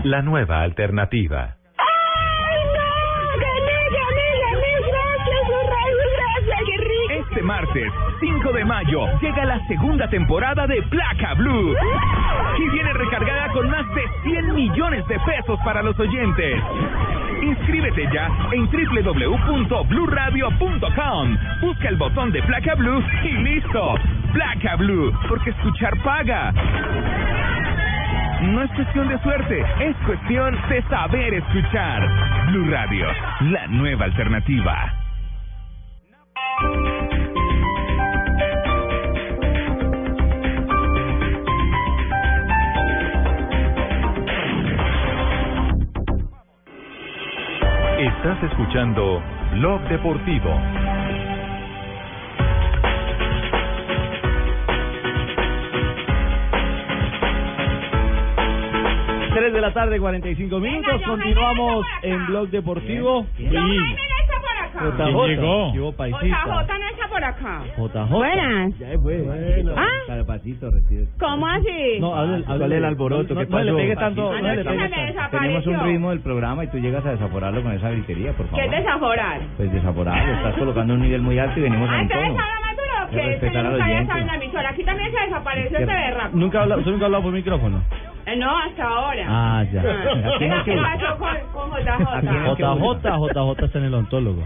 [0.05, 1.57] La nueva alternativa.
[7.43, 11.75] Martes, 5 de mayo, llega la segunda temporada de Placa Blue.
[12.59, 16.63] Y viene recargada con más de 100 millones de pesos para los oyentes.
[17.43, 21.39] Inscríbete ya en www.bluradio.com.
[21.61, 23.95] Busca el botón de Placa Blue y listo.
[24.33, 26.53] Placa Blue, porque escuchar paga.
[28.43, 32.09] No es cuestión de suerte, es cuestión de saber escuchar.
[32.49, 33.07] Blue Radio,
[33.41, 34.93] la nueva alternativa.
[48.03, 49.23] Estás escuchando
[49.53, 50.51] Blog Deportivo.
[59.33, 61.01] Tres de la tarde, 45 minutos.
[61.03, 63.25] Continuamos en Blog Deportivo.
[63.37, 63.49] Sí.
[64.91, 65.27] JJ.
[65.29, 65.73] llegó?
[65.73, 66.27] Llegó paisita.
[66.27, 67.63] JJ no está por acá.
[67.77, 68.11] JJ.
[68.11, 68.79] Buenas.
[68.79, 69.25] Ya fue.
[69.77, 69.87] ¿Ah?
[70.07, 71.07] Calpacito, retiro.
[71.19, 71.99] ¿Cómo así?
[72.01, 72.11] No.
[72.11, 73.35] ¿Cuál es el alboroto?
[73.35, 74.31] No, ¿Qué no, no le pegue tanto.
[74.31, 75.39] Ah, no no, le que pegue tanto.
[75.39, 78.51] Tenemos un ritmo del programa y tú llegas a desaforarlo con esa gritería, por ¿Qué
[78.57, 78.65] favor.
[78.65, 79.41] es desaforar?
[79.57, 82.43] Pues desaforarlo, estás colocando un nivel muy alto y venimos Ah, en un ¿entonces tono.
[83.11, 83.39] qué?
[83.41, 84.71] Que yo al nunca había estado en la emisora.
[84.71, 86.37] Aquí también se desapareció este berraco.
[86.37, 87.83] Nunca habla, ¿Usted nunca ha hablado por micrófono?
[88.25, 89.25] Eh, no, hasta ahora.
[89.29, 89.83] Ah, ya.
[89.83, 92.55] Ah, ¿Qué que- pasó con, con JJ?
[92.55, 94.43] JJ, JJ está en el ontólogo.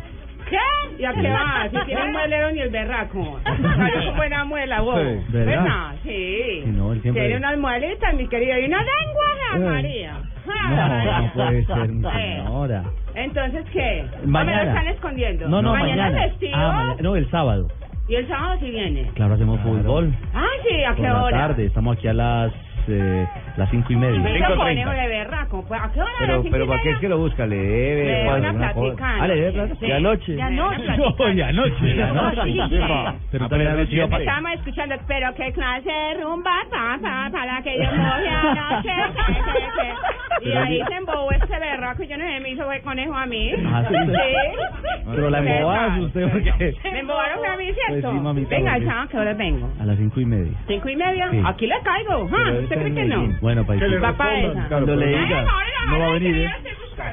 [0.48, 0.58] ¿Qué?
[0.98, 1.68] ¿Y a qué va?
[1.70, 3.40] Si tiene un muelero ni el berraco.
[3.44, 4.98] Salió con buena muela, vos.
[5.00, 5.62] Sí, ¿verdad?
[5.64, 5.94] ¿Verdad?
[6.04, 6.62] Sí.
[6.64, 8.58] Sí, no, Tiene unas muelitas, mi querido.
[8.58, 9.58] Y una lengua, Eh.
[9.58, 10.12] María.
[10.46, 12.84] No, no puede ser, señora.
[13.14, 14.04] Entonces, ¿qué?
[14.22, 14.58] ¿O Mañana.
[14.58, 15.48] me lo están escondiendo?
[15.48, 16.02] No, no, mañana.
[16.04, 16.24] mañana.
[16.26, 16.52] es festivo.
[16.54, 17.68] Ah, mañana- no, el sábado.
[18.08, 19.10] Y el sábado sí viene.
[19.14, 20.14] Claro, hacemos fútbol.
[20.32, 21.36] Ah, sí, ¿a Por qué la hora?
[21.38, 22.52] tarde, estamos aquí a las
[22.88, 23.26] eh,
[23.56, 24.20] las cinco y media.
[24.56, 25.64] Conejo de berraco.
[25.66, 26.10] Pues, ¿A qué hora?
[26.18, 27.46] Pero, ¿A las pero ¿para qué es que lo busca?
[27.46, 28.28] ¿Le Le debe?
[28.28, 28.96] o una alguna cosa?
[28.96, 29.74] platica Ah, ¿le debe plata?
[29.80, 29.86] sí.
[29.86, 30.32] ¿De anoche?
[30.32, 30.82] De anoche.
[30.96, 31.84] No, de anoche.
[31.84, 33.16] De anoche.
[33.30, 37.76] Pero Ah, también anoche Estamos escuchando, pero qué clase de rumba, pa, pa, para que
[37.78, 38.90] yo moje anoche.
[39.26, 40.48] que, que, que.
[40.48, 43.26] Y ahí se embobó este berraco y yo no sé, me hizo el conejo a
[43.26, 43.52] mí.
[43.66, 43.94] Ah, ¿sí?
[45.10, 45.38] Pero la
[45.96, 46.74] es usted porque...
[46.92, 48.08] Me embobaron a mí, ¿cierto?
[48.08, 49.70] Pues sí, mamita, Venga, porque- ¿a qué hora vengo?
[49.80, 50.52] A las cinco y media.
[50.66, 51.30] ¿Cinco y media?
[51.30, 51.42] Sí.
[51.44, 52.28] Aquí le caigo.
[52.76, 52.78] ¿Ah?
[52.78, 53.36] ¿Usted cree que no?
[53.40, 54.00] Bueno, paisita.
[54.00, 54.68] Va pa' esa.
[54.68, 56.50] Cuando le diga, ahora no va a venir, ¿eh?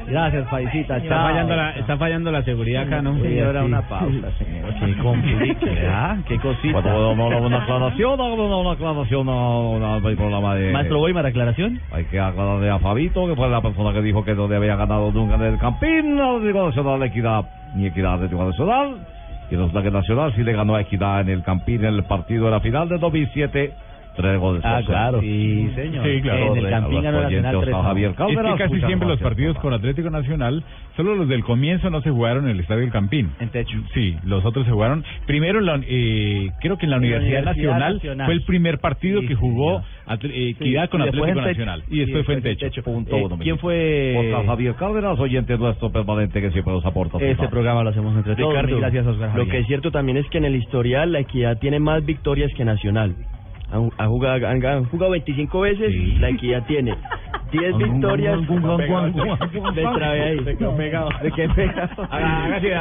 [0.08, 0.98] Gracias, paisita.
[0.98, 3.16] Está fallando, la, está fallando la seguridad acá, ¿no?
[3.20, 4.74] Señora, una pausa, señor.
[4.80, 6.18] Qué conflicto, ¿verdad?
[6.28, 6.80] Qué cosita.
[6.80, 10.72] Uno habla una aclaración, una, una aclaración al programa de...
[10.72, 11.80] Maestro Weimar, aclaración.
[11.92, 14.76] Hay que aclararle a Fabito, que fue la persona que dijo que no le había
[14.76, 17.46] ganado nunca en el Campín, a la Liga Nacional de Equidad,
[17.76, 18.98] ni Equidad Atlético Nacional.
[19.52, 22.46] Y resulta que Nacional sí le ganó a Equidad en el Campín en el partido
[22.46, 23.74] de la final de 2007.
[24.16, 24.62] Tres goles.
[24.64, 25.22] Ah, claro.
[25.22, 26.06] Sí, señor.
[26.06, 26.56] Sí, claro.
[26.56, 29.08] En el Campín ganó Los Nacional oyentes 3 a Javier Es Cárdenas, que casi siempre
[29.08, 30.64] los partidos con Atlético Nacional,
[30.96, 33.32] solo los del comienzo no se jugaron en el Estadio del Campín.
[33.40, 33.78] En techo.
[33.94, 35.04] Sí, los otros se jugaron.
[35.26, 38.26] Primero, en la, eh, creo que en la En Universidad, Universidad Nacional, Nacional.
[38.28, 41.42] fue el primer partido Sí, que jugó eh, Equidad Sí, con Atlético.
[41.42, 41.84] Nacional.
[41.90, 42.66] Y después fue en techo.
[42.68, 42.84] techo.
[42.84, 47.18] Punto Eh, ¿quién fue- Oscar Javier Cárdenas, oyente nuestro permanente que siempre nos aporta.
[47.20, 48.50] Este programa lo hacemos entre todos.
[48.54, 49.50] Ricardo, Gracias, Oscar lo Javier.
[49.50, 52.64] que es cierto también es que en el historial la Equidad tiene más victorias que
[52.66, 53.16] Nacional.
[53.74, 56.96] Han, ha jugado, han, han jugado 25 veces, la Equidad tiene
[57.52, 58.40] 10 victorias.
[59.76, 60.44] Me trabé ahí.
[60.44, 61.10] Se quedó pegado.
[61.22, 62.08] Se quedó pegado.
[62.10, 62.74] Hágase.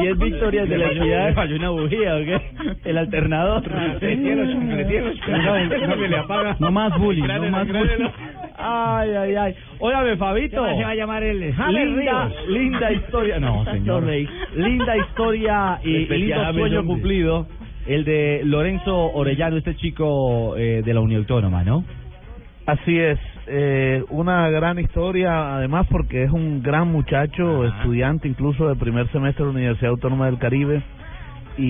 [0.00, 1.34] 10 victorias de la Equidad.
[1.34, 2.40] ¿Falló una bujía o qué?
[2.84, 3.62] El alternador.
[6.58, 8.08] No más bullying, no más bullying.
[8.58, 9.54] Ay, ay, ay.
[9.78, 10.56] Óigame, Fabito.
[10.56, 12.48] ¿Qué más se va a llamar el linda, Ríos?
[12.48, 13.38] linda historia.
[13.40, 14.04] No, señor.
[14.56, 16.94] Linda historia y, y lindo sueño Hombre.
[16.94, 17.46] cumplido
[17.86, 21.84] el de Lorenzo Orellano, este chico eh, de la Unión Autónoma, ¿no?
[22.66, 28.74] Así es, eh, una gran historia, además porque es un gran muchacho, estudiante incluso de
[28.74, 30.82] primer semestre de la Universidad Autónoma del Caribe.
[31.58, 31.62] Y,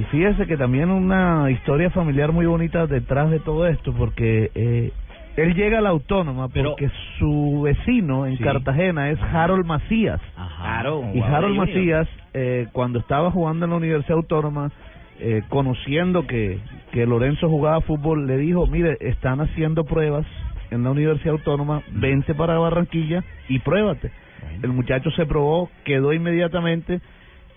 [0.00, 4.90] y fíjese que también una historia familiar muy bonita detrás de todo esto, porque eh,
[5.36, 8.42] él llega a la Autónoma porque su vecino en Sí.
[8.44, 10.20] Cartagena es Harold Macías.
[10.34, 11.04] Claro.
[11.14, 14.70] Y Harold Macías, eh, cuando estaba jugando en la Universidad Autónoma,
[15.20, 16.58] eh, conociendo que,
[16.92, 20.26] que Lorenzo jugaba fútbol, le dijo, mire, están haciendo pruebas
[20.70, 24.10] en la Universidad Autónoma, vente para Barranquilla y pruébate.
[24.62, 27.00] El muchacho se probó, quedó inmediatamente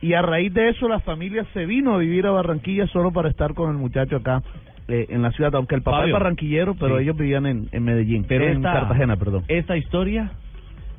[0.01, 3.29] y a raíz de eso la familia se vino a vivir a Barranquilla solo para
[3.29, 4.43] estar con el muchacho acá
[4.87, 6.15] eh, en la ciudad, aunque el papá Fabio.
[6.15, 7.03] es barranquillero, pero Sí.
[7.03, 9.43] ellos vivían en, en Medellín, Pero en esta- Cartagena, perdón.
[9.47, 10.31] Esta historia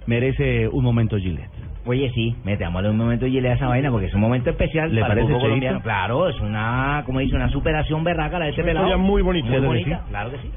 [0.07, 1.51] merece un momento Gillette.
[1.85, 5.01] Oye, sí, metámosle un momento y a esa vaina porque es un momento especial ¿Le
[5.01, 5.47] para el parece, fútbol Cheito?
[5.47, 5.81] colombiano.
[5.83, 8.87] Claro, es una, como dice, una superación berraca la de este Una pelado.
[8.89, 9.47] historia muy bonita.
[9.47, 10.51] Muy ¿Cierto que bonita, claro que sí.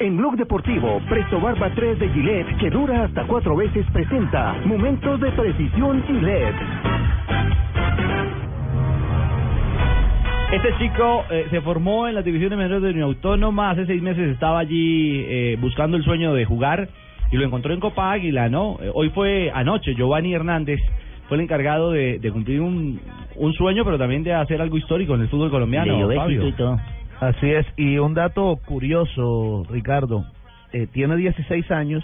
[0.00, 5.20] En Blog Deportivo, Presto Barba 3 de Gillette, que dura hasta cuatro veces, presenta Momentos
[5.20, 6.56] de Precisión Gillette.
[10.52, 14.30] Este chico eh, se formó en las divisiones menores de Unión Autónoma, hace seis meses
[14.30, 16.88] estaba allí eh, buscando el sueño de jugar
[17.30, 18.76] y lo encontró en Copa Águila, ¿no?
[18.82, 20.80] Eh, hoy fue anoche, Giovanni Hernández
[21.28, 23.00] fue el encargado de, de cumplir un,
[23.36, 26.08] un sueño, pero también de hacer algo histórico en el fútbol colombiano.
[26.16, 26.52] Fabio.
[27.20, 30.24] Así es, y un dato curioso, Ricardo,
[30.72, 32.02] eh, tiene 16 años,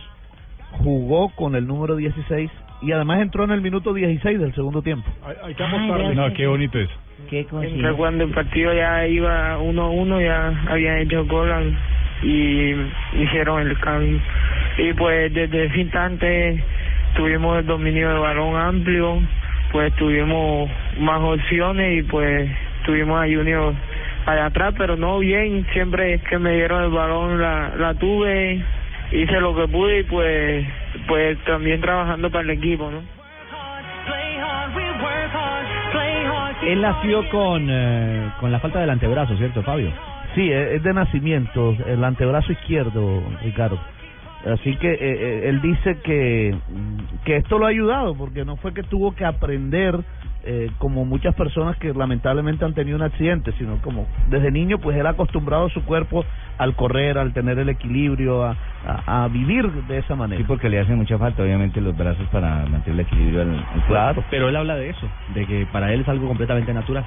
[0.84, 2.48] jugó con el número 16
[2.82, 5.08] y además entró en el minuto 16 del segundo tiempo.
[5.24, 6.14] Hay, hay que apostarle.
[6.14, 6.94] No, qué bonito eso.
[7.28, 11.76] Qué Entonces, cuando el partido ya iba 1-1, ya habían hecho gol
[12.22, 12.74] y
[13.20, 14.20] hicieron el cambio.
[14.78, 16.62] Y pues desde ese instante
[17.16, 19.20] tuvimos el dominio de balón amplio,
[19.72, 22.50] pues tuvimos más opciones y pues
[22.84, 23.74] tuvimos a Junior
[24.26, 28.62] allá atrás, pero no bien, siempre que me dieron el balón la, la tuve,
[29.12, 30.66] hice lo que pude y pues,
[31.06, 33.02] pues también trabajando para el equipo, ¿no?
[36.66, 39.92] Él nació con, eh, con la falta del antebrazo, ¿cierto, Fabio?
[40.34, 43.78] Sí, es es de nacimiento, el antebrazo izquierdo, Ricardo.
[44.52, 46.56] Así que eh, eh, él dice que,
[47.24, 49.98] que esto lo ha ayudado, porque no fue que tuvo que aprender
[50.46, 54.96] eh, como muchas personas que lamentablemente han tenido un accidente, sino como desde niño pues
[54.96, 56.24] él ha acostumbrado su cuerpo
[56.58, 58.56] al correr, al tener el equilibrio, a,
[58.86, 60.40] a, a vivir de esa manera.
[60.40, 63.64] Sí, porque le hace mucha falta, obviamente, los brazos para mantener el equilibrio al, al
[63.64, 63.86] cuerpo.
[63.88, 64.24] Claro.
[64.30, 67.04] Pero él habla de eso, de que para él es algo completamente natural.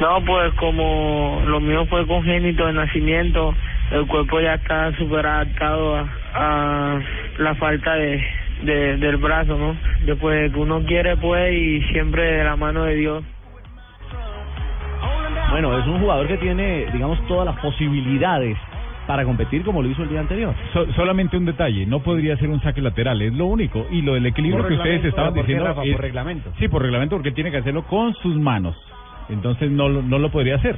[0.00, 3.54] No, pues como lo mío fue congénito de nacimiento,
[3.90, 7.00] el cuerpo ya está súper adaptado a, a
[7.38, 8.24] la falta de,
[8.62, 9.76] de, del brazo, ¿no?
[10.06, 13.24] Después de que uno quiere, pues, y siempre de la mano de Dios.
[15.50, 18.56] Bueno, es un jugador que tiene, digamos, todas las posibilidades
[19.06, 20.54] para competir como lo hizo el día anterior.
[20.72, 23.86] So- solamente un detalle, no podría ser un saque lateral, es lo único.
[23.90, 25.64] Y lo del equilibrio que ustedes estaban ¿por qué, diciendo.
[25.68, 25.84] Rafa?
[25.84, 26.52] es- Por reglamento.
[26.58, 28.76] Sí, por reglamento, porque tiene que hacerlo con sus manos.
[29.28, 30.76] Entonces no, lo- no lo podría hacer.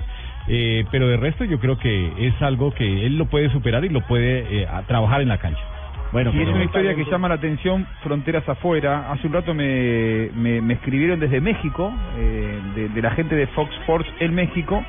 [0.49, 3.89] Eh, pero de resto yo creo que es algo que él lo puede superar y
[3.91, 5.63] lo puede eh, trabajar en la cancha.
[6.15, 9.11] Bueno, y es una historia que llama la atención fronteras afuera.
[9.11, 13.49] Hace un rato me, me, me escribieron desde México, eh, de, de la gente de
[13.49, 14.85] Fox Sports en México,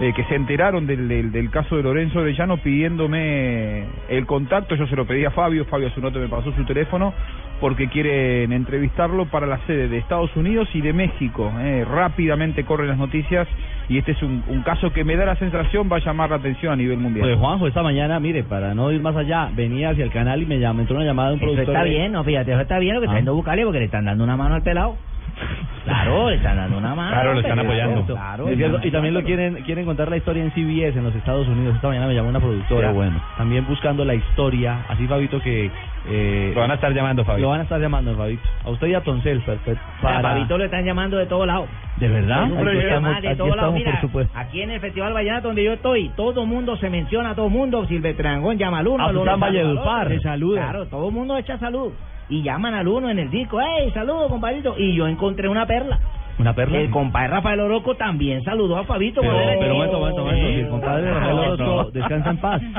[0.00, 4.74] eh, que se enteraron del, del, del caso de Lorenzo Orellano pidiéndome el contacto.
[4.74, 7.12] Yo se lo pedí a Fabio, Fabio hace un rato me pasó su teléfono
[7.60, 11.52] porque quieren entrevistarlo para la sede de Estados Unidos y de México.
[11.60, 13.46] Eh, rápidamente corren las noticias
[13.90, 16.36] y este es un, un caso que me da la sensación va a llamar la
[16.36, 17.26] atención a nivel mundial.
[17.26, 20.46] Pues Juanjo, esta mañana, mire, para no ir más allá, venía hacia el canal y
[20.46, 21.74] me llamó, entró una llamada de un Eso productor.
[21.74, 23.16] está de- bien, no, fíjate, eso está bien lo que está Ah.
[23.16, 24.96] haciendo Bucali porque le están dando una mano al pelado.
[25.84, 27.10] Claro, le están dando una mano.
[27.12, 28.04] Claro, lo están apoyando.
[28.04, 31.14] Claro, Es cierto, y también lo quieren quieren contar la historia en CBS en los
[31.14, 31.74] Estados Unidos.
[31.76, 32.88] Esta mañana me llamó una productora.
[32.88, 33.20] Qué bueno.
[33.36, 34.84] También buscando la historia.
[34.88, 35.70] Así, Fabito, que...
[36.08, 37.42] Eh, Lo van a estar llamando, Fabito.
[37.42, 38.42] Lo van a estar llamando, Fabito.
[38.64, 39.82] A usted y a Toncel, perfecto.
[40.02, 41.68] A Fabito lo están llamando de todos lados.
[41.96, 42.44] ¿De verdad?
[42.44, 43.56] Aquí estamos- de aquí todos lados.
[43.56, 44.38] estamos, Mira, por supuesto.
[44.38, 47.52] aquí en el Festival Vallenato donde yo estoy, todo el mundo se menciona, todo el
[47.52, 50.62] mundo, Silvestre Angón llama al uno, Ah, llama al Valledupar, se saluda.
[50.62, 51.92] Claro, todo el mundo echa salud.
[52.30, 54.76] Y llaman al uno en el disco, ¡hey, saludo, compadrito!
[54.78, 56.00] Y yo encontré una perla.
[56.38, 56.78] ¿Una perla?
[56.78, 59.20] El compadre Rafael Oroco también saludó a Fabito.
[59.20, 59.74] Pero, pero, chiquito.
[59.74, 60.48] momento, momento, momento.
[60.48, 62.62] Si el compadre Rafael Orozco descansa en paz.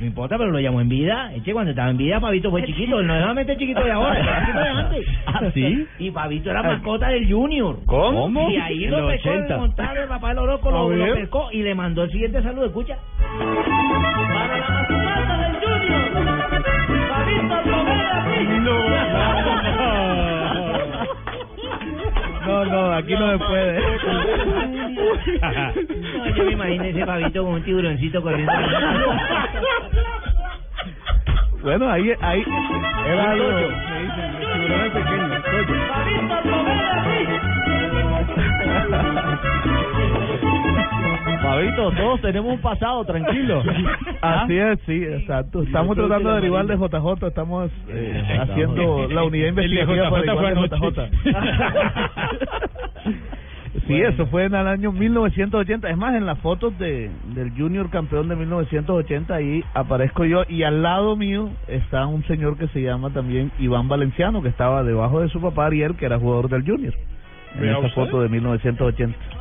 [0.00, 1.32] No importa, pero lo llamó en vida.
[1.34, 3.00] Eche, cuando estaba en vida, Fabito fue chiquito.
[3.02, 5.06] No es solamente chiquito de ahora, era chiquito de antes.
[5.26, 5.86] ¿Ah, sí?
[6.00, 7.78] Y Fabito era mascota del Junior.
[7.86, 8.50] ¿Cómo?
[8.50, 9.56] Y ahí lo pescó el 80.
[9.56, 12.66] montaje Rafael Orozco, lo, lo pescó y le mandó el siguiente saludo.
[12.66, 12.98] Escucha.
[22.58, 23.80] No, no, aquí no se puede.
[26.16, 28.52] No, yo me imagino ese Fabito con un tiburoncito corriendo.
[31.62, 32.44] Bueno, ahí, ahí
[33.06, 33.48] era algo.
[41.42, 43.62] Fabito, todos tenemos un pasado, tranquilo.
[44.20, 45.62] Así es, sí, exacto.
[45.62, 50.68] Estamos tratando de derivar de JJ, estamos eh, haciendo la unidad investigativa para JJ derivar
[50.68, 50.90] fue de.
[50.90, 51.00] JJ.
[53.86, 55.88] Sí, eso fue en el año 1980.
[55.88, 60.62] Es más, en las fotos de del Junior campeón de 1980, ahí aparezco yo y
[60.62, 65.20] al lado mío está un señor que se llama también Iván Valenciano, que estaba debajo
[65.20, 66.92] de su papá Ariel, que era jugador del Junior.
[67.56, 69.37] En esa foto de 1980.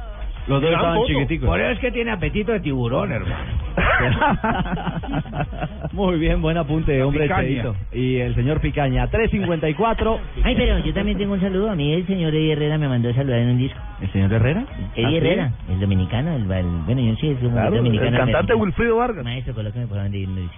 [0.47, 1.49] Los dos estaban chiquiticos.
[1.49, 3.67] Por eso es que tiene apetito de tiburón, hermano.
[5.91, 7.41] Muy bien, buen apunte, hombre Picaña.
[7.47, 7.75] Cheito.
[7.91, 10.19] Y el señor Picaña, 354.
[10.43, 11.69] Ay, pero yo también tengo un saludo.
[11.71, 13.79] A mí el señor Eddie Herrera me mandó a saludar en un disco.
[14.01, 14.65] ¿El señor Herrera?
[14.95, 15.17] Eddie ¿Ah, sí?
[15.17, 18.09] Herrera, el dominicano, el, el- bueno, yo sí, es un Claro, dominicano.
[18.09, 18.57] el cantante argentino.
[18.63, 19.23] Wilfrido Vargas.
[19.25, 20.55] Maestro, colóqueme por donde ir, me dice.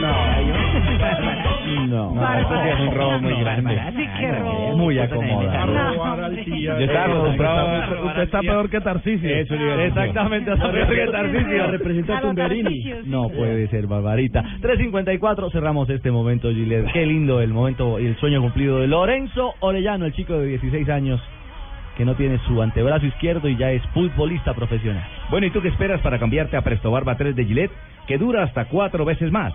[0.00, 1.45] No,
[2.14, 2.40] Bárbara.
[2.40, 3.74] eso sí es un robo muy No, grande.
[3.76, 4.76] Bárbara, sí, qué robo.
[4.76, 4.94] Muy.
[4.96, 5.24] Yo estaba Usted
[7.16, 9.28] acostumbrado está- Usted está peor que Tarcisio.
[9.36, 9.54] Eso.
[9.54, 11.66] Exactamente, está peor que Tarcisio.
[11.70, 13.06] Representa A Tarcisios.
[13.06, 14.42] No puede ser, Barbarita.
[14.60, 16.92] 3.54, cerramos este momento, Gillette.
[16.92, 20.88] Qué lindo el momento y el sueño cumplido de Lorenzo Orellano, el chico de 16
[20.88, 21.20] años
[21.96, 25.02] que no tiene su antebrazo izquierdo y ya es futbolista profesional.
[25.30, 27.72] Bueno, ¿y tú qué esperas para cambiarte a Presto Barba 3 de Gillette,
[28.06, 29.54] que dura hasta cuatro veces más?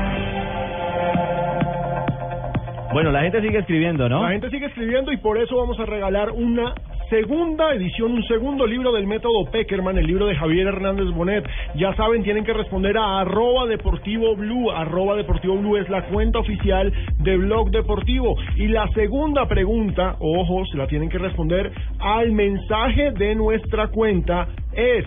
[2.93, 4.23] Bueno, la gente sigue escribiendo, ¿no?
[4.23, 6.73] La gente sigue escribiendo y por eso vamos a regalar una
[7.09, 11.45] segunda edición, un segundo libro del método Peckerman, el libro de Javier Hernández Bonet.
[11.75, 14.71] Ya saben, tienen que responder a arroba deportivo blue.
[14.71, 18.35] Arroba deportivo blue es la cuenta oficial de Blog Deportivo.
[18.57, 24.47] Y la segunda pregunta, ojo, se la tienen que responder al mensaje de nuestra cuenta
[24.73, 25.05] es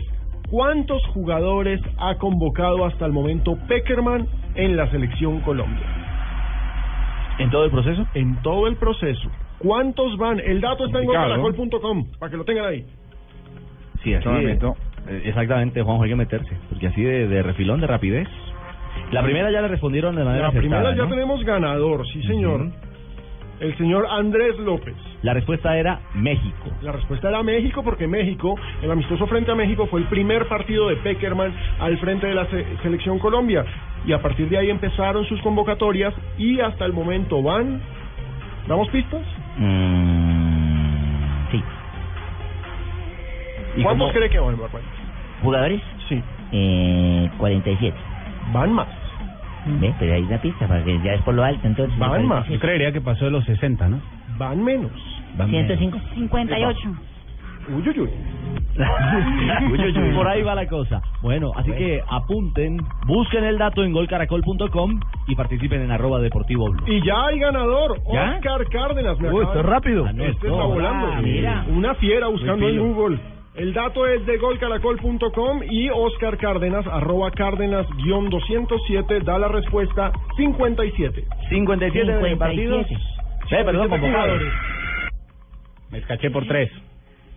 [0.51, 6.04] ¿cuántos jugadores ha convocado hasta el momento Peckerman en la selección Colombia?
[7.39, 8.07] ¿En todo el proceso?
[8.15, 9.31] En todo el proceso.
[9.59, 10.41] ¿Cuántos van?
[10.41, 11.41] El dato está en Complicado.
[11.41, 12.85] golcaracol.com, para que lo tengan ahí.
[14.03, 14.53] Sí, así de-
[15.09, 16.57] eh, Exactamente, Juanjo, hay que meterse.
[16.71, 18.29] Porque así de, de refilón, de rapidez.
[19.11, 21.11] La primera ya le respondieron de manera La primera acertada, ya ¿no?
[21.11, 22.71] tenemos ganador, sí señor.
[23.61, 24.95] El señor Andrés López.
[25.23, 26.71] La respuesta era México.
[26.83, 30.89] La respuesta era México porque México, el amistoso frente a México fue el primer partido
[30.89, 33.65] de Peckerman al frente de la se- selección Colombia.
[34.07, 37.81] Y a partir de ahí empezaron sus convocatorias y hasta el momento van...
[38.67, 39.23] ¿Damos pistas?
[39.57, 41.63] Mm, sí.
[43.83, 44.57] ¿Cuántos cree que van?
[45.43, 45.81] ¿Jugadores?
[46.09, 46.23] Sí.
[46.53, 47.97] Eh, 47.
[48.53, 48.89] Van más.
[49.67, 49.95] ¿Ves?
[49.99, 51.99] Pero hay una pista para que ya es por lo alto, entonces.
[51.99, 52.47] Van más.
[52.49, 54.01] Yo creería que pasó de los 60, ¿no?
[54.37, 54.93] Van menos.
[55.37, 55.99] Van 105.
[56.15, 56.95] 58.
[57.69, 58.11] Uy, uy, uy.
[60.15, 61.01] Por ahí va la cosa.
[61.23, 66.83] Bueno, así que apunten, busquen el dato en golcaracol.com y participen en arroba deportivo blue.
[66.87, 68.35] Y ya hay ganador, ¿Ya?
[68.37, 69.19] Oscar Cárdenas.
[69.21, 70.07] me Uy, acaba esto es rápido.
[70.07, 71.07] Este Ah, no, está no, volando.
[71.13, 71.65] ah, mira.
[71.69, 72.93] Una fiera buscando Muy en.
[72.93, 73.19] Google.
[73.55, 80.11] El dato es de golcaracol.com y Oscar Cárdenas, arroba Cárdenas guion 207, da la respuesta
[80.37, 81.25] 57.
[81.51, 82.87] 57 de partidos.
[82.91, 84.43] Eh, perdón, convocados.
[85.93, 86.69] Me escaché por tres.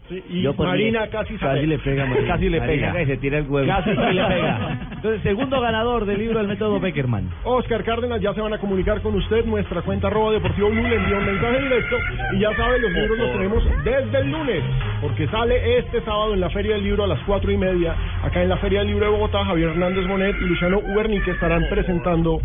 [0.09, 2.27] Sí, y Yo Marina casi, Casi le pega, Marina.
[2.33, 2.99] Casi le Marina pega.
[2.99, 3.67] que se tira el huevo.
[3.67, 4.79] Casi sí le pega.
[4.97, 7.29] Entonces, segundo ganador del libro del método Beckerman.
[7.43, 9.45] Oscar Cárdenas ya se van a comunicar con usted.
[9.45, 11.97] Nuestra cuenta arroba deportivo blue le envía un mensaje directo.
[12.33, 14.63] Y ya sabe, los libros los tenemos desde el lunes.
[15.01, 17.93] Porque sale este sábado en la Feria del Libro a las cuatro y media.
[18.23, 21.31] Acá en la Feria del Libro de Bogotá, Javier Hernández Bonet y Luciano Uberni que
[21.31, 22.39] estarán presentando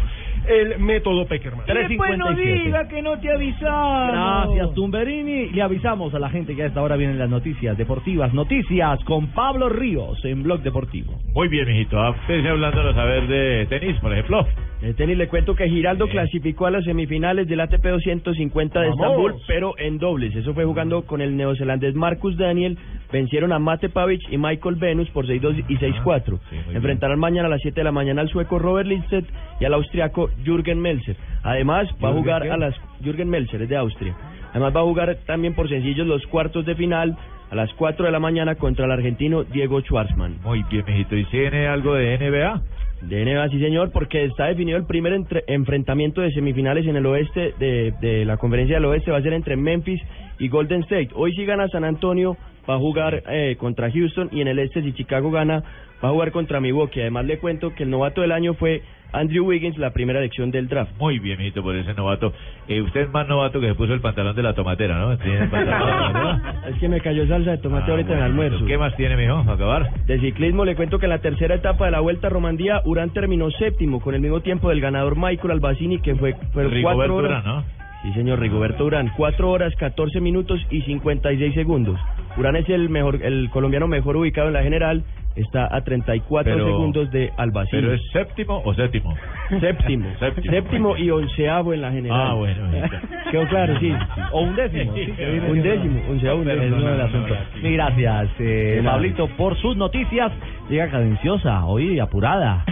[0.49, 1.67] el método Peckerman.
[1.67, 4.13] Después no diga que no te avisamos.
[4.13, 5.51] Gracias, Tumberini.
[5.51, 8.33] Le avisamos a la gente que a esta hora vienen las noticias deportivas.
[8.35, 11.19] Noticias con Pablo Ríos en Blog Deportivo.
[11.35, 12.05] Muy bien, mijito.
[12.07, 14.47] Empecé hablando a saber de tenis, por ejemplo.
[14.81, 19.01] De tenis le cuento que Giraldo clasificó a las semifinales del ATP 250 de Vamos.
[19.01, 20.35] Estambul, pero en dobles.
[20.35, 22.77] Eso fue jugando con el neozelandés Marcus Daniel.
[23.13, 26.41] Vencieron a Mate Pavic y Michael Venus por 6-2 y 4
[26.73, 29.27] Enfrentarán mañana a las 7 de la mañana al sueco Robert Lindstedt
[29.61, 31.17] y al austriaco Jürgen Melzer.
[31.43, 32.75] Además, va a ¿Jürgen jugar a las...
[33.03, 34.15] Jürgen Melzer es de Austria.
[34.51, 37.17] Además, va a jugar también por sencillos los cuartos de final
[37.51, 40.39] a las 4 de la mañana contra el argentino Diego Schwartzman.
[40.43, 41.15] Muy bien, mijito.
[41.17, 42.63] ¿Y tiene algo de NBA?
[43.03, 47.05] De NBA, sí señor, porque está definido el primer entre- enfrentamiento de semifinales en el
[47.05, 50.01] oeste de, de la conferencia del oeste, va a ser entre Memphis
[50.39, 51.09] y Golden State.
[51.15, 52.37] Hoy si gana San Antonio
[52.69, 55.63] va a jugar eh, contra Houston y en el este si Chicago gana
[56.03, 57.01] va a jugar contra Milwaukee.
[57.01, 58.83] Además le cuento que el novato del año fue
[59.13, 60.93] Andrew Wiggins, la primera elección del draft.
[60.99, 62.33] Muy bien, mijito, por ese novato.
[62.67, 65.17] Eh, usted es más novato que se puso el pantalón de la tomatera, ¿no?
[65.19, 66.69] Tiene el pantalón de la tomatera.
[66.71, 68.65] Es que me cayó salsa de tomate Ah, ahorita en el almuerzo.
[68.65, 69.35] ¿Qué más tiene, mijo?
[69.35, 69.91] ¿A acabar?
[70.07, 73.11] De ciclismo le cuento que en la tercera etapa de la Vuelta a Romandía, Urán
[73.11, 77.17] terminó séptimo con el mismo tiempo del ganador Michael Albacini, que fue, fue Rigoberto cuatro
[77.17, 77.45] horas.
[77.45, 77.65] Urán, ¿no?
[78.03, 79.13] Sí, señor, Rigoberto Urán.
[79.17, 82.01] Cuatro horas, 14 minutos y 56 segundos.
[82.37, 85.05] Urán es el mejor, el colombiano mejor ubicado en la general.
[85.35, 87.81] Está a 34 Pero- segundos de Albacini.
[87.81, 89.15] ¿Pero es séptimo o séptimo?
[89.61, 90.07] Séptimo.
[90.21, 90.53] Séptimo.
[90.53, 92.21] Séptimo y onceavo en la general.
[92.21, 92.69] Ah, bueno.
[93.31, 93.95] Quedó claro, sí.
[94.33, 94.93] O un décimo.
[94.95, 97.35] sí, viene Un décimo, onceavo, Es uno del asunto.
[97.63, 98.83] Gracias, eh.
[98.85, 100.31] Pablito, por sus noticias.
[100.69, 102.65] Llega cadenciosa, hoy apurada.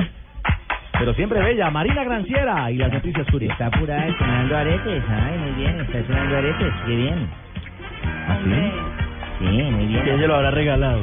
[0.98, 3.58] Pero siempre bella, Marina Granciera y las noticias curiosas.
[3.58, 5.02] Está apurada estrenando aretes.
[5.08, 6.72] Ay, muy bien, está estrenando aretes.
[6.86, 7.28] Qué bien.
[8.28, 9.09] ¿Así?
[9.40, 10.02] Sí, muy bien.
[10.04, 11.02] ¿Quién se lo habrá regalado?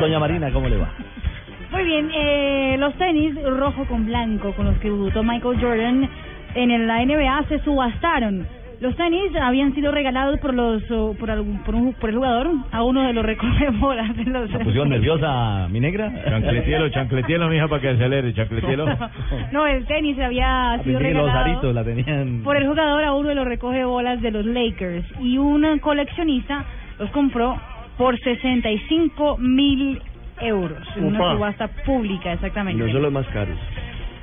[0.00, 0.88] Doña Marina, ¿cómo le va?
[1.72, 6.08] Muy bien, eh, los tenis rojo con blanco con los que debutó Michael Jordan
[6.54, 8.46] en el- la NBA se subastaron.
[8.80, 12.48] Los tenis habían sido regalados por los oh, por, algún, por, un- por el jugador
[12.70, 16.12] a uno de los recogebolas de los ¿Se pusieron nerviosa, mi negra?
[16.28, 18.86] Chancletielo, chancletielo, mija, para que acelere, chancletielo.
[19.52, 22.42] No, el tenis había sido que los regalado aritos la tenían...
[22.44, 26.64] por el jugador a uno de los recogebolas de los Lakers y un coleccionista
[26.98, 27.60] los compró
[27.96, 30.00] por 65 mil
[30.40, 32.82] euros en una subasta pública, exactamente.
[32.82, 33.58] No son los más caros.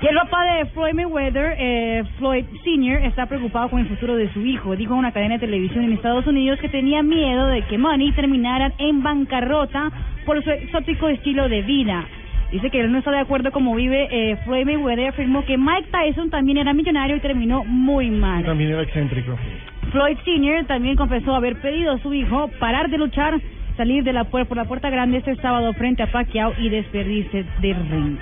[0.01, 4.33] Y el papá de Floyd Mayweather, eh, Floyd Sr., está preocupado con el futuro de
[4.33, 4.75] su hijo.
[4.75, 8.11] Dijo a una cadena de televisión en Estados Unidos que tenía miedo de que Money
[8.13, 9.91] terminara en bancarrota
[10.25, 12.03] por su exótico estilo de vida.
[12.51, 15.09] Dice que él no está de acuerdo como vive eh, Floyd Mayweather.
[15.09, 18.43] Afirmó que Mike Tyson también era millonario y terminó muy mal.
[18.43, 19.37] También era excéntrico.
[19.91, 20.65] Floyd Sr.
[20.67, 23.39] también confesó haber pedido a su hijo parar de luchar,
[23.77, 27.45] salir de la puer- por la puerta grande este sábado frente a Pacquiao y despedirse
[27.61, 28.17] del ring.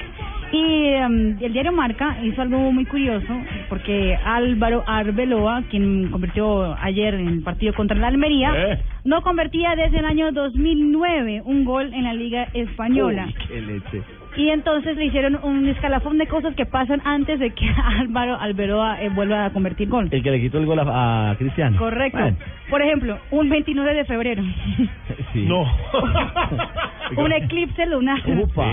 [0.51, 3.27] Y em, el diario Marca hizo algo muy curioso
[3.69, 8.79] porque Álvaro Arbeloa, quien convirtió ayer en el partido contra la Almería, Eh.
[9.05, 13.25] no convertía desde el año 2009 un gol en la Liga Española.
[13.27, 14.01] Uy, qué leche.
[14.37, 17.67] Y entonces le hicieron un escalafón de cosas que pasan antes de que
[17.99, 20.07] Álvaro Arbeloa eh, vuelva a convertir gol.
[20.11, 21.77] El que le quitó el gol a, a Cristiano.
[21.77, 22.17] Correcto.
[22.19, 22.37] Bueno,
[22.69, 24.43] Por ejemplo, un 29 de febrero,
[25.33, 25.45] sí.
[25.47, 25.63] No.
[27.17, 28.65] un eclipse lunar, Upa.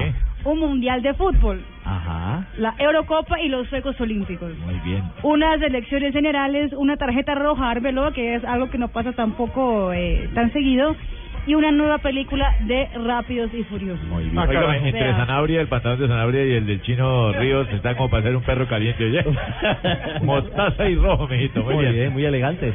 [0.44, 2.44] un mundial de fútbol, Ajá.
[2.58, 4.52] la Eurocopa y los Juegos Olímpicos.
[4.58, 5.02] Muy bien.
[5.22, 9.92] Unas elecciones generales, una tarjeta roja a Arbeloa, que es algo que no pasa tampoco
[9.92, 10.94] eh, tan seguido,
[11.46, 14.04] y una nueva película de Rápidos y Furiosos.
[14.06, 14.38] Muy bien.
[14.38, 15.16] Ah, Oiga, entre Vea.
[15.16, 18.42] Sanabria, el pantalón de Sanabria y el del chino Ríos están como para ser un
[18.42, 19.24] perro caliente, oye.
[20.22, 21.62] Mostaza y rojo, mijito.
[21.62, 21.94] Muy, Muy bien.
[21.96, 22.72] bien, muy elegante.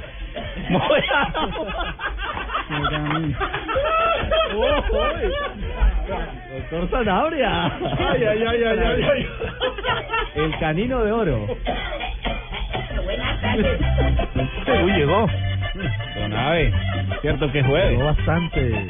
[6.70, 7.66] Doctor Sanabria.
[7.66, 9.28] Ay, ay, ay, ay, ay, ay.
[10.36, 11.48] El canino de oro.
[14.84, 15.28] Uy, llegó.
[16.16, 16.72] Don Ave,
[17.22, 17.92] cierto que jueves.
[17.92, 18.88] Llegó bastante.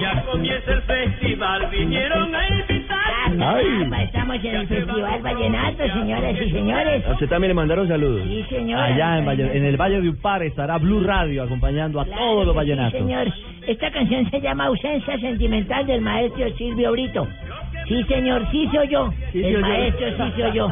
[0.00, 2.98] Ya comienza el festival, vinieron a invitar.
[3.38, 4.04] Ay.
[4.04, 7.06] Estamos en el Festival Vallenato, señoras y señores.
[7.06, 8.22] A usted también le mandaron saludos.
[8.26, 8.80] Sí, señor.
[8.80, 12.54] Allá en, Valle- en el Valle de Upar estará Blue Radio acompañando a todos los
[12.54, 12.92] Sí, vallenatos.
[12.98, 13.28] señor.
[13.66, 17.28] Esta canción se llama Ausencia Sentimental del maestro Silvio Brito.
[17.90, 19.10] Sí, señor, sí soy yo.
[19.32, 19.60] Sí, el yo.
[19.62, 20.68] maestro sí soy yo.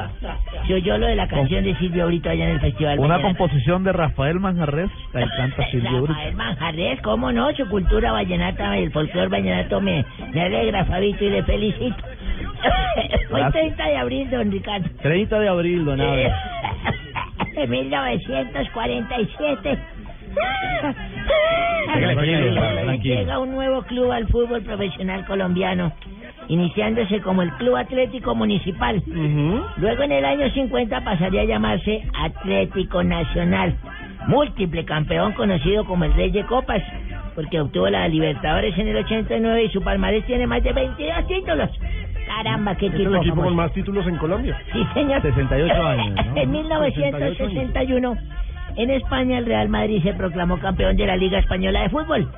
[0.68, 3.36] Soy yo lo de la canción de Silvio Brito allá en el Festival Una Vallenato.
[3.38, 6.12] composición de Rafael Manjarres, que ahí canta Silvio Brito.
[6.12, 7.52] Rafael Manjarres, ¿cómo no?
[7.56, 11.96] Su cultura vallenata, el folclore vallenato me, me alegra, Fabito, y le felicito.
[13.32, 13.52] Hoy Gracias.
[13.52, 14.88] 30 de abril, don Ricardo.
[15.02, 16.32] 30 de abril, Don Ave.
[17.56, 19.78] De 1947.
[21.92, 22.54] Tranquilo,
[22.84, 23.14] tranquilo.
[23.16, 25.92] Llega un nuevo club al fútbol profesional colombiano.
[26.48, 29.02] Iniciándose como el Club Atlético Municipal.
[29.76, 33.76] Luego en el año 50 pasaría a llamarse Atlético Nacional,
[34.26, 36.82] múltiple campeón conocido como el Rey de Copas,
[37.34, 41.70] porque obtuvo la Libertadores en el 89 y su palmarés tiene más de 22 títulos.
[42.26, 44.56] Caramba, qué Es el equipo equipo con más títulos en Colombia.
[44.72, 45.22] Sí, señor.
[45.22, 46.36] 68 años, ¿no?
[46.36, 48.16] En 1961,
[48.76, 52.28] en España, el Real Madrid se proclamó campeón de la Liga Española de Fútbol.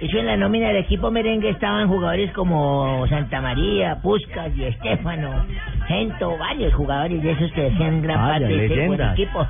[0.00, 5.44] Eso en la nómina del equipo merengue estaban jugadores como Santa María, Puskas y Estefano,
[5.88, 9.46] Gento, varios jugadores de esos que hacían gran Vaya, parte de ese buen equipo.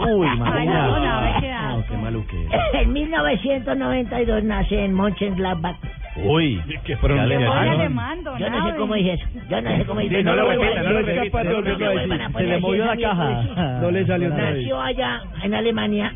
[0.00, 0.86] Uy, Marina.
[0.88, 1.76] no.
[1.78, 2.48] No, qué maluque.
[2.74, 5.76] En 1992 nace en Mönchengladbach.
[6.24, 8.20] Uy, que fueron Yo no alemanes.
[8.38, 9.26] Yo no sé cómo dije eso.
[9.48, 12.24] Yo no sé cómo dije Sí, no lo repita, no lo repita, vuelvan no lo
[12.24, 13.78] a poner Se le movió la caja.
[13.80, 14.38] No le salió vez.
[14.38, 16.12] Nació allá en Alemania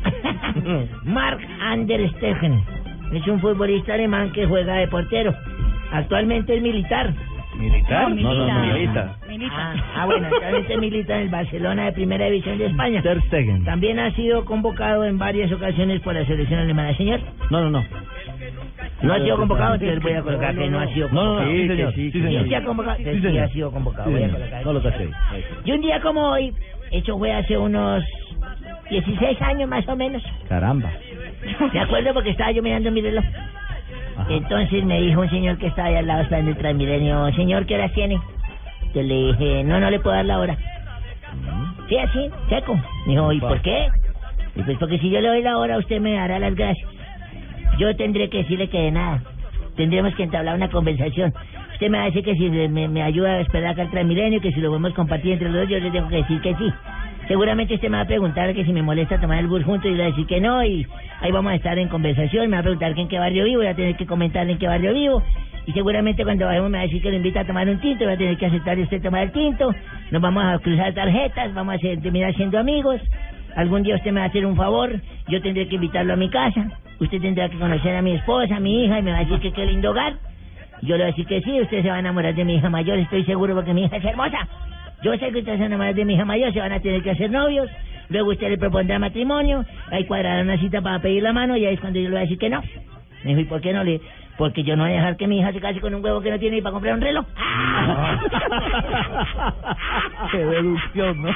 [1.03, 2.63] Mark Ander Stegen.
[3.13, 5.33] Es un futbolista alemán que juega de portero.
[5.91, 7.13] Actualmente es militar.
[7.55, 8.09] ¿Militar?
[8.09, 9.15] No, no, no, milita.
[9.51, 13.01] Ah, ah, bueno, actualmente milita en el Barcelona de Primera División de España.
[13.01, 13.63] Ter Stegen.
[13.63, 17.19] También ha sido convocado en varias ocasiones por la selección alemana, señor.
[17.51, 17.83] No, no, no.
[19.03, 21.45] No ha sido convocado, entonces voy a colocar que no ha sido No, no, convocado.
[21.49, 22.47] no, sí, señor, sí, señor.
[22.47, 24.11] Sí, ha convocado, Sí, ha sido convocado.
[24.11, 25.09] Voy a colocar No lo taché.
[25.65, 26.53] Y un día como hoy,
[26.91, 28.03] eso fue hace unos
[28.89, 30.23] 16 años más o menos.
[30.47, 30.91] Caramba.
[31.73, 33.23] Me acuerdo porque estaba yo mirando mi reloj.
[34.29, 37.65] Entonces me dijo un señor que estaba ahí al lado, estaba en el Transmilenio, señor,
[37.65, 38.19] ¿qué horas tiene?
[38.93, 40.57] Yo le dije, no, no le puedo dar la hora.
[41.89, 42.75] Sí, así, seco.
[43.05, 43.89] Me dijo, ¿y por qué?
[44.55, 46.87] Y pues porque si yo le doy la hora, usted me dará las gracias.
[47.77, 49.21] Yo tendré que decirle que de nada.
[49.75, 51.33] Tendremos que entablar una conversación.
[51.73, 54.39] Usted me va a decir que si me, me ayuda a esperar acá al Transmilenio,
[54.41, 56.71] que si lo podemos compartir entre los dos, yo le tengo que decir que sí.
[57.27, 59.91] Seguramente usted me va a preguntar que si me molesta tomar el bus juntos y
[59.91, 60.85] le voy a decir que no, y
[61.21, 63.59] ahí vamos a estar en conversación, me va a preguntar que en qué barrio vivo,
[63.59, 65.23] voy a tener que comentar en qué barrio vivo,
[65.65, 68.03] y seguramente cuando bajemos me va a decir que lo invita a tomar un tinto,
[68.03, 69.73] voy a tener que aceptar usted tomar el tinto,
[70.11, 72.99] nos vamos a cruzar tarjetas, vamos a terminar siendo amigos,
[73.55, 74.91] algún día usted me va a hacer un favor,
[75.29, 76.67] yo tendré que invitarlo a mi casa,
[76.99, 79.39] usted tendrá que conocer a mi esposa, a mi hija, y me va a decir
[79.39, 80.13] que qué lindo hogar,
[80.81, 82.69] yo le voy a decir que sí, usted se va a enamorar de mi hija
[82.69, 84.47] mayor, estoy seguro porque mi hija es hermosa.
[85.01, 86.79] Yo sé que usted se va a enamorar de mi hija mayor, se van a
[86.79, 87.69] tener que hacer novios,
[88.09, 91.75] luego usted le propondrá matrimonio, ahí cuadrará una cita para pedir la mano y ahí
[91.75, 92.61] es cuando yo le voy a decir que no.
[93.23, 94.01] Me dijo, ¿y por qué no le...?
[94.35, 96.31] Porque yo no voy a dejar que mi hija se case con un huevo que
[96.31, 97.23] no tiene ni para comprar un reloj.
[100.31, 101.29] Qué deducción, ¿no?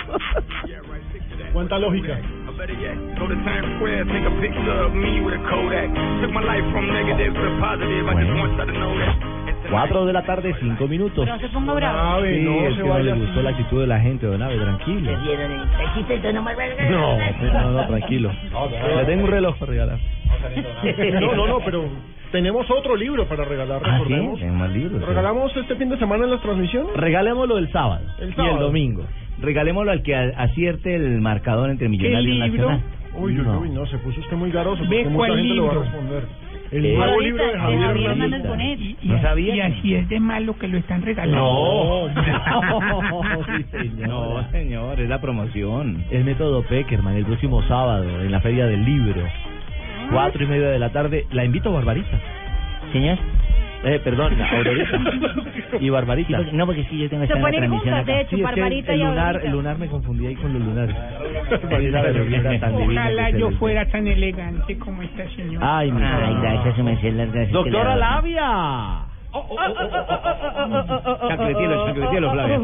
[1.53, 2.17] ¿Cuánta lógica?
[2.57, 5.93] Go to Times Square, take a picture of me with a Kodak.
[6.25, 8.07] Took my life from negative to positive.
[8.09, 9.89] I just want you to know that.
[9.91, 11.27] 4 de la tarde, 5 minutos.
[11.27, 11.97] No se ponga bravo.
[12.17, 13.41] Ave, Sí, no es se que no le gustó así.
[13.43, 15.11] la actitud de la gente, don Ave, tranquilo.
[15.11, 16.33] ¿Perdieron el chiste, entonces
[16.89, 17.17] no.
[17.61, 18.31] No, no, tranquilo.
[18.97, 19.99] Le tengo un reloj para regalar.
[21.21, 21.83] No, no, no, pero
[22.31, 24.41] tenemos otro libro para regalar, Ah, sí, recordemos.
[24.57, 24.99] más libros.
[24.99, 25.05] sí.
[25.05, 26.95] ¿Regalamos este fin de semana en las transmisiones?
[26.95, 29.03] Regalémoslo el sábado, El y el domingo.
[29.41, 32.69] Regalémoslo al que a- acierte el marcador entre Millonarios y libro?
[32.71, 32.81] Nacional.
[33.15, 33.59] Uy, uy, No.
[33.59, 35.83] uy, no, se puso usted muy garoso, Ve porque cuál mucha gente le va a
[35.83, 36.23] responder.
[36.69, 38.43] El Eh, nuevo libro de Javier Hernández.
[38.47, 38.79] Bonet.
[38.79, 39.55] Y, ¿No sabía?
[39.55, 41.37] y así es de malo que lo están regalando.
[41.39, 44.07] No, no, sí, señor.
[44.09, 46.03] No, señor, es la promoción.
[46.11, 49.21] El método Peckerman el próximo sábado en la Feria del Libro.
[50.11, 51.25] Cuatro y media de la tarde.
[51.31, 52.19] La invito a Barbarita.
[52.91, 53.17] Señor.
[53.89, 54.99] Eh, perdón, Aurorita.
[55.79, 56.39] y Barbarita.
[56.51, 58.13] No, porque sí, yo tengo Se esta la ponen transmisión juntas, acá.
[58.13, 59.51] de hecho, Sí, es que Barbarita el y lunar, Aurorita.
[59.51, 60.95] lunar me confundía ahí con los lunares.
[62.73, 65.77] Ojalá se yo fuera tan elegante como esta señora.
[65.79, 67.51] Ay, mi Ay, gracias, su merced, las gracias.
[67.53, 67.95] Doctora.
[67.95, 69.05] Labia.
[71.27, 72.59] Chancletielo, chancletielo, Flavia.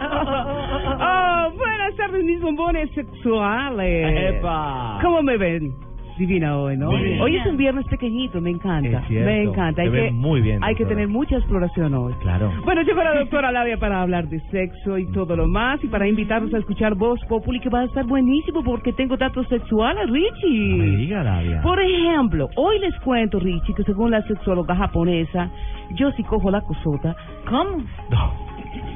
[0.00, 4.34] Oh, buenas tardes, mis bombones sexuales.
[4.36, 4.98] ¡Epa!
[5.02, 5.72] ¿Cómo me ven?
[6.18, 6.90] Divina hoy, ¿no?
[6.90, 7.20] Bien.
[7.20, 9.02] Hoy es un viernes pequeñito, me encanta.
[9.06, 9.26] Cierto.
[9.26, 9.82] Me encanta.
[9.82, 12.12] Hay que, muy bien, Hay que tener mucha exploración hoy.
[12.20, 12.52] Claro.
[12.64, 16.08] Bueno, llegó la doctora Labia para hablar de sexo y todo lo más y para
[16.08, 20.74] invitarnos a escuchar Voz Populi que va a estar buenísimo porque tengo datos sexuales, Richie.
[20.74, 21.62] Me diga, Labia.
[21.62, 25.50] Por ejemplo, hoy les cuento, Richie, que según la sexóloga japonesa,
[25.94, 27.14] yo si cojo la cosota.
[27.48, 27.84] ¿Cómo?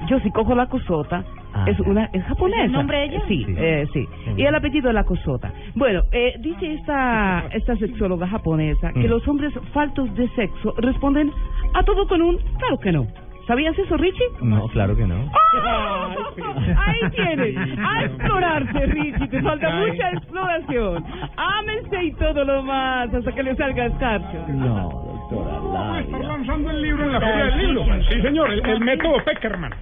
[0.09, 1.25] Yo si cojo la cosota.
[1.55, 2.61] Ah, es una es japonesa.
[2.61, 3.21] ¿Es el nombre de ella?
[3.29, 3.55] Sí, Sí.
[3.59, 4.09] eh, sí.
[4.37, 5.53] Y el apellido de la cosota.
[5.75, 9.11] Bueno, eh, dice esta esta sexóloga japonesa que Mm.
[9.11, 11.31] los hombres faltos de sexo responden
[11.75, 13.07] a todo con un claro que no.
[13.47, 14.25] ¿Sabías eso, Richie?
[14.41, 15.17] No, claro que no.
[15.65, 16.15] ¡Ah!
[16.87, 21.05] Ahí tienes, a explorarse, Richie, te falta mucha exploración.
[21.37, 24.45] Ámense y todo lo más hasta que le salga el carcho.
[24.49, 24.91] No,
[25.31, 27.85] doctora lanzando el libro en la Feria del Libro.
[28.09, 29.73] Sí, señor, el, el método Peckerman.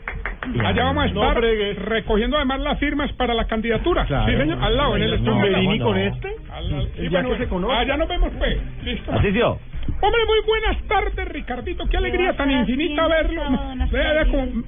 [0.43, 4.07] Allá vamos a estar recogiendo además las firmas para la candidatura.
[4.07, 4.33] Claro.
[4.33, 5.33] Sí, señor, al lado, en el estudio.
[5.33, 5.85] ¿Tumberini no.
[5.85, 6.37] con este?
[6.51, 7.75] Al día bueno, que se conoce.
[7.75, 8.59] allá nos vemos, pues.
[8.83, 9.13] Listo.
[9.13, 9.33] Así
[10.03, 11.85] Hombre, muy buenas tardes, Ricardito.
[11.89, 13.43] Qué alegría tan infinita verlo.
[13.91, 14.25] Vea,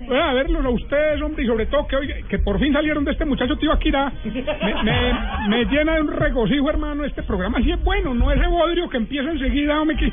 [0.09, 3.13] vea, verlos a ustedes, hombre, y sobre todo que, oiga, que por fin salieron de
[3.13, 4.13] este muchacho Tibaquirá.
[4.25, 7.05] Me, me, me llena de un regocijo, hermano.
[7.05, 10.13] Este programa sí es bueno, no ese bodrio que empieza enseguida, hombre, que...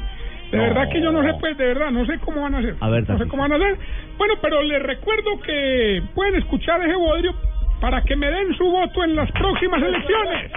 [0.51, 0.63] De No.
[0.63, 2.75] verdad que yo no sé, pues, de verdad, no sé cómo van a hacer.
[2.79, 3.77] A ver, no sé cómo van a hacer.
[4.17, 7.33] Bueno, pero les recuerdo que pueden escuchar ese bodrio
[7.79, 10.51] para que me den su voto en las próximas elecciones.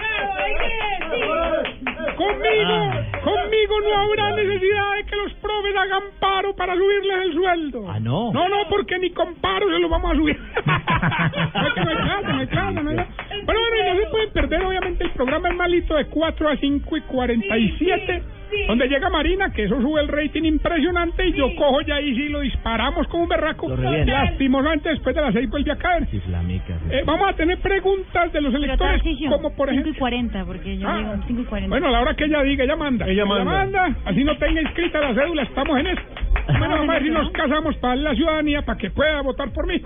[2.17, 2.91] Conmigo,
[3.23, 7.85] conmigo no habrá necesidad de que los profes hagan paro para subirles el sueldo.
[7.89, 8.31] Ah, no.
[8.33, 10.37] No, no, porque ni con paro se lo vamos a subir.
[10.65, 13.11] no, es que no hay plata, no hay plata, no hay plata.
[13.45, 16.97] Pero bueno, no se pueden perder, obviamente, el programa es malito de 4 a 5
[16.97, 18.23] y 47.
[18.67, 22.29] Donde llega Marina, que eso sube el rating impresionante, y yo cojo ya ahí sí
[22.29, 23.67] lo disparamos como un berraco.
[23.75, 26.07] Lastimosamente después de las 6 vuelve a caer.
[26.09, 26.21] Sí.
[26.89, 29.91] Eh, vamos a tener preguntas de los electores, como por 5 ejemplo...
[29.91, 30.97] y 40, porque yo Ah.
[30.97, 31.69] llego 5 y 40.
[31.69, 33.07] Bueno, a la hora que ella diga, ella manda.
[33.07, 33.95] Ella manda.
[34.05, 36.03] Así no tenga inscrita la cédula, estamos en esto.
[36.59, 39.67] Bueno, vamos a ver si nos casamos para la ciudadanía para que pueda votar por
[39.67, 39.81] mí.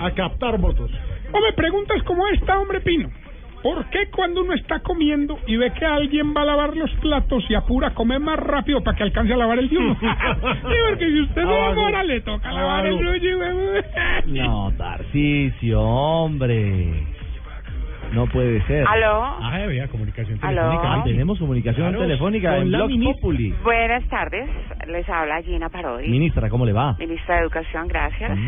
[0.00, 0.90] A captar votos.
[1.32, 3.08] hombre, preguntas como esta, hombre Pino.
[3.62, 7.44] ¿Por qué cuando uno está comiendo y ve que alguien va a lavar los platos
[7.46, 9.96] se apura a comer más rápido para que alcance a lavar el de uno?
[10.00, 10.06] sí,
[10.88, 11.72] porque si usted se Ah,
[12.02, 12.06] sí.
[12.08, 13.38] le toca lavar el suyo.
[14.26, 17.04] No, Tarcisio, hombre.
[18.12, 18.86] No puede ser.
[18.86, 19.22] ¿Aló?
[19.24, 20.82] Ah, había comunicación telefónica.
[20.94, 22.90] Ah, tenemos comunicación Claro, telefónica con en Blog.
[23.14, 23.54] Populi.
[23.62, 24.48] Buenas tardes,
[24.86, 26.94] les habla Gina Parodi, Ministra, ¿cómo le va?
[26.98, 28.38] ministra de Educación, gracias.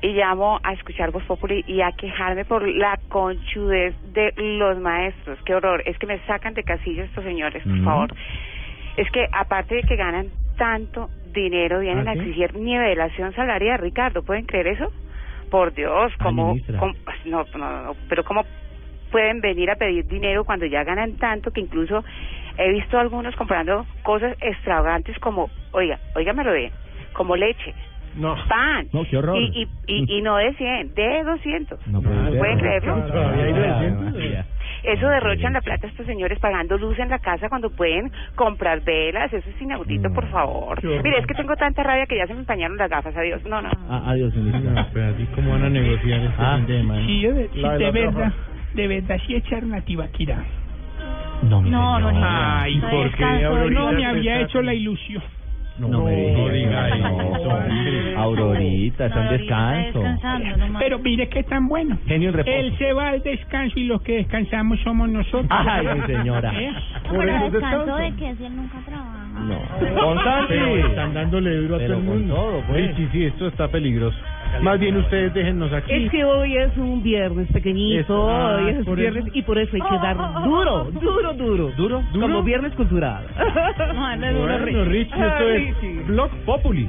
[0.00, 5.38] Y llamo a escuchar Voz Populi y a quejarme por la conchudez de los maestros.
[5.44, 7.84] Qué horror, es que me sacan de casillas estos señores, por Mm.
[7.84, 8.14] favor.
[8.96, 10.26] Es que aparte de que ganan
[10.56, 12.20] tanto dinero, vienen ¿Ah, a sí?
[12.20, 14.90] exigir nivelación salarial, Ricardo, ¿pueden creer eso?
[15.50, 16.54] Por Dios, cómo-
[17.26, 18.44] no, no, no, pero ¿cómo
[19.14, 22.02] pueden venir a pedir dinero cuando ya ganan tanto que incluso
[22.58, 26.72] he visto algunos comprando cosas extravagantes como, oiga, óigamelo bien,
[27.12, 27.72] como leche,
[28.16, 28.34] No.
[28.48, 29.36] pan, No, qué horror.
[29.38, 31.86] y, y, y, y no de 100, de 200.
[31.86, 32.02] No.
[32.02, 32.94] ¿Pueden creerlo?
[32.94, 34.12] Ah, 900.
[34.14, 34.46] María.
[34.82, 39.32] Eso derrochan la plata estos señores pagando luz en la casa cuando pueden comprar velas.
[39.32, 40.78] Eso es inaudito, por favor.
[40.80, 41.02] Qué horror.
[41.04, 43.16] Mire, es que tengo tanta rabia que ya se me empañaron las gafas.
[43.16, 43.42] Adiós.
[43.46, 43.70] No, no.
[43.88, 44.32] Ah, adiós,
[44.92, 46.56] pero así como van a negociar este Ah.
[46.58, 47.06] fin de semana.
[47.06, 48.32] Sí, de, La de de la verdad,
[48.74, 50.44] de verdad, sí echaron a Tibaquirá.
[51.42, 53.24] No, No, no, Ay, Está de ¿por qué?
[53.24, 55.22] descanso, Aurorita no me había hecho la ilusión.
[55.76, 57.50] No, me diga, diga eso.
[58.16, 60.02] Aurorita, está en descanso.
[60.78, 61.98] Pero mire qué tan bueno.
[62.06, 62.56] Genio en reposo.
[62.56, 65.46] Él se va al descanso y los que descansamos somos nosotros.
[65.50, 66.52] Ay, mi señora.
[66.54, 66.72] ¿Eh?
[67.10, 69.24] Pero descanso de que si él nunca trabaja.
[69.34, 70.00] No.
[70.00, 70.46] Con Santi.
[70.54, 72.34] Pero están dándole duro a todo el mundo.
[72.34, 72.94] todo, pues.
[72.96, 74.16] Sí, sí, esto está peligroso.
[74.62, 75.92] Más bien ustedes déjennos aquí.
[75.92, 79.38] Es que hoy es un viernes pequeñito, Eso, ah, hoy es por viernes eso.
[79.38, 81.70] y por eso hay que dar duro, duro, duro.
[81.76, 82.02] ¿Duro?
[82.12, 83.26] Como viernes cultural.
[83.36, 86.02] Duro, Bueno, esto Ah, es Richie.
[86.06, 86.88] Blog Populi.